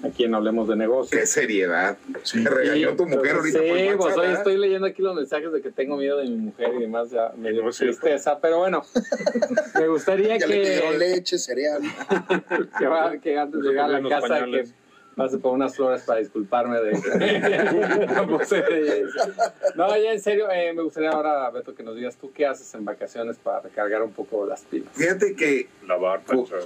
Aquí 0.05 0.23
en 0.25 0.35
Hablemos 0.35 0.67
de 0.67 0.75
Negocios. 0.75 1.19
Qué 1.19 1.25
seriedad. 1.25 1.97
Te 2.31 2.49
regañó 2.49 2.95
tu 2.95 3.05
mujer 3.07 3.35
ahorita 3.37 3.59
Sí, 3.59 3.65
por 3.89 3.97
pues 3.97 4.17
hoy 4.17 4.33
estoy 4.33 4.57
leyendo 4.57 4.85
aquí 4.87 5.01
los 5.01 5.15
mensajes 5.15 5.51
de 5.51 5.61
que 5.61 5.71
tengo 5.71 5.97
miedo 5.97 6.17
de 6.17 6.25
mi 6.25 6.35
mujer 6.37 6.71
y 6.77 6.81
demás, 6.81 7.09
ya 7.11 7.31
me 7.37 7.51
dio 7.51 7.63
No 7.63 7.69
es 7.69 7.77
cierto. 7.77 7.99
tristeza, 8.01 8.37
pero 8.39 8.59
bueno, 8.59 8.83
me 9.79 9.87
gustaría 9.87 10.37
Ya 10.37 10.45
le 10.47 10.61
que, 10.61 10.97
leche, 10.97 11.37
cereal. 11.39 11.81
que, 12.77 12.85
va- 12.87 13.17
que 13.17 13.37
antes 13.37 13.61
de 13.61 13.67
llegar 13.69 13.85
a 13.93 13.99
la 13.99 14.09
casa 14.09 14.27
que 14.27 14.33
pañales. 14.41 14.73
pase 15.15 15.37
por 15.39 15.53
unas 15.53 15.75
flores 15.75 16.03
para 16.03 16.19
disculparme 16.19 16.79
de 16.81 16.91
No 19.75 19.97
ya 19.97 20.11
en 20.13 20.21
serio, 20.21 20.49
eh, 20.51 20.71
me 20.73 20.83
gustaría 20.83 21.09
ahora, 21.09 21.49
Beto, 21.49 21.73
que 21.73 21.81
nos 21.83 21.95
digas 21.95 22.15
tú 22.17 22.31
qué 22.33 22.45
haces 22.45 22.71
en 22.75 22.85
vacaciones 22.85 23.37
para 23.37 23.61
recargar 23.61 24.03
un 24.03 24.11
poco 24.11 24.45
las 24.45 24.61
pilas. 24.61 24.89
Fíjate 24.93 25.35
que 25.35 25.67
Lavar, 25.87 26.21
planchar. 26.21 26.59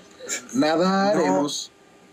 Nada 0.56 1.14
No. 1.16 1.48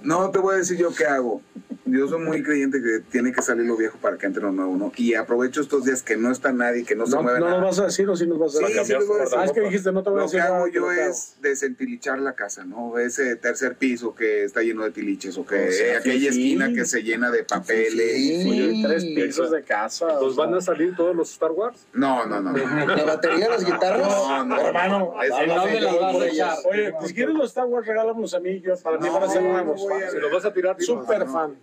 No 0.06 0.30
te 0.30 0.38
voy 0.38 0.54
a 0.54 0.58
decir 0.58 0.78
yo 0.78 0.94
qué 0.94 1.04
hago. 1.04 1.42
Yo 1.86 2.08
soy 2.08 2.18
muy 2.20 2.42
creyente 2.42 2.82
que 2.82 2.98
tiene 3.10 3.32
que 3.32 3.40
salir 3.42 3.64
lo 3.64 3.76
viejo 3.76 3.96
para 3.98 4.18
que 4.18 4.26
entre 4.26 4.42
lo 4.42 4.50
nuevo, 4.50 4.76
¿no? 4.76 4.92
Y 4.96 5.14
aprovecho 5.14 5.60
estos 5.60 5.84
días 5.84 6.02
que 6.02 6.16
no 6.16 6.32
está 6.32 6.50
nadie, 6.52 6.84
que 6.84 6.96
no, 6.96 7.06
se 7.06 7.14
No, 7.14 7.22
mueve 7.22 7.38
no 7.38 7.46
nada. 7.46 7.60
nos 7.60 7.70
vas 7.70 7.78
a 7.78 7.84
decir 7.86 8.08
o 8.08 8.16
sí 8.16 8.26
nos 8.26 8.38
vas 8.40 8.56
a 8.56 8.58
Sí, 8.58 8.64
decir. 8.72 8.84
sí 8.86 8.92
les 8.94 9.06
voy 9.06 9.18
a 9.20 9.22
decir. 9.22 9.38
Ah, 9.40 9.44
es 9.44 9.52
que 9.52 9.60
dijiste, 9.60 9.92
no 9.92 10.02
te 10.02 10.10
voy 10.10 10.18
a 10.18 10.22
Lo 10.24 10.28
que 10.30 10.36
decir. 10.36 10.40
hago 10.50 10.66
nada, 10.66 10.68
yo 10.72 10.90
es 10.90 11.36
desentilichar 11.40 12.18
la 12.18 12.34
casa, 12.34 12.64
¿no? 12.64 12.98
Ese 12.98 13.36
tercer 13.36 13.76
piso 13.76 14.14
que 14.16 14.42
está 14.44 14.62
lleno 14.62 14.82
de 14.82 14.90
tiliches 14.90 15.38
o 15.38 15.46
que 15.46 15.68
O 15.68 15.72
sea, 15.72 15.98
aquella 15.98 16.30
fifí. 16.32 16.54
esquina 16.54 16.72
que 16.72 16.84
se 16.84 17.02
llena 17.04 17.30
de 17.30 17.44
papeles. 17.44 18.16
Sí. 18.16 18.48
Oye, 18.50 18.82
tres 18.84 19.04
pisos 19.04 19.50
de 19.52 19.62
casa. 19.62 20.06
¿Nos 20.20 20.34
sea. 20.34 20.44
van 20.44 20.54
a 20.54 20.60
salir 20.60 20.96
todos 20.96 21.14
los 21.14 21.30
Star 21.30 21.52
Wars? 21.52 21.86
No, 21.92 22.26
no, 22.26 22.40
no. 22.40 22.52
no. 22.52 22.86
La 22.96 23.04
batería 23.04 23.44
de 23.46 23.50
las 23.50 23.64
guitarras. 23.64 24.00
No, 24.08 24.44
no. 24.44 24.60
Hermano, 24.60 25.14
Eso 25.22 25.40
¿En 25.40 25.48
no 25.48 25.64
sé, 25.66 25.80
las 25.80 26.00
vas 26.00 26.16
a 26.20 26.26
echar? 26.26 26.56
Oye, 26.68 26.92
si 27.06 27.14
quieres 27.14 27.34
los 27.36 27.46
Star 27.48 27.66
Wars, 27.66 27.86
regálamelos 27.86 28.34
a 28.34 28.40
mí. 28.40 28.60
Yo, 28.60 28.74
para 28.78 28.98
mí 28.98 29.08
van 29.08 29.22
a 29.22 29.28
ser 29.28 29.42
nuevos. 29.42 29.80
Si 30.10 30.18
los 30.18 30.32
vas 30.32 30.44
a 30.44 30.52
tirar, 30.52 30.76
no. 30.88 31.04
fan. 31.26 31.54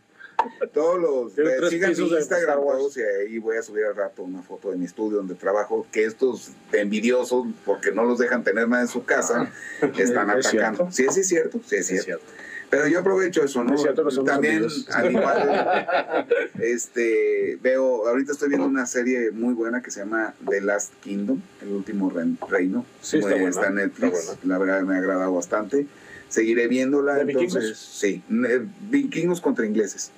Todos 0.74 1.00
los. 1.00 1.38
Eh, 1.38 1.70
sigan 1.70 1.94
mi 1.98 2.10
Instagram 2.18 2.60
todos 2.60 2.98
y 2.98 3.02
ahí 3.02 3.38
voy 3.38 3.58
a 3.58 3.62
subir 3.64 3.86
al 3.86 3.96
rato 3.96 4.24
una 4.24 4.42
foto 4.42 4.72
de 4.72 4.78
mi 4.78 4.86
estudio 4.86 5.18
donde 5.18 5.36
trabajo. 5.36 5.86
Que 5.92 6.06
estos 6.06 6.52
envidiosos, 6.72 7.46
porque 7.66 7.92
no 7.92 8.04
los 8.06 8.20
dejan 8.20 8.44
tener 8.44 8.68
nada 8.68 8.82
en 8.84 8.88
su 8.88 9.04
casa, 9.06 9.52
están 9.98 10.30
¿Es 10.38 10.48
atacando. 10.48 10.90
cierto? 10.90 10.92
Sí, 10.92 11.06
sí, 11.12 11.20
es 11.22 11.28
cierto. 11.28 11.60
Sí, 11.66 11.76
es 11.78 11.88
cierto. 11.88 12.26
Pero 12.70 12.88
yo 12.88 13.00
aprovecho 13.02 13.44
eso, 13.44 13.64
¿no? 13.64 13.76
Es 13.76 13.82
cierto 13.84 14.04
También, 14.24 14.66
al 14.94 15.12
igual, 15.12 16.28
este, 16.60 17.60
veo, 17.62 18.08
ahorita 18.08 18.32
estoy 18.32 18.50
viendo 18.50 18.66
una 18.66 18.88
serie 18.88 19.30
muy 19.30 19.54
buena 19.54 19.84
que 19.84 19.92
se 19.92 20.00
llama 20.00 20.34
The 20.50 20.60
Last 20.62 20.92
Kingdom, 21.04 21.40
el 21.62 21.70
último 21.70 22.10
rein- 22.12 22.38
reino. 22.50 22.84
Sí, 23.02 23.18
está 23.18 23.30
Eh, 23.30 23.34
buena, 23.34 23.50
Está 23.50 23.68
en 23.68 23.76
Netflix, 23.76 24.18
está 24.30 24.38
la 24.48 24.58
verdad 24.58 24.82
me 24.82 24.96
ha 24.96 24.98
agradado 24.98 25.34
bastante. 25.36 25.86
Seguiré 26.30 26.68
viéndola, 26.68 27.14
¿De 27.16 27.22
entonces, 27.32 27.54
vikingos? 27.54 27.78
sí, 27.78 28.24
eh, 28.50 28.66
vikingos 28.90 29.40
contra 29.40 29.68
ingleses. 29.68 30.10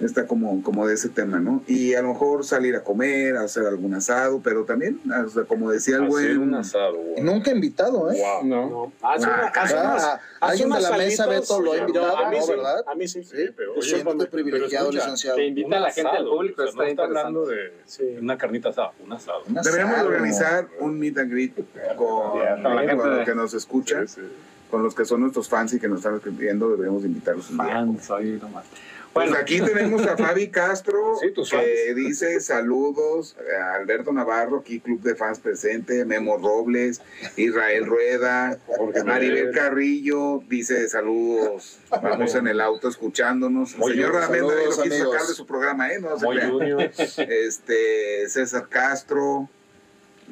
Está 0.00 0.28
como, 0.28 0.62
como 0.62 0.86
de 0.86 0.94
ese 0.94 1.08
tema, 1.08 1.40
¿no? 1.40 1.60
Y 1.66 1.94
a 1.94 2.02
lo 2.02 2.08
mejor 2.10 2.44
salir 2.44 2.76
a 2.76 2.84
comer, 2.84 3.36
hacer 3.36 3.66
algún 3.66 3.94
asado, 3.94 4.40
pero 4.44 4.64
también, 4.64 5.00
o 5.26 5.28
sea, 5.28 5.42
como 5.42 5.72
decía 5.72 5.96
el 5.96 6.06
buen... 6.06 6.38
un 6.38 6.54
asado, 6.54 6.94
güey. 6.98 7.20
Nunca 7.20 7.50
invitado, 7.50 8.08
¿eh? 8.12 8.16
Wow. 8.22 8.44
No. 8.46 8.70
No. 8.70 8.92
Hace 9.02 9.26
una, 9.26 9.36
Ah, 9.46 9.52
hace 9.56 9.74
ah, 9.76 9.96
ah, 9.96 10.20
hace 10.40 10.62
alguien 10.62 10.70
de 10.70 10.80
la 10.80 10.96
mesa, 10.96 11.24
salitas. 11.24 11.48
Beto, 11.48 11.60
lo 11.60 11.72
ha 11.72 11.76
invitado, 11.78 12.16
a 12.16 12.30
mí 12.30 12.36
¿no? 12.38 12.42
sí, 12.44 12.50
¿verdad? 12.52 12.84
A 12.86 12.94
mí 12.94 13.08
sí. 13.08 13.24
Sí, 13.24 13.36
pero, 13.56 13.72
oye, 13.72 13.82
siéntate 13.82 14.16
pero 14.18 14.30
privilegiado, 14.30 14.86
escucha, 14.86 15.04
licenciado. 15.04 15.36
Te 15.36 15.46
invita 15.46 15.76
a 15.76 15.80
la 15.80 15.90
gente 15.90 16.16
al 16.16 16.24
público, 16.26 16.62
o 16.62 16.64
sea, 16.64 16.70
está 16.70 16.82
no 16.84 16.88
está 16.90 17.02
hablando 17.02 17.46
de 17.46 17.72
Sí. 17.86 18.04
una 18.20 18.38
carnita 18.38 18.68
asada, 18.68 18.92
un 19.04 19.12
asado. 19.12 19.42
Un 19.48 19.54
Deberíamos 19.54 19.98
organizar 19.98 20.68
un 20.78 20.96
meet 20.96 21.18
and 21.18 21.32
greet 21.32 21.54
con, 21.96 22.38
Yeah, 22.40 22.62
con 22.62 22.76
la 22.76 22.80
gente 22.82 22.96
con 22.96 23.10
los 23.10 23.18
de- 23.18 23.24
que 23.24 23.34
nos 23.34 23.52
escuchan, 23.52 24.06
Sí, 24.06 24.20
sí. 24.20 24.28
con 24.70 24.84
los 24.84 24.94
que 24.94 25.04
son 25.04 25.22
nuestros 25.22 25.48
fans 25.48 25.72
y 25.74 25.80
que 25.80 25.88
nos 25.88 25.98
están 25.98 26.14
escribiendo, 26.14 26.68
deberíamos 26.70 27.04
invitarlos 27.04 27.50
un 27.50 27.56
día. 27.56 27.66
Fans, 27.66 28.10
ahí 28.12 28.38
nomás. 28.40 28.64
Pues 29.12 29.32
aquí 29.32 29.60
tenemos 29.60 30.06
a 30.06 30.16
Fabi 30.16 30.48
Castro, 30.48 31.16
Sí, 31.20 31.32
que 31.50 31.94
dice 31.94 32.40
saludos, 32.40 33.36
a 33.60 33.74
Alberto 33.74 34.12
Navarro, 34.12 34.58
aquí 34.58 34.80
Club 34.80 35.00
de 35.02 35.16
Fans 35.16 35.40
presente, 35.40 36.04
Memo 36.04 36.36
Robles, 36.36 37.00
Israel 37.36 37.86
Rueda, 37.86 38.58
Jorge 38.66 39.02
Maribel. 39.02 39.50
Carrillo, 39.52 40.42
dice 40.48 40.88
saludos, 40.88 41.78
vamos 41.90 42.34
en 42.34 42.46
el 42.46 42.60
auto 42.60 42.88
escuchándonos. 42.88 43.74
El 43.74 43.92
señor. 43.92 44.14
Ramírez 44.14 44.46
nadie 44.46 44.66
lo 44.66 44.82
quiso 44.82 45.10
sacar 45.10 45.26
de 45.26 45.34
su 45.34 45.46
programa, 45.46 45.92
¿eh? 45.92 46.00
No. 46.00 46.78
Este, 46.78 48.28
César 48.28 48.68
Castro 48.68 49.48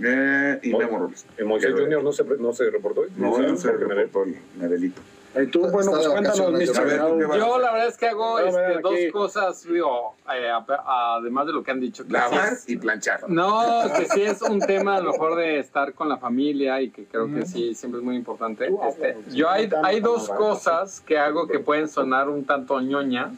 eh, 0.02 0.58
y 0.62 0.74
Memo 0.74 0.98
Robles. 0.98 1.26
¿El 1.36 1.46
Moisés 1.46 1.72
Junior 1.72 2.02
no 2.02 2.12
se, 2.12 2.24
no 2.24 2.52
se 2.52 2.70
reportó? 2.70 3.02
hoy? 3.02 3.08
No, 3.16 3.38
no 3.38 3.56
se 3.56 3.72
reportó 3.72 4.24
el 4.24 4.36
Miguelito. 4.60 5.00
Y 5.42 5.46
tú, 5.48 5.60
Está- 5.66 5.72
bueno, 5.72 5.90
pues 5.92 6.08
cuéntanos, 6.08 6.36
¿tú 6.36 7.28
vas? 7.28 7.38
yo 7.38 7.58
la 7.58 7.72
verdad 7.72 7.88
es 7.88 7.96
que 7.96 8.06
hago 8.08 8.38
este, 8.38 8.80
dos 8.80 8.94
cosas, 9.12 9.64
digo, 9.64 10.14
eh, 10.34 10.48
a- 10.50 11.16
además 11.16 11.46
de 11.46 11.52
lo 11.52 11.62
que 11.62 11.70
han 11.70 11.80
dicho. 11.80 12.04
que 12.06 12.12
Lavar 12.12 12.56
sí 12.56 12.72
y 12.72 12.76
planchar. 12.78 13.28
no, 13.28 13.82
que 13.96 14.06
sí 14.06 14.22
es 14.22 14.40
un 14.42 14.60
tema 14.60 14.96
a 14.96 15.00
lo 15.00 15.12
mejor 15.12 15.36
de 15.36 15.58
estar 15.58 15.92
con 15.94 16.08
la 16.08 16.16
familia 16.16 16.80
y 16.80 16.90
que 16.90 17.04
creo 17.04 17.26
que 17.32 17.44
sí 17.44 17.74
siempre 17.74 18.00
es 18.00 18.04
muy 18.04 18.16
importante. 18.16 18.70
Este, 18.88 19.16
yo 19.32 19.50
hay, 19.50 19.68
hay 19.82 20.00
dos 20.00 20.28
cosas 20.30 21.00
que 21.00 21.18
hago 21.18 21.46
que 21.46 21.58
pueden 21.58 21.88
sonar 21.88 22.28
un 22.28 22.44
tanto 22.44 22.80
ñoñas, 22.80 23.32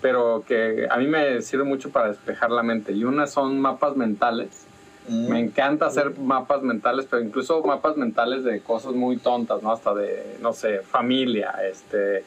pero 0.00 0.42
que 0.46 0.86
a 0.90 0.96
mí 0.96 1.06
me 1.06 1.42
sirve 1.42 1.64
mucho 1.64 1.90
para 1.90 2.08
despejar 2.08 2.50
la 2.50 2.62
mente. 2.62 2.92
Y 2.92 3.04
una 3.04 3.26
son 3.26 3.60
mapas 3.60 3.96
mentales. 3.96 4.66
Me 5.10 5.40
encanta 5.40 5.86
hacer 5.86 6.18
mapas 6.18 6.62
mentales, 6.62 7.06
pero 7.10 7.22
incluso 7.22 7.62
mapas 7.62 7.96
mentales 7.96 8.44
de 8.44 8.60
cosas 8.60 8.92
muy 8.94 9.16
tontas, 9.16 9.62
¿no? 9.62 9.72
Hasta 9.72 9.92
de, 9.94 10.36
no 10.40 10.52
sé, 10.52 10.80
familia, 10.80 11.54
este... 11.68 12.22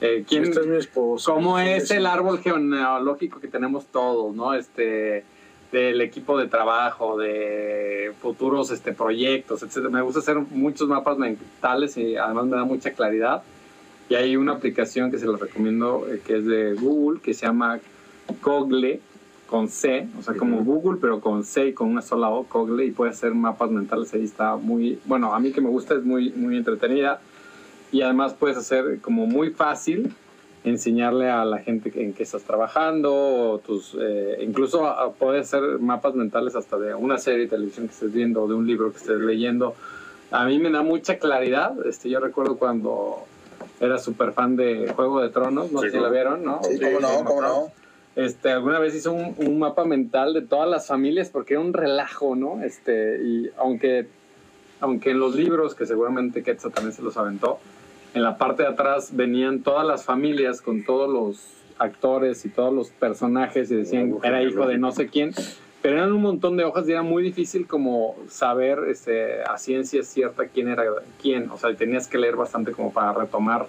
eh, 0.00 0.24
¿quién, 0.28 0.44
Este 0.44 0.60
es 0.60 0.66
mi 0.66 0.76
esposo. 0.76 1.34
¿Cómo 1.34 1.58
es 1.58 1.90
el 1.90 2.06
árbol 2.06 2.38
genealógico 2.38 3.40
que 3.40 3.48
tenemos 3.48 3.86
todos, 3.86 4.34
no? 4.34 4.54
Este, 4.54 5.24
del 5.72 6.00
equipo 6.00 6.38
de 6.38 6.46
trabajo, 6.48 7.18
de 7.18 8.12
futuros 8.20 8.70
este, 8.70 8.92
proyectos, 8.92 9.62
etcétera. 9.62 9.90
Me 9.90 10.02
gusta 10.02 10.20
hacer 10.20 10.38
muchos 10.38 10.88
mapas 10.88 11.18
mentales 11.18 11.96
y 11.96 12.16
además 12.16 12.46
me 12.46 12.56
da 12.56 12.64
mucha 12.64 12.92
claridad. 12.92 13.42
Y 14.08 14.14
hay 14.14 14.36
una 14.36 14.52
aplicación 14.52 15.10
que 15.10 15.18
se 15.18 15.26
los 15.26 15.38
recomiendo, 15.38 16.06
eh, 16.08 16.20
que 16.26 16.38
es 16.38 16.46
de 16.46 16.74
Google, 16.74 17.20
que 17.20 17.34
se 17.34 17.46
llama 17.46 17.78
Cogle, 18.40 19.00
con 19.50 19.68
C, 19.68 20.06
o 20.16 20.22
sea, 20.22 20.34
como 20.34 20.62
Google, 20.62 20.98
pero 21.00 21.20
con 21.20 21.42
C 21.42 21.66
y 21.68 21.72
con 21.72 21.88
una 21.88 22.02
sola 22.02 22.28
O, 22.30 22.44
Cogle, 22.44 22.84
y 22.84 22.92
puede 22.92 23.10
hacer 23.10 23.34
mapas 23.34 23.70
mentales. 23.72 24.14
Ahí 24.14 24.22
está 24.22 24.54
muy, 24.54 25.00
bueno, 25.06 25.34
a 25.34 25.40
mí 25.40 25.50
que 25.50 25.60
me 25.60 25.68
gusta, 25.68 25.94
es 25.94 26.04
muy, 26.04 26.30
muy 26.30 26.56
entretenida. 26.56 27.20
Y 27.90 28.02
además 28.02 28.32
puedes 28.34 28.56
hacer 28.56 29.00
como 29.00 29.26
muy 29.26 29.50
fácil 29.50 30.14
enseñarle 30.62 31.28
a 31.28 31.44
la 31.44 31.58
gente 31.58 31.90
en 32.00 32.12
qué 32.12 32.22
estás 32.22 32.42
trabajando, 32.44 33.12
o 33.12 33.58
tus, 33.58 33.96
eh, 34.00 34.38
incluso 34.42 34.88
puedes 35.18 35.48
hacer 35.52 35.80
mapas 35.80 36.14
mentales 36.14 36.54
hasta 36.54 36.78
de 36.78 36.94
una 36.94 37.18
serie 37.18 37.40
de 37.40 37.46
televisión 37.48 37.86
que 37.88 37.92
estés 37.94 38.12
viendo, 38.12 38.42
o 38.44 38.46
de 38.48 38.54
un 38.54 38.66
libro 38.68 38.92
que 38.92 38.98
estés 38.98 39.18
leyendo, 39.20 39.74
a 40.30 40.44
mí 40.44 40.60
me 40.60 40.70
da 40.70 40.82
mucha 40.82 41.18
claridad. 41.18 41.74
Este, 41.86 42.08
yo 42.08 42.20
recuerdo 42.20 42.56
cuando 42.56 43.24
era 43.80 43.98
súper 43.98 44.32
fan 44.32 44.54
de 44.54 44.92
Juego 44.94 45.20
de 45.22 45.30
Tronos, 45.30 45.72
no 45.72 45.80
Sí, 45.80 45.86
sé 45.86 45.90
si 45.90 45.96
cómo- 45.96 46.06
la 46.06 46.12
vieron, 46.12 46.44
¿no? 46.44 46.60
Sí, 46.62 46.78
cómo 46.78 47.00
no, 47.00 47.24
cómo 47.24 47.40
no. 47.42 47.79
Este, 48.16 48.50
alguna 48.50 48.78
vez 48.78 48.94
hizo 48.94 49.12
un, 49.12 49.34
un 49.38 49.58
mapa 49.58 49.84
mental 49.84 50.34
de 50.34 50.42
todas 50.42 50.68
las 50.68 50.86
familias 50.86 51.28
porque 51.30 51.54
era 51.54 51.60
un 51.60 51.72
relajo, 51.72 52.34
¿no? 52.34 52.62
Este, 52.62 53.22
y 53.22 53.50
aunque, 53.56 54.06
aunque 54.80 55.10
en 55.10 55.20
los 55.20 55.36
libros, 55.36 55.74
que 55.74 55.86
seguramente 55.86 56.42
Quetzal 56.42 56.72
también 56.72 56.92
se 56.92 57.02
los 57.02 57.16
aventó, 57.16 57.60
en 58.14 58.22
la 58.22 58.36
parte 58.36 58.64
de 58.64 58.68
atrás 58.68 59.14
venían 59.14 59.60
todas 59.60 59.86
las 59.86 60.04
familias 60.04 60.60
con 60.60 60.84
todos 60.84 61.08
los 61.08 61.60
actores 61.78 62.44
y 62.44 62.48
todos 62.50 62.74
los 62.74 62.90
personajes 62.90 63.70
y 63.70 63.76
decían 63.76 64.16
era 64.22 64.42
hijo 64.42 64.66
de 64.66 64.76
no 64.76 64.92
sé 64.92 65.08
quién, 65.08 65.32
pero 65.80 65.96
eran 65.96 66.12
un 66.12 66.20
montón 66.20 66.56
de 66.56 66.64
hojas 66.64 66.86
y 66.88 66.92
era 66.92 67.02
muy 67.02 67.22
difícil 67.22 67.66
como 67.66 68.16
saber 68.28 68.80
este, 68.88 69.42
a 69.42 69.56
ciencia 69.56 70.02
cierta 70.02 70.46
quién 70.46 70.68
era 70.68 70.84
quién, 71.22 71.50
o 71.50 71.56
sea, 71.56 71.74
tenías 71.74 72.06
que 72.06 72.18
leer 72.18 72.36
bastante 72.36 72.72
como 72.72 72.92
para 72.92 73.12
retomar 73.12 73.66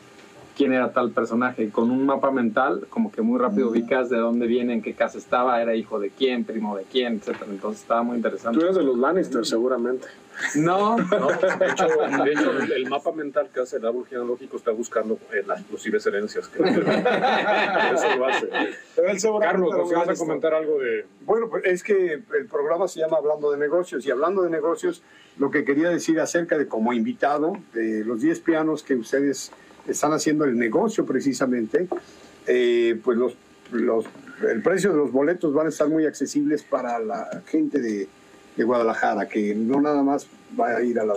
quién 0.55 0.73
era 0.73 0.91
tal 0.91 1.11
personaje. 1.11 1.63
Y 1.63 1.67
con 1.69 1.91
un 1.91 2.05
mapa 2.05 2.31
mental, 2.31 2.85
como 2.89 3.11
que 3.11 3.21
muy 3.21 3.39
rápido 3.39 3.69
ubicas 3.69 4.09
de 4.09 4.17
dónde 4.17 4.47
viene, 4.47 4.73
en 4.73 4.81
qué 4.81 4.93
casa 4.93 5.17
estaba, 5.17 5.61
era 5.61 5.75
hijo 5.75 5.99
de 5.99 6.09
quién, 6.09 6.43
primo 6.43 6.75
de 6.75 6.83
quién, 6.83 7.15
etcétera. 7.15 7.47
Entonces 7.49 7.81
estaba 7.81 8.03
muy 8.03 8.17
interesante. 8.17 8.57
Tú 8.57 8.65
eres 8.65 8.75
de 8.75 8.83
los 8.83 8.97
Lannister, 8.97 9.45
seguramente. 9.45 10.07
No, 10.55 10.97
No, 10.97 11.27
de 11.27 11.67
hecho, 11.67 11.87
de 12.23 12.31
hecho, 12.31 12.51
el, 12.75 12.89
mapa 12.89 13.11
mental 13.11 13.49
que 13.53 13.59
hace 13.59 13.77
el 13.77 13.85
árbol 13.85 14.05
genealógico 14.07 14.57
está 14.57 14.71
buscando 14.71 15.19
eh, 15.33 15.43
las 15.45 15.61
posibles 15.63 16.05
herencias. 16.05 16.47
Que 16.47 16.63
eso 16.69 18.15
lo 18.17 18.25
hace. 18.25 18.49
Pero 18.95 19.09
él 19.09 19.19
seguramente 19.19 19.69
Carlos, 19.69 19.77
nos 19.77 19.91
ibas 19.91 20.09
a 20.09 20.15
comentar 20.15 20.53
algo 20.53 20.79
de... 20.79 21.05
Bueno, 21.21 21.47
pues 21.49 21.65
es 21.65 21.83
que 21.83 22.13
el 22.13 22.45
programa 22.49 22.87
se 22.87 22.99
llama 22.99 23.17
Hablando 23.17 23.51
de 23.51 23.57
Negocios 23.57 24.05
y 24.05 24.11
hablando 24.11 24.41
de 24.41 24.49
negocios, 24.49 25.03
lo 25.37 25.51
que 25.51 25.63
quería 25.63 25.89
decir 25.89 26.19
acerca 26.19 26.57
de 26.57 26.67
como 26.67 26.93
invitado, 26.93 27.57
de 27.73 28.03
los 28.03 28.21
10 28.21 28.39
pianos 28.39 28.83
que 28.83 28.95
ustedes 28.95 29.51
están 29.87 30.13
haciendo 30.13 30.45
el 30.45 30.57
negocio 30.57 31.05
precisamente, 31.05 31.87
eh, 32.47 32.99
pues 33.03 33.17
los, 33.17 33.35
los, 33.71 34.05
el 34.49 34.61
precio 34.61 34.91
de 34.91 34.97
los 34.97 35.11
boletos 35.11 35.53
van 35.53 35.67
a 35.67 35.69
estar 35.69 35.87
muy 35.87 36.05
accesibles 36.05 36.63
para 36.63 36.99
la 36.99 37.41
gente 37.45 37.79
de, 37.79 38.07
de 38.55 38.63
Guadalajara, 38.63 39.27
que 39.27 39.55
no 39.55 39.81
nada 39.81 40.03
más 40.03 40.27
va 40.59 40.77
a 40.77 40.83
ir 40.83 40.99
a, 40.99 41.05
la, 41.05 41.15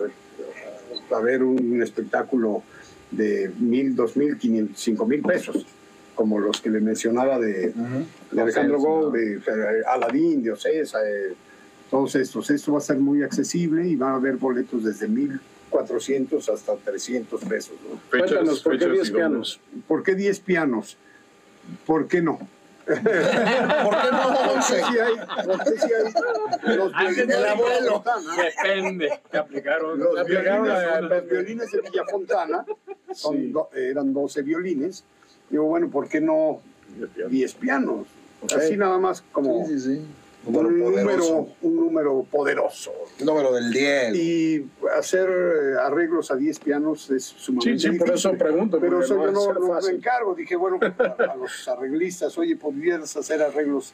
a 1.14 1.20
ver 1.20 1.42
un 1.42 1.82
espectáculo 1.82 2.62
de 3.10 3.50
mil, 3.58 3.94
dos 3.94 4.16
mil, 4.16 4.36
quinientos, 4.38 4.80
cinco 4.80 5.06
mil 5.06 5.22
pesos, 5.22 5.66
como 6.14 6.38
los 6.38 6.60
que 6.60 6.70
le 6.70 6.80
mencionaba 6.80 7.38
de, 7.38 7.72
de 8.30 8.40
Alejandro 8.40 8.78
Gou, 8.78 9.10
de 9.10 9.36
eh, 9.36 9.82
Aladín, 9.86 10.42
de 10.42 10.52
Ocesa, 10.52 10.98
eh, 11.04 11.34
todos 11.90 12.14
estos. 12.14 12.50
Esto 12.50 12.72
va 12.72 12.78
a 12.78 12.82
ser 12.82 12.98
muy 12.98 13.22
accesible 13.22 13.86
y 13.86 13.96
va 13.96 14.12
a 14.12 14.14
haber 14.16 14.36
boletos 14.36 14.84
desde 14.84 15.08
1.400 15.82 16.48
hasta 16.52 16.76
300 16.76 17.44
pesos. 17.44 17.74
¿no? 17.88 18.00
Cuéntanos, 18.10 18.60
¿por 18.62 18.72
qué 18.78 18.78
fechas 18.86 18.92
10 18.94 19.08
y 19.08 19.10
dónde. 19.12 19.18
pianos? 19.28 19.60
¿Por 19.88 20.02
qué 20.02 20.14
10 20.14 20.40
pianos? 20.40 20.96
¿Por 21.86 22.08
qué 22.08 22.22
no? 22.22 22.38
¿Por 22.86 22.94
qué 23.02 23.02
no 24.12 24.34
Porque 24.34 24.50
11? 24.56 24.76
sí 24.76 24.98
hay, 24.98 25.14
porque 25.46 25.70
sí 25.80 25.88
hay 26.66 26.76
los, 26.76 26.92
Antes 26.94 27.26
violines 27.26 27.38
no 27.38 27.42
de 27.42 27.50
dijo- 27.50 27.64
Villafontana, 27.64 28.42
depende. 28.42 29.20
Te 29.30 29.38
aplicaron. 29.38 29.98
los 29.98 30.26
violines, 30.26 31.00
los 31.10 31.28
violines 31.30 31.72
de 31.72 31.80
Villafontana 31.80 32.66
son 33.14 33.36
Sí. 33.36 33.50
do- 33.52 33.70
eran 33.74 34.12
12 34.12 34.42
violines. 34.42 35.02
Digo, 35.48 35.64
bueno, 35.64 35.88
¿por 35.88 36.08
qué 36.08 36.20
no 36.20 36.60
10 37.30 37.54
pianos? 37.54 38.06
Así 38.54 38.76
nada 38.76 38.98
más 38.98 39.22
como 39.32 39.66
Sí, 39.66 39.78
sí, 39.78 39.94
sí. 39.96 40.06
un 40.46 40.78
Número 40.78 41.48
número, 41.94 42.26
poderoso. 42.30 42.92
El 43.18 43.26
número 43.26 43.52
del 43.52 43.70
10. 43.72 44.14
Y 44.16 44.66
hacer 44.96 45.28
eh, 45.28 45.78
arreglos 45.80 46.30
a 46.30 46.36
10 46.36 46.58
pianos 46.60 47.10
es 47.10 47.24
sumamente 47.24 47.78
Sí, 47.78 47.92
sí, 47.92 47.98
por 47.98 48.10
eso 48.10 48.32
pregunto, 48.32 48.78
Pero 48.80 49.00
eso 49.00 49.14
no 49.16 49.26
yo 49.26 49.32
no, 49.32 49.52
no 49.54 49.60
me 49.60 49.74
fácil. 49.74 49.96
encargo. 49.96 50.34
Dije, 50.34 50.56
bueno, 50.56 50.78
a, 50.82 51.22
a 51.32 51.36
los 51.36 51.68
arreglistas, 51.68 52.36
oye, 52.38 52.56
¿podrías 52.56 53.16
hacer 53.16 53.42
arreglos 53.42 53.92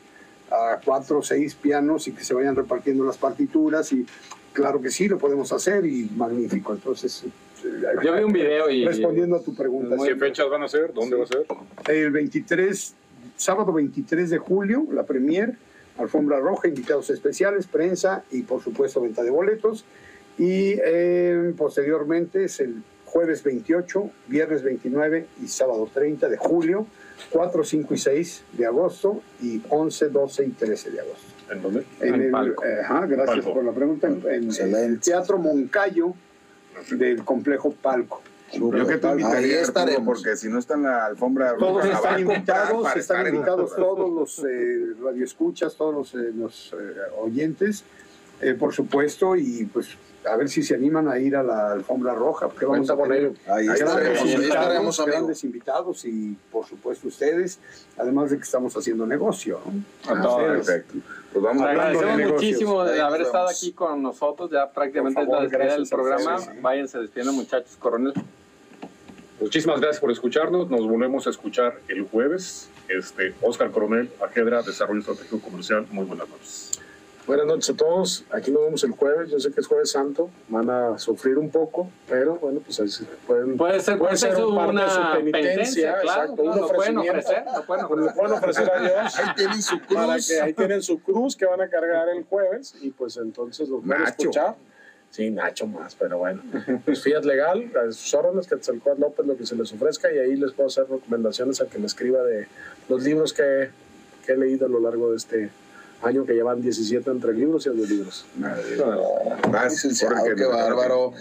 a 0.51 0.80
cuatro 0.84 1.18
o 1.18 1.22
seis 1.22 1.55
pianos 1.55 2.09
y 2.09 2.12
que 2.12 2.24
se 2.24 2.34
vayan 2.34 2.57
repartiendo 2.57 3.05
las 3.05 3.18
partituras? 3.18 3.92
Y 3.92 4.07
claro 4.53 4.80
que 4.80 4.90
sí, 4.90 5.09
lo 5.09 5.18
podemos 5.18 5.53
hacer 5.53 5.84
y 5.84 6.11
magnífico. 6.16 6.72
Entonces, 6.72 7.24
eh, 7.64 7.82
Yo 8.03 8.14
vi 8.16 8.22
un 8.22 8.32
video 8.32 8.70
y... 8.70 8.84
respondiendo 8.86 9.36
a 9.36 9.42
tu 9.42 9.55
pregunta, 9.55 9.96
¿Qué 10.05 10.16
fechas 10.16 10.48
van 10.48 10.62
a 10.62 10.68
ser? 10.68 10.92
¿Dónde 10.94 11.16
va 11.16 11.24
a 11.24 11.26
ser? 11.26 11.44
el 11.88 12.11
23, 12.11 12.94
sábado 13.36 13.72
23 13.72 14.30
de 14.30 14.38
julio, 14.38 14.86
la 14.90 15.05
premier, 15.05 15.57
alfombra 15.99 16.38
roja, 16.41 16.68
invitados 16.68 17.11
especiales, 17.11 17.66
prensa 17.66 18.24
y 18.30 18.43
por 18.43 18.62
supuesto 18.62 19.01
venta 19.01 19.22
de 19.22 19.30
boletos. 19.30 19.84
Y 20.38 20.74
eh, 20.84 21.53
posteriormente 21.57 22.45
es 22.45 22.61
el 22.61 22.82
jueves 23.05 23.43
28, 23.43 24.11
viernes 24.28 24.62
29 24.62 25.26
y 25.43 25.49
sábado 25.49 25.88
30 25.93 26.28
de 26.28 26.36
julio, 26.36 26.86
4, 27.30 27.64
5 27.64 27.95
y 27.95 27.99
6 27.99 28.45
de 28.53 28.66
agosto 28.66 29.20
y 29.43 29.61
11, 29.68 30.09
12 30.09 30.45
y 30.47 30.51
13 30.51 30.91
de 30.93 31.01
agosto. 31.01 31.26
¿En 31.53 31.62
dónde? 31.62 31.84
En 32.01 32.14
En 32.14 32.22
el, 32.22 32.30
Palco. 32.30 32.64
eh, 32.64 32.80
ajá, 32.82 33.07
gracias 33.07 33.26
Palco. 33.38 33.55
por 33.55 33.64
la 33.64 33.72
pregunta. 33.72 34.07
En, 34.07 34.22
en 34.59 34.74
el. 34.76 35.01
Teatro 35.01 35.38
Moncayo 35.38 36.14
del 36.93 37.24
complejo 37.24 37.72
Palco. 37.72 38.22
Yo 38.53 38.86
que 38.86 38.96
te 38.96 39.07
Ahí 39.07 39.12
invitaría, 39.12 39.61
Arturo, 39.61 39.62
estaremos. 39.62 40.05
porque 40.05 40.36
si 40.36 40.48
no 40.48 40.59
está 40.59 40.74
en 40.74 40.82
la 40.84 41.07
alfombra 41.07 41.57
Todos 41.57 41.84
roja, 41.84 41.96
están 41.96 42.20
invitados, 42.20 42.96
están 42.96 43.26
invitados 43.26 43.76
todos 43.76 44.11
los 44.11 44.44
eh, 44.48 44.94
radioescuchas, 45.03 45.74
todos 45.76 45.94
los, 45.94 46.14
eh, 46.14 46.32
los, 46.34 46.72
eh, 46.72 46.76
oyentes, 47.20 47.84
eh, 48.40 48.55
por 48.55 48.72
supuesto, 48.74 49.36
y 49.36 49.66
pues 49.66 49.96
a 50.24 50.36
ver 50.36 50.48
si 50.48 50.62
se 50.62 50.74
animan 50.74 51.09
a 51.09 51.18
ir 51.18 51.34
a 51.36 51.42
la 51.42 51.72
alfombra 51.72 52.14
roja, 52.14 52.48
porque 52.48 52.66
vamos 52.66 52.90
Cuenta 52.90 53.14
a 53.14 53.16
ello. 53.16 53.32
Ahí 53.46 53.66
grandes 53.66 54.34
invitados, 54.34 55.07
grandes 55.07 55.44
invitados 55.44 56.05
y 56.05 56.36
por 56.51 56.66
supuesto 56.66 57.09
ustedes, 57.09 57.59
además 57.96 58.30
de 58.30 58.36
que 58.36 58.42
estamos 58.42 58.76
haciendo 58.76 59.07
negocio. 59.07 59.61
¿no? 59.64 59.82
Ah, 60.09 60.36
perfecto. 60.38 60.94
Pues 61.32 61.44
vamos 61.44 61.62
de 61.62 61.70
Agradecemos 61.70 62.32
muchísimo 62.32 62.84
de 62.84 63.01
haber 63.01 63.22
estado 63.22 63.48
aquí 63.48 63.72
con 63.72 64.03
nosotros. 64.03 64.51
Ya 64.51 64.70
prácticamente 64.70 65.20
favor, 65.20 65.44
es 65.44 65.53
la 65.53 65.59
despedida 65.59 65.74
del 65.76 65.88
programa. 65.88 66.38
sí. 66.38 66.51
Váyanse 66.61 66.98
despidiendo, 66.98 67.32
muchachos. 67.32 67.76
Coronel. 67.78 68.12
Muchísimas 69.41 69.80
gracias 69.80 70.01
por 70.01 70.11
escucharnos. 70.11 70.68
Nos 70.70 70.86
volvemos 70.86 71.26
a 71.26 71.30
escuchar 71.30 71.78
el 71.88 72.03
jueves. 72.03 72.68
Este, 72.88 73.34
Oscar 73.41 73.70
Coronel, 73.70 74.11
Ajedra, 74.22 74.62
Desarrollo 74.62 75.01
Estratégico 75.01 75.41
Comercial. 75.41 75.86
Muy 75.91 76.05
buenas 76.05 76.28
noches. 76.28 76.72
Buenas 77.26 77.47
noches 77.47 77.70
a 77.70 77.76
todos. 77.76 78.24
Aquí 78.32 78.51
nos 78.51 78.62
vemos 78.64 78.84
el 78.84 78.91
jueves. 78.91 79.30
Yo 79.30 79.38
sé 79.38 79.53
que 79.53 79.61
es 79.61 79.66
jueves 79.66 79.93
santo. 79.93 80.28
Van 80.49 80.68
a 80.68 80.99
sufrir 80.99 81.38
un 81.38 81.49
poco, 81.49 81.88
pero 82.09 82.34
bueno, 82.36 82.61
pues 82.61 82.80
ahí 82.80 82.88
se 82.88 83.05
pueden. 83.26 83.57
Puede 83.57 83.80
ser, 83.80 83.99
puede 83.99 84.16
ser 84.16 84.34
un 84.36 84.55
parte 84.55 84.72
de 84.72 84.78
una 84.82 84.91
su 84.91 85.01
penitencia, 85.16 85.30
penitencia, 85.32 86.01
claro, 86.01 86.22
exacto, 86.22 86.43
claro, 86.43 86.53
un 86.55 86.61
lo 86.61 86.68
pueden 86.68 86.99
ofrecimiento. 86.99 87.18
ofrecer, 87.30 87.45
lo 87.57 87.66
pueden 87.66 87.86
le 87.86 88.09
ofrecer. 88.09 88.14
pueden 88.16 88.32
ofrecer 88.32 88.70
a 88.70 88.80
Dios. 88.80 89.18
Ahí 89.18 89.34
tienen 89.36 89.62
su 89.62 89.80
para 89.80 90.12
cruz. 90.14 90.28
que 90.28 90.41
ahí 90.41 90.53
tienen 90.55 90.82
su 90.82 90.99
cruz 91.01 91.36
que 91.36 91.47
van 91.47 91.61
a 91.61 91.68
cargar 91.70 92.09
el 92.11 92.24
jueves 92.24 92.74
y 92.82 92.91
pues 92.91 93.16
entonces 93.16 93.68
lo 93.68 93.80
pueden 93.80 94.03
Nacho. 94.03 94.11
escuchar. 94.22 94.57
Sí, 95.11 95.28
Nacho 95.30 95.66
más, 95.66 95.96
pero 95.96 96.18
bueno. 96.18 96.42
Pues 96.84 97.02
Fiat 97.02 97.24
Legal, 97.24 97.72
a 97.76 97.90
sus 97.92 98.14
órdenes, 98.14 98.46
Quetzalcóatl 98.46 99.00
López, 99.00 99.26
lo 99.26 99.36
que 99.36 99.44
se 99.44 99.56
les 99.56 99.72
ofrezca 99.72 100.12
y 100.12 100.18
ahí 100.18 100.36
les 100.36 100.52
puedo 100.52 100.68
hacer 100.68 100.86
recomendaciones 100.88 101.61
a 101.61 101.66
que 101.66 101.78
me 101.78 101.86
escriba 101.86 102.22
de 102.22 102.46
los 102.88 103.02
libros 103.02 103.32
que, 103.32 103.70
que 104.24 104.32
he 104.32 104.36
leído 104.36 104.66
a 104.66 104.68
lo 104.68 104.78
largo 104.80 105.11
de 105.11 105.16
este 105.16 105.50
año, 106.02 106.24
que 106.24 106.32
llevan 106.34 106.62
17 106.62 107.11
entre 107.11 107.34
libros 107.34 107.66
y 107.66 107.70
audiolibros. 107.70 108.24
Vas, 109.50 109.72
Licenciado, 109.72 110.14
porque 110.18 110.34
qué 110.36 110.42
no- 110.42 110.50
bárbaro. 110.50 111.12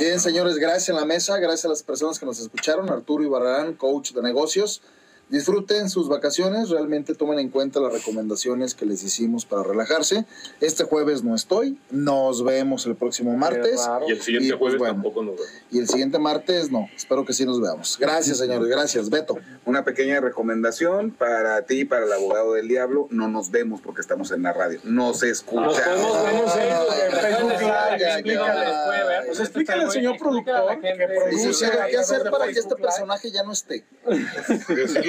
Bien, 0.00 0.18
señores, 0.18 0.56
gracias 0.56 0.88
en 0.88 0.96
la 0.96 1.04
mesa, 1.04 1.38
gracias 1.38 1.66
a 1.66 1.68
las 1.68 1.82
personas 1.82 2.18
que 2.18 2.26
nos 2.26 2.40
escucharon, 2.40 2.88
Arturo 2.90 3.22
Ibarrarán, 3.22 3.74
coach 3.74 4.12
de 4.12 4.22
negocios. 4.22 4.80
Disfruten 5.28 5.90
sus 5.90 6.08
vacaciones, 6.08 6.70
realmente 6.70 7.14
tomen 7.14 7.40
en 7.40 7.48
cuenta 7.48 7.80
las 7.80 7.92
recomendaciones 7.92 8.76
que 8.76 8.86
les 8.86 9.02
hicimos 9.02 9.44
para 9.44 9.64
relajarse. 9.64 10.24
Este 10.60 10.84
jueves 10.84 11.24
no 11.24 11.34
estoy, 11.34 11.80
nos 11.90 12.44
vemos 12.44 12.86
el 12.86 12.94
próximo 12.94 13.36
martes. 13.36 13.80
Y 14.06 14.12
el 14.12 14.22
siguiente 14.22 14.48
Y, 14.48 14.50
pues, 14.50 14.58
jueves 14.58 14.78
bueno. 14.78 14.94
tampoco 14.94 15.24
nos 15.24 15.34
vemos. 15.34 15.52
Y 15.72 15.78
el 15.80 15.88
siguiente 15.88 16.20
martes 16.20 16.70
no, 16.70 16.88
espero 16.94 17.24
que 17.24 17.32
sí 17.32 17.44
nos 17.44 17.60
veamos. 17.60 17.98
Gracias, 17.98 18.38
señores, 18.38 18.68
gracias, 18.68 19.10
Beto. 19.10 19.36
Una 19.64 19.84
pequeña 19.84 20.20
recomendación 20.20 21.10
para 21.10 21.62
ti, 21.62 21.84
para 21.84 22.04
el 22.04 22.12
abogado 22.12 22.52
del 22.52 22.68
diablo. 22.68 23.08
No 23.10 23.26
nos 23.26 23.50
vemos 23.50 23.80
porque 23.80 24.02
estamos 24.02 24.30
en 24.30 24.42
la 24.42 24.52
radio. 24.52 24.78
Nos 24.84 25.24
escucha. 25.24 25.60
Nos 25.62 26.16
podemos 26.16 26.54
ver 26.54 26.68
en 26.68 26.72
Ay, 26.72 27.98
Facebook, 27.98 28.30
Live. 28.30 29.26
Pues 29.26 29.40
explícale 29.40 29.82
al 29.82 29.90
señor 29.90 30.18
productor 30.18 30.80
que 30.80 31.08
produce 31.28 31.66
¿qué 31.90 31.96
hacer 31.96 32.30
para 32.30 32.46
que 32.46 32.60
este 32.60 32.76
personaje 32.76 33.32
ya 33.32 33.42
no 33.42 33.50
esté? 33.50 33.84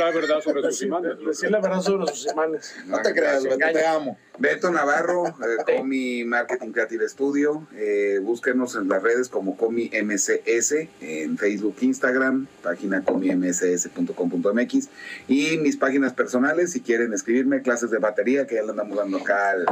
La 0.08 0.14
verdad 0.14 0.42
sobre 0.42 0.62
sus 0.62 0.82
imanes. 0.84 1.18
decir 1.20 1.52
la 1.52 1.60
verdad 1.60 1.82
sobre 1.82 2.08
sus 2.08 2.32
imanes. 2.32 2.74
No 2.86 3.02
te 3.02 3.14
creas, 3.14 3.44
Beto, 3.44 3.58
te 3.58 3.86
amo. 3.86 4.18
Beto 4.40 4.72
Navarro, 4.72 5.28
eh, 5.28 5.76
Comi 5.78 6.24
Marketing 6.24 6.72
Creative 6.72 7.10
Studio. 7.10 7.68
Eh, 7.76 8.20
búsquenos 8.22 8.76
en 8.76 8.88
las 8.88 9.04
redes 9.04 9.28
como 9.28 9.58
Comi 9.58 9.92
MCS, 9.92 10.88
en 11.02 11.38
Facebook, 11.38 11.76
Instagram, 11.82 12.48
página 12.64 13.04
comimcs.com.mx 13.04 14.90
y 15.28 15.58
mis 15.58 15.76
páginas 15.76 16.14
personales, 16.14 16.72
si 16.72 16.80
quieren 16.80 17.12
escribirme, 17.14 17.62
clases 17.62 17.92
de 17.92 17.98
batería, 17.98 18.48
que 18.48 18.56
ya 18.56 18.64
le 18.64 18.70
andamos 18.70 18.98
dando 18.98 19.18
acá 19.18 19.50
al, 19.50 19.66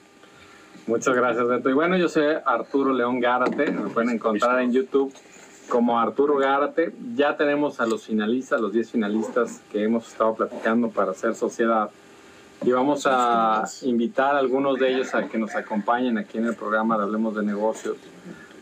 Muchas 0.86 1.16
gracias, 1.16 1.48
Beto. 1.48 1.68
Y 1.68 1.72
bueno, 1.72 1.96
yo 1.96 2.08
soy 2.08 2.36
Arturo 2.44 2.92
León 2.92 3.18
Gárate. 3.20 3.72
Me 3.72 3.90
pueden 3.90 4.10
encontrar 4.10 4.60
en 4.60 4.70
YouTube 4.72 5.12
como 5.68 5.98
Arturo 5.98 6.36
Gárate. 6.36 6.92
Ya 7.14 7.36
tenemos 7.36 7.80
a 7.80 7.86
los 7.86 8.04
finalistas, 8.04 8.60
los 8.60 8.72
10 8.72 8.92
finalistas 8.92 9.62
que 9.72 9.82
hemos 9.82 10.06
estado 10.08 10.36
platicando 10.36 10.90
para 10.90 11.10
hacer 11.10 11.34
sociedad. 11.34 11.90
Y 12.62 12.70
vamos 12.70 13.06
a 13.06 13.64
invitar 13.82 14.36
a 14.36 14.38
algunos 14.38 14.78
de 14.78 14.94
ellos 14.94 15.14
a 15.14 15.28
que 15.28 15.38
nos 15.38 15.54
acompañen 15.54 16.16
aquí 16.18 16.38
en 16.38 16.46
el 16.46 16.54
programa 16.54 16.96
de 16.96 17.04
Hablemos 17.04 17.34
de 17.34 17.42
Negocios 17.42 17.96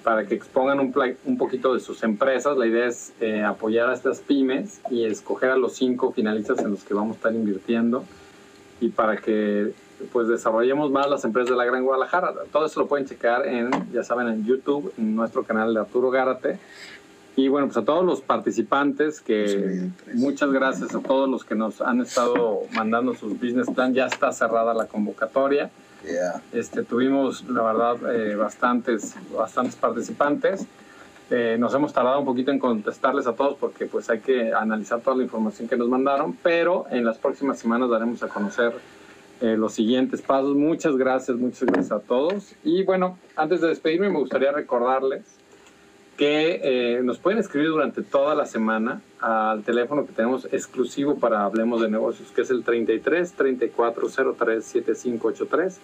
para 0.04 0.26
que 0.26 0.34
expongan 0.34 0.78
un, 0.78 0.94
un 1.24 1.38
poquito 1.38 1.74
de 1.74 1.80
sus 1.80 2.02
empresas. 2.04 2.56
La 2.56 2.66
idea 2.66 2.86
es 2.86 3.12
eh, 3.20 3.42
apoyar 3.42 3.88
a 3.88 3.94
estas 3.94 4.20
pymes 4.20 4.80
y 4.90 5.04
escoger 5.04 5.50
a 5.50 5.56
los 5.56 5.74
cinco 5.74 6.12
finalistas 6.12 6.60
en 6.60 6.70
los 6.70 6.84
que 6.84 6.94
vamos 6.94 7.14
a 7.14 7.16
estar 7.16 7.34
invirtiendo 7.34 8.04
y 8.80 8.90
para 8.90 9.16
que 9.16 9.72
pues 10.12 10.28
desarrollemos 10.28 10.90
más 10.90 11.08
las 11.08 11.24
empresas 11.24 11.50
de 11.50 11.56
la 11.56 11.64
Gran 11.64 11.84
Guadalajara. 11.84 12.34
Todo 12.52 12.66
eso 12.66 12.80
lo 12.80 12.86
pueden 12.86 13.06
checar 13.06 13.46
en, 13.46 13.70
ya 13.92 14.02
saben, 14.02 14.28
en 14.28 14.44
YouTube, 14.44 14.92
en 14.98 15.16
nuestro 15.16 15.44
canal 15.44 15.72
de 15.72 15.80
Arturo 15.80 16.10
Gárate. 16.10 16.58
Y 17.36 17.48
bueno, 17.48 17.66
pues 17.68 17.78
a 17.78 17.84
todos 17.84 18.04
los 18.04 18.20
participantes, 18.20 19.20
que 19.20 19.88
muchas 20.12 20.52
gracias 20.52 20.94
a 20.94 21.00
todos 21.00 21.28
los 21.28 21.44
que 21.44 21.54
nos 21.54 21.80
han 21.80 22.00
estado 22.00 22.60
mandando 22.74 23.14
sus 23.14 23.32
business 23.32 23.68
plan. 23.74 23.94
Ya 23.94 24.06
está 24.06 24.30
cerrada 24.32 24.74
la 24.74 24.86
convocatoria. 24.86 25.70
Yeah. 26.04 26.42
Este, 26.52 26.82
tuvimos, 26.82 27.44
la 27.48 27.62
verdad, 27.62 28.14
eh, 28.14 28.36
bastantes, 28.36 29.14
bastantes 29.34 29.76
participantes. 29.76 30.66
Eh, 31.30 31.56
nos 31.58 31.74
hemos 31.74 31.92
tardado 31.92 32.18
un 32.18 32.26
poquito 32.26 32.50
en 32.50 32.58
contestarles 32.58 33.26
a 33.26 33.32
todos 33.32 33.56
porque 33.58 33.86
pues 33.86 34.10
hay 34.10 34.20
que 34.20 34.52
analizar 34.52 35.00
toda 35.00 35.16
la 35.16 35.22
información 35.22 35.68
que 35.68 35.76
nos 35.76 35.88
mandaron, 35.88 36.36
pero 36.42 36.84
en 36.90 37.04
las 37.04 37.16
próximas 37.16 37.58
semanas 37.58 37.88
daremos 37.88 38.22
a 38.22 38.28
conocer 38.28 38.74
eh, 39.40 39.56
los 39.56 39.72
siguientes 39.72 40.20
pasos. 40.20 40.54
Muchas 40.54 40.96
gracias, 40.96 41.36
muchas 41.38 41.62
gracias 41.62 41.92
a 41.92 42.00
todos. 42.00 42.54
Y 42.62 42.82
bueno, 42.84 43.18
antes 43.36 43.62
de 43.62 43.68
despedirme 43.68 44.10
me 44.10 44.18
gustaría 44.18 44.52
recordarles 44.52 45.22
que 46.16 46.60
eh, 46.62 47.02
nos 47.02 47.18
pueden 47.18 47.38
escribir 47.38 47.70
durante 47.70 48.02
toda 48.02 48.34
la 48.34 48.46
semana 48.46 49.00
al 49.20 49.62
teléfono 49.62 50.06
que 50.06 50.12
tenemos 50.12 50.46
exclusivo 50.52 51.16
para 51.16 51.44
Hablemos 51.44 51.80
de 51.80 51.90
Negocios, 51.90 52.30
que 52.30 52.42
es 52.42 52.50
el 52.50 52.62
33 52.62 53.32
3403 53.32 54.64
7583. 54.64 55.80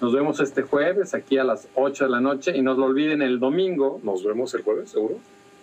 Nos 0.00 0.12
vemos 0.12 0.40
este 0.40 0.62
jueves 0.62 1.14
aquí 1.14 1.38
a 1.38 1.44
las 1.44 1.68
8 1.74 2.04
de 2.04 2.10
la 2.10 2.20
noche 2.20 2.56
y 2.56 2.62
no 2.62 2.74
lo 2.74 2.86
olviden 2.86 3.22
el 3.22 3.38
domingo. 3.38 4.00
Nos 4.02 4.24
vemos 4.24 4.52
el 4.54 4.62
jueves, 4.62 4.90
seguro. 4.90 5.16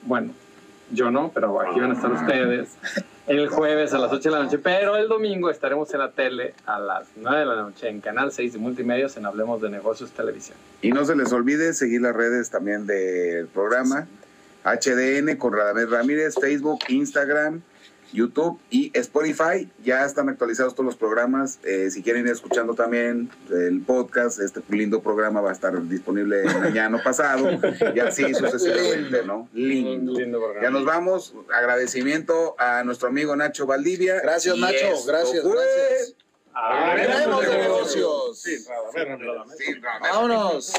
Bueno, 0.03 0.31
yo 0.91 1.11
no, 1.11 1.31
pero 1.33 1.59
aquí 1.61 1.79
van 1.79 1.91
a 1.91 1.93
estar 1.93 2.11
ustedes 2.11 2.77
el 3.29 3.47
jueves 3.47 3.93
a 3.93 3.99
las 3.99 4.11
8 4.11 4.27
de 4.27 4.35
la 4.35 4.43
noche, 4.43 4.57
pero 4.57 4.95
el 4.95 5.07
domingo 5.07 5.51
estaremos 5.51 5.93
en 5.93 5.99
la 5.99 6.11
tele 6.11 6.55
a 6.65 6.79
las 6.79 7.09
9 7.15 7.39
de 7.39 7.45
la 7.45 7.55
noche 7.57 7.87
en 7.87 8.01
Canal 8.01 8.31
6 8.31 8.53
de 8.53 8.59
Multimedios 8.59 9.15
en 9.17 9.25
Hablemos 9.27 9.61
de 9.61 9.69
Negocios 9.69 10.09
Televisión. 10.09 10.57
Y 10.81 10.91
no 10.91 11.05
se 11.05 11.15
les 11.15 11.31
olvide 11.31 11.73
seguir 11.73 12.01
las 12.01 12.15
redes 12.15 12.49
también 12.49 12.87
del 12.87 13.45
programa. 13.45 14.07
HDN 14.65 15.35
con 15.37 15.53
Radamés 15.53 15.91
Ramírez, 15.91 16.35
Facebook, 16.41 16.79
Instagram, 16.87 17.61
YouTube 18.13 18.59
y 18.69 18.91
Spotify. 18.97 19.69
Ya 19.83 20.05
están 20.05 20.29
actualizados 20.29 20.73
todos 20.73 20.85
los 20.85 20.95
programas. 20.95 21.59
Eh, 21.63 21.89
si 21.91 22.01
quieren 22.03 22.25
ir 22.25 22.31
escuchando 22.31 22.73
también 22.73 23.29
el 23.51 23.81
podcast, 23.81 24.39
este 24.39 24.61
lindo 24.69 25.01
programa 25.01 25.41
va 25.41 25.49
a 25.49 25.53
estar 25.53 25.81
disponible 25.87 26.43
mañana 26.59 27.01
pasado. 27.03 27.49
Y 27.95 27.99
así 27.99 28.33
sucesivamente, 28.33 29.23
¿no? 29.25 29.47
Lindo. 29.53 30.13
lindo 30.13 30.39
programa. 30.39 30.61
Ya 30.63 30.71
nos 30.71 30.85
vamos. 30.85 31.33
Agradecimiento 31.53 32.55
a 32.59 32.83
nuestro 32.83 33.09
amigo 33.09 33.35
Nacho 33.35 33.65
Valdivia. 33.65 34.19
Gracias, 34.21 34.55
Y 34.55 34.61
Nacho. 34.61 35.05
Gracias, 35.05 35.41
fue- 35.43 35.51
gracias. 35.53 36.15
Hablemos 36.53 37.41
de 37.47 37.57
negocios. 37.57 38.41
Sí. 38.41 38.65
Vámonos. 40.01 40.73